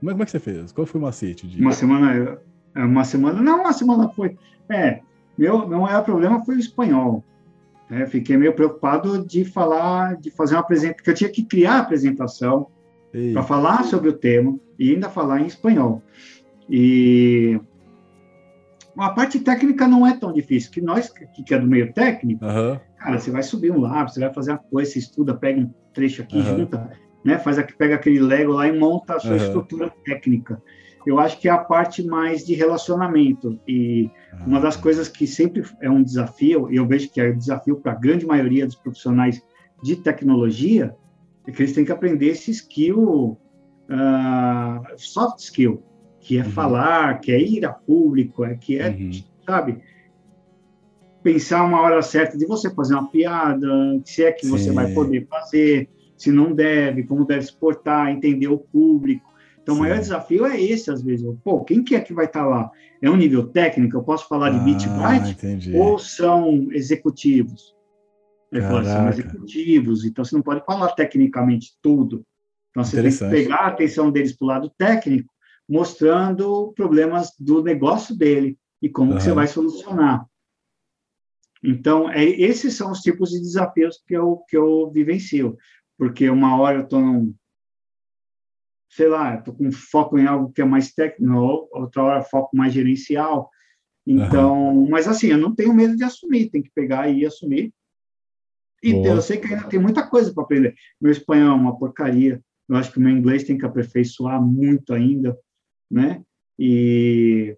[0.00, 0.72] Como é, como é que você fez?
[0.72, 1.46] Qual foi o macete?
[1.46, 1.60] De...
[1.60, 2.38] Uma semana,
[2.74, 4.36] é, uma semana, não, uma semana foi.
[4.68, 5.00] É,
[5.38, 7.24] meu, meu maior problema foi o espanhol.
[7.88, 11.74] É, fiquei meio preocupado de falar, de fazer uma apresentação, porque eu tinha que criar
[11.74, 12.66] a apresentação,
[13.32, 16.02] para falar sobre o tema e ainda falar em espanhol.
[16.68, 17.60] E
[18.96, 22.78] a parte técnica não é tão difícil, que nós que é do meio técnico, uhum.
[22.98, 25.70] cara, você vai subir um lápis, você vai fazer uma coisa, você estuda, pega um
[25.92, 26.58] trecho aqui, uhum.
[26.58, 26.90] junta,
[27.24, 29.36] né, faz aqui, pega aquele Lego lá e monta a sua uhum.
[29.36, 30.62] estrutura técnica.
[31.06, 34.10] Eu acho que é a parte mais de relacionamento e
[34.44, 37.76] uma das coisas que sempre é um desafio, e eu vejo que é um desafio
[37.76, 39.40] para a grande maioria dos profissionais
[39.84, 40.96] de tecnologia,
[41.46, 43.38] é que eles têm que aprender esse skill,
[43.88, 45.82] uh, soft skill,
[46.20, 46.50] que é uhum.
[46.50, 49.10] falar, que é ir a público, é que é, uhum.
[49.46, 49.80] sabe,
[51.22, 53.68] pensar uma hora certa de você fazer uma piada,
[54.04, 54.50] se é que Sim.
[54.50, 59.26] você vai poder fazer, se não deve, como deve se portar, entender o público.
[59.62, 59.80] Então, Sim.
[59.80, 61.26] o maior desafio é esse, às vezes.
[61.44, 62.70] Pô, quem que é que vai estar tá lá?
[63.02, 63.96] É um nível técnico?
[63.96, 65.76] Eu posso falar de ah, bit byte?
[65.76, 67.75] Ou são executivos?
[68.84, 72.24] São executivos, então você não pode falar tecnicamente tudo.
[72.70, 75.32] Então você tem que pegar a atenção deles para o lado técnico,
[75.68, 79.20] mostrando problemas do negócio dele e como uhum.
[79.20, 80.26] você vai solucionar.
[81.62, 85.56] Então, é, esses são os tipos de desafios que eu, que eu vivencio.
[85.98, 87.34] Porque uma hora eu estou num,
[88.88, 92.72] sei lá, estou com foco em algo que é mais técnico, outra hora foco mais
[92.72, 93.50] gerencial.
[94.06, 94.88] Então, uhum.
[94.88, 97.72] mas assim, eu não tenho medo de assumir, tem que pegar e assumir.
[98.86, 99.08] E Boa.
[99.08, 100.76] eu sei que ainda tem muita coisa para aprender.
[101.00, 102.40] Meu espanhol é uma porcaria.
[102.68, 105.36] Eu acho que o meu inglês tem que aperfeiçoar muito ainda,
[105.90, 106.22] né?
[106.56, 107.56] E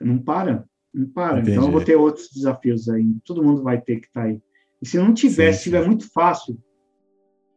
[0.00, 0.64] não para,
[0.94, 1.40] não para.
[1.40, 1.52] Entendi.
[1.52, 3.04] Então eu vou ter outros desafios aí.
[3.22, 4.40] Todo mundo vai ter que estar tá aí.
[4.80, 6.58] E se não tiver, sim, se tiver muito fácil,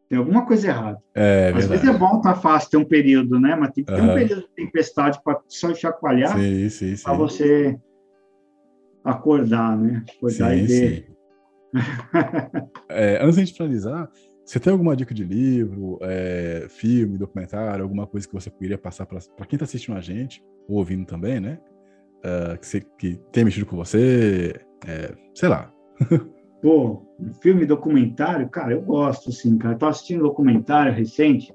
[0.09, 1.01] tem alguma coisa errada.
[1.15, 3.55] É, Às vezes é bom estar tá fácil ter um período, né?
[3.55, 4.11] Mas tem que ter uhum.
[4.11, 6.35] um período de tempestade para só chacoalhar
[7.01, 7.79] para você
[9.05, 10.03] acordar, né?
[10.17, 11.18] Acordar sim, e ver.
[12.89, 14.09] É, antes de finalizar,
[14.43, 19.05] você tem alguma dica de livro, é, filme, documentário, alguma coisa que você queria passar
[19.05, 21.59] para quem está assistindo a gente, ou ouvindo também, né?
[22.19, 24.53] Uh, que, você, que tem mexido com você,
[24.87, 25.71] é, sei lá.
[26.61, 27.05] Pô,
[27.41, 29.75] filme documentário, cara, eu gosto, assim, cara.
[29.75, 31.53] Eu tô assistindo um documentário recente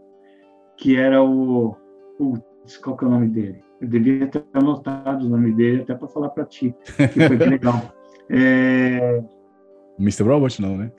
[0.78, 1.77] que era o.
[2.16, 3.62] Putz, qual que é o nome dele?
[3.81, 7.51] Eu devia ter anotado o nome dele até para falar para ti, que foi bem
[7.51, 7.93] legal.
[8.31, 9.23] É...
[9.99, 10.25] Mr.
[10.25, 10.91] Robot, não, né?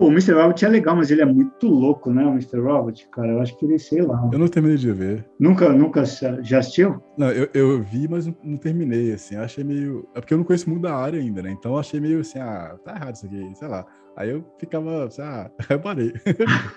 [0.00, 0.32] O Mr.
[0.32, 2.24] Robot é legal, mas ele é muito louco, né?
[2.24, 2.58] O Mr.
[2.58, 3.32] Robot, cara.
[3.32, 4.30] Eu acho que ele, sei lá.
[4.32, 5.26] Eu não terminei de ver.
[5.38, 6.04] Nunca, nunca
[6.40, 7.02] já assistiu?
[7.18, 9.34] Não, eu, eu vi, mas não, não terminei, assim.
[9.34, 10.08] Eu achei meio.
[10.14, 11.50] É porque eu não conheço muito da área ainda, né?
[11.50, 13.84] Então eu achei meio assim, ah, tá errado isso aqui, sei lá.
[14.16, 16.14] Aí eu ficava, assim, ah, eu parei.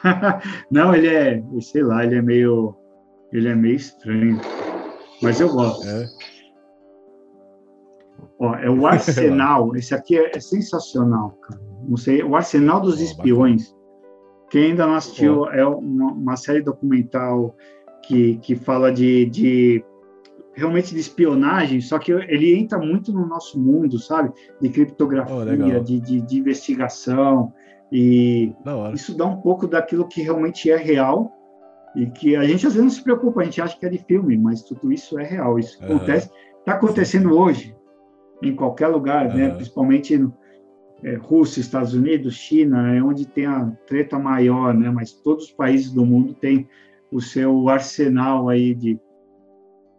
[0.70, 2.76] não, ele é, sei lá, ele é meio.
[3.32, 4.38] Ele é meio estranho.
[5.22, 5.88] Mas eu gosto.
[5.88, 6.06] É.
[8.40, 9.76] Ó, é o Arsenal.
[9.76, 13.68] Esse aqui é, é sensacional, cara não sei, o Arsenal dos oh, Espiões.
[13.68, 13.84] Bacana.
[14.50, 15.50] Quem ainda não assistiu, oh.
[15.50, 17.56] é uma, uma, série documental
[18.04, 19.84] que, que fala de, de
[20.54, 24.32] realmente de espionagem, só que ele entra muito no nosso mundo, sabe?
[24.62, 27.52] De criptografia, oh, de, de, de, investigação,
[27.91, 28.54] e
[28.94, 31.32] isso dá um pouco daquilo que realmente é real,
[31.95, 34.00] e que a gente às vezes não se preocupa, a gente acha que é de
[34.00, 35.95] filme, mas tudo isso é real, isso uhum.
[35.95, 36.30] acontece,
[36.60, 37.76] está acontecendo hoje,
[38.49, 39.36] em qualquer lugar, uhum.
[39.36, 39.49] né?
[39.49, 40.34] Principalmente no,
[41.03, 44.90] é, Rússia, Estados Unidos, China, é onde tem a treta maior, né?
[44.90, 46.68] Mas todos os países do mundo têm
[47.11, 48.99] o seu arsenal aí de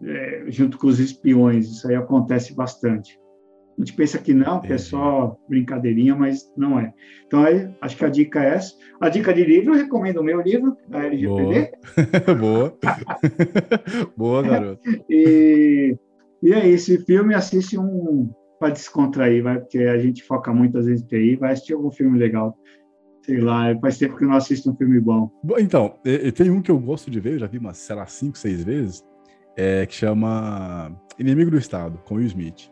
[0.02, 1.66] é, junto com os espiões.
[1.66, 3.18] Isso aí acontece bastante.
[3.76, 6.92] A gente pensa que não, que é só brincadeirinha, mas não é.
[7.26, 8.72] Então, aí, acho que a dica é essa.
[9.00, 11.72] A dica de livro, eu recomendo o meu livro, da LGPD.
[12.38, 12.78] Boa.
[14.16, 14.80] Boa, garoto.
[15.10, 15.98] e,
[16.44, 18.30] e é esse filme, assiste um,
[18.60, 21.90] para descontrair, vai, porque a gente foca muito às vezes em TI, vai assistir algum
[21.90, 22.54] filme legal.
[23.22, 25.30] Sei lá, faz tempo que eu não assisto um filme bom.
[25.58, 25.94] Então,
[26.36, 28.62] tem um que eu gosto de ver, eu já vi umas, sei lá, cinco, seis
[28.62, 29.02] vezes,
[29.56, 32.70] é, que chama Inimigo do Estado, com Will Smith.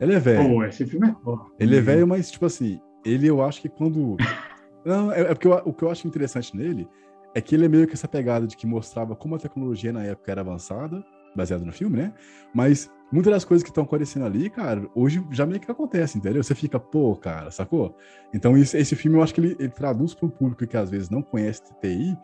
[0.00, 0.48] Ele é velho.
[0.48, 1.38] Pô, esse filme é bom.
[1.58, 4.16] Ele é velho, mas, tipo assim, ele eu acho que quando.
[4.86, 6.86] Não, é, é porque eu, o que eu acho interessante nele
[7.34, 10.04] é que ele é meio que essa pegada de que mostrava como a tecnologia na
[10.04, 11.04] época era avançada,
[11.34, 12.12] baseado no filme, né?
[12.54, 16.42] Mas muitas das coisas que estão acontecendo ali, cara, hoje já meio que acontece, entendeu?
[16.42, 17.96] Você fica, pô, cara, sacou?
[18.32, 20.90] Então, isso, esse filme eu acho que ele, ele traduz para um público que às
[20.90, 22.16] vezes não conhece TI,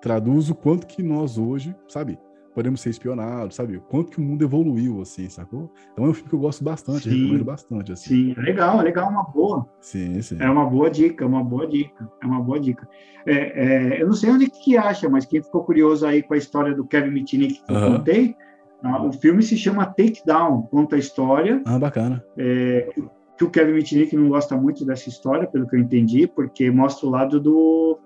[0.00, 2.18] traduz o quanto que nós hoje, sabe,
[2.54, 3.76] podemos ser espionados, sabe?
[3.76, 5.70] O quanto que o mundo evoluiu, assim, sacou?
[5.92, 8.08] Então é um filme que eu gosto bastante, sim, recomendo bastante, assim.
[8.08, 9.68] Sim, é legal, é legal, uma boa.
[9.80, 10.36] Sim, sim.
[10.40, 12.88] É uma boa dica, é uma boa dica, é uma boa dica.
[13.26, 16.38] É, é, eu não sei onde que acha, mas quem ficou curioso aí com a
[16.38, 18.49] história do Kevin Mitnick que eu contei, ah,
[18.82, 21.62] o filme se chama Take Down, conta a história.
[21.64, 22.24] Ah, bacana.
[22.36, 22.88] É,
[23.36, 27.06] que o Kevin Mitnick não gosta muito dessa história, pelo que eu entendi, porque mostra
[27.06, 27.98] o lado do.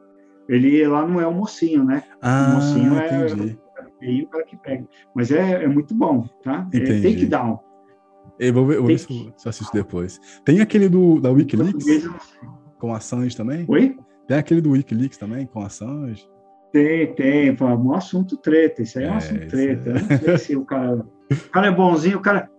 [0.48, 2.04] Ele lá não é o mocinho, né?
[2.22, 3.58] Ah, o mocinho entendi.
[4.00, 4.86] é o cara que pega.
[5.14, 6.68] Mas é, é muito bom, tá?
[6.72, 7.06] É entendi.
[7.06, 7.58] É Take Down.
[8.38, 10.20] Eu vou ver, vou ver se eu assisto depois.
[10.44, 11.84] Tem aquele do, da Wikileaks?
[12.78, 13.64] Com a Assange também?
[13.68, 13.96] Oi?
[14.26, 16.28] Tem aquele do Wikileaks também, com a Assange?
[16.74, 17.48] Tem, tem.
[17.50, 18.82] É um assunto treta.
[18.82, 19.90] Isso aí é um é, assunto treta.
[19.90, 19.92] É.
[19.92, 21.06] Eu não sei se o cara.
[21.30, 22.50] O cara é bonzinho, o cara.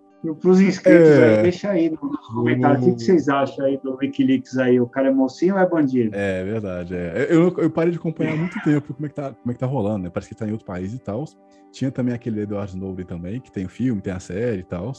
[0.41, 1.35] Para os inscritos, é.
[1.35, 4.79] aí, deixa aí nos comentários o que, vocês acham aí do Wikileaks aí.
[4.79, 6.15] O cara é mocinho ou é bandido?
[6.15, 6.95] É verdade.
[6.95, 7.27] É.
[7.29, 9.59] Eu, eu parei de acompanhar há muito tempo como é que tá, como é que
[9.59, 10.09] tá rolando, né?
[10.11, 11.25] Parece que tá em outro país e tal.
[11.71, 14.93] Tinha também aquele Edward Snowden também, que tem o filme, tem a série e tal.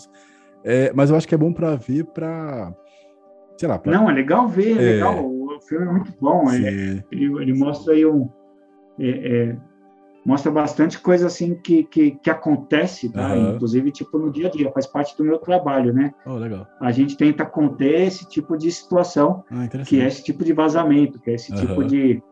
[0.63, 2.73] É, mas eu acho que é bom para ver para
[3.59, 3.79] sei lá.
[3.79, 3.93] Pra...
[3.93, 5.27] Não, é legal ver, é, legal.
[5.27, 6.53] O filme é muito bom.
[6.53, 8.29] Ele, ele, ele, mostra aí um,
[8.99, 9.57] é, é,
[10.25, 13.33] mostra bastante coisa assim que, que, que acontece, tá?
[13.33, 13.55] Uhum.
[13.55, 16.13] Inclusive, tipo, no dia a dia, faz parte do meu trabalho, né?
[16.27, 16.67] Oh, legal.
[16.81, 21.21] A gente tenta conter esse tipo de situação, ah, que é esse tipo de vazamento,
[21.21, 21.59] que é esse uhum.
[21.59, 22.23] tipo de,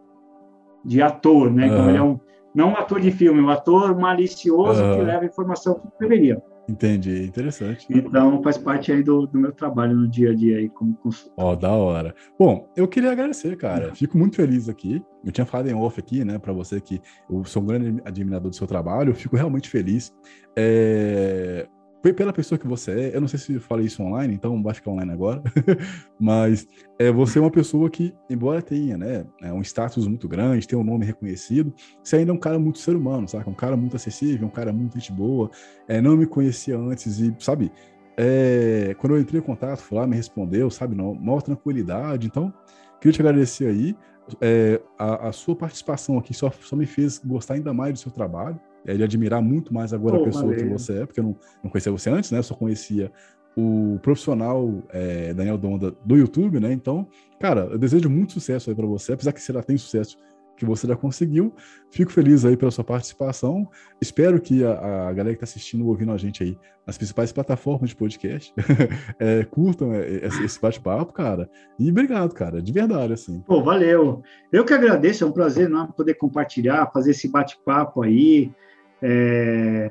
[0.85, 1.67] de ator, né?
[1.67, 1.73] Uhum.
[1.73, 2.21] Então, ele é um,
[2.55, 6.43] não um ator de filme, um ator malicioso que leva informação que deveria.
[6.69, 7.87] Entendi, interessante.
[7.91, 11.33] Então faz parte aí do, do meu trabalho no dia a dia aí como consultor.
[11.37, 12.15] Ó, oh, da hora.
[12.39, 13.95] Bom, eu queria agradecer, cara.
[13.95, 15.03] Fico muito feliz aqui.
[15.25, 18.51] Eu tinha falado em off aqui, né, para você que eu sou um grande admirador
[18.51, 19.11] do seu trabalho.
[19.11, 20.13] Eu fico realmente feliz.
[20.57, 21.67] É
[22.13, 24.91] pela pessoa que você é, eu não sei se falei isso online, então vai ficar
[24.91, 25.43] online agora,
[26.21, 26.67] mas
[26.99, 30.81] é, você é uma pessoa que, embora tenha né, é um status muito grande, tenha
[30.81, 31.73] um nome reconhecido,
[32.03, 33.49] você ainda é um cara muito ser humano, sabe?
[33.49, 35.51] Um cara muito acessível, um cara muito gente boa,
[35.89, 37.73] é, não me conhecia antes e, sabe,
[38.17, 42.53] é, quando eu entrei em contato, foi lá, me respondeu, sabe, não, maior tranquilidade, então,
[43.01, 43.97] queria te agradecer aí,
[44.41, 48.11] é, a, a, sua participação aqui só, só me fez gostar ainda mais do seu
[48.11, 50.59] trabalho, é de admirar muito mais agora oh, a pessoa valeu.
[50.59, 52.39] que você é, porque eu não, não conhecia você antes, né?
[52.39, 53.11] Eu só conhecia
[53.57, 56.73] o profissional é, Daniel Donda do YouTube, né?
[56.73, 57.07] Então,
[57.39, 60.19] cara, eu desejo muito sucesso aí para você, apesar que você já tem sucesso
[60.57, 61.53] que você já conseguiu.
[61.91, 63.69] Fico feliz aí pela sua participação.
[64.01, 67.91] Espero que a, a galera que está assistindo, ouvindo a gente aí nas principais plataformas
[67.91, 68.53] de podcast,
[69.19, 71.49] é, curtam é, é, esse bate-papo, cara.
[71.79, 73.41] E obrigado, cara, de verdade, assim.
[73.47, 74.23] Pô, valeu.
[74.53, 78.53] Eu que agradeço, é um prazer não poder compartilhar, fazer esse bate-papo aí.
[79.01, 79.91] É,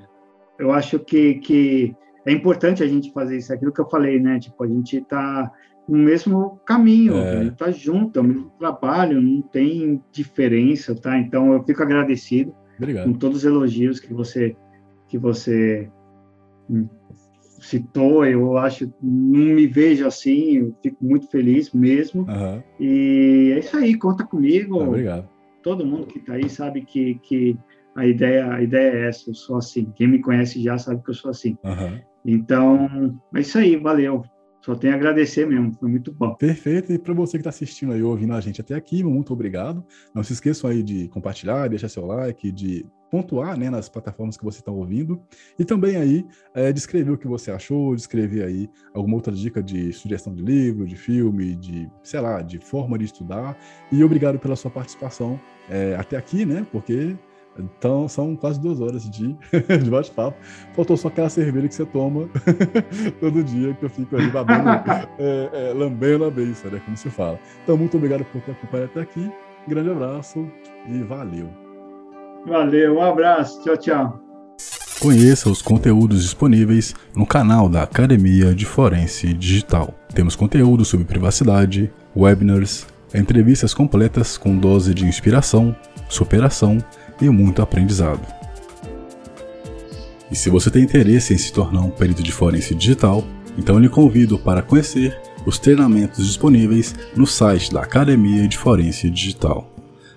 [0.60, 1.96] eu acho que, que
[2.26, 4.40] é importante a gente fazer isso, aquilo que eu falei, né?
[4.40, 5.52] Tipo, a gente está
[5.88, 7.38] no mesmo caminho, é.
[7.38, 11.18] a gente está junto, é o mesmo trabalho, não tem diferença, tá?
[11.18, 13.06] Então eu fico agradecido Obrigado.
[13.06, 14.56] com todos os elogios que você
[15.08, 15.90] que você
[17.60, 22.24] citou, eu acho, não me vejo assim, eu fico muito feliz mesmo.
[22.24, 22.64] Uhum.
[22.80, 24.82] E é isso aí, conta comigo.
[24.82, 25.30] Ah, obrigado.
[25.62, 27.58] Todo mundo que está aí sabe que, que
[27.96, 29.92] a ideia, a ideia é essa, eu sou assim.
[29.96, 31.58] Quem me conhece já sabe que eu sou assim.
[31.64, 32.00] Uhum.
[32.26, 34.24] Então, é isso aí, valeu.
[34.64, 36.36] Só tenho a agradecer mesmo, foi muito bom.
[36.36, 39.86] Perfeito, e para você que está assistindo aí, ouvindo a gente até aqui, muito obrigado.
[40.16, 44.44] Não se esqueçam aí de compartilhar, deixar seu like, de pontuar né, nas plataformas que
[44.44, 45.22] você está ouvindo.
[45.60, 49.34] E também aí é, de escrever o que você achou, de escrever aí alguma outra
[49.34, 53.58] dica de sugestão de livro, de filme, de, sei lá, de forma de estudar.
[53.92, 55.38] E obrigado pela sua participação
[55.70, 56.66] é, até aqui, né?
[56.72, 57.18] Porque
[57.58, 59.36] então, são quase duas horas de,
[59.84, 60.38] de bate-papo.
[60.76, 62.28] Faltou só aquela cerveja que você toma
[63.20, 64.70] todo dia, que eu fico ali babando,
[65.20, 66.82] é, é, lambendo a beça, né?
[66.84, 67.40] Como se fala.
[67.64, 69.32] Então, muito obrigado por ter acompanhado até aqui.
[69.68, 70.48] Grande abraço
[70.88, 71.50] e valeu.
[72.46, 73.64] Valeu, um abraço.
[73.64, 74.20] Tchau, tchau.
[75.00, 79.94] Conheça os conteúdos disponíveis no canal da Academia de Forense Digital.
[80.14, 85.76] Temos conteúdo sobre privacidade, webinars, entrevistas completas com dose de inspiração,
[86.10, 86.78] superação
[87.22, 88.26] e muito aprendizado.
[90.32, 93.24] E se você tem interesse em se tornar um perito de forense digital,
[93.58, 95.16] então lhe convido para conhecer
[95.46, 99.70] os treinamentos disponíveis no site da Academia de Forense Digital.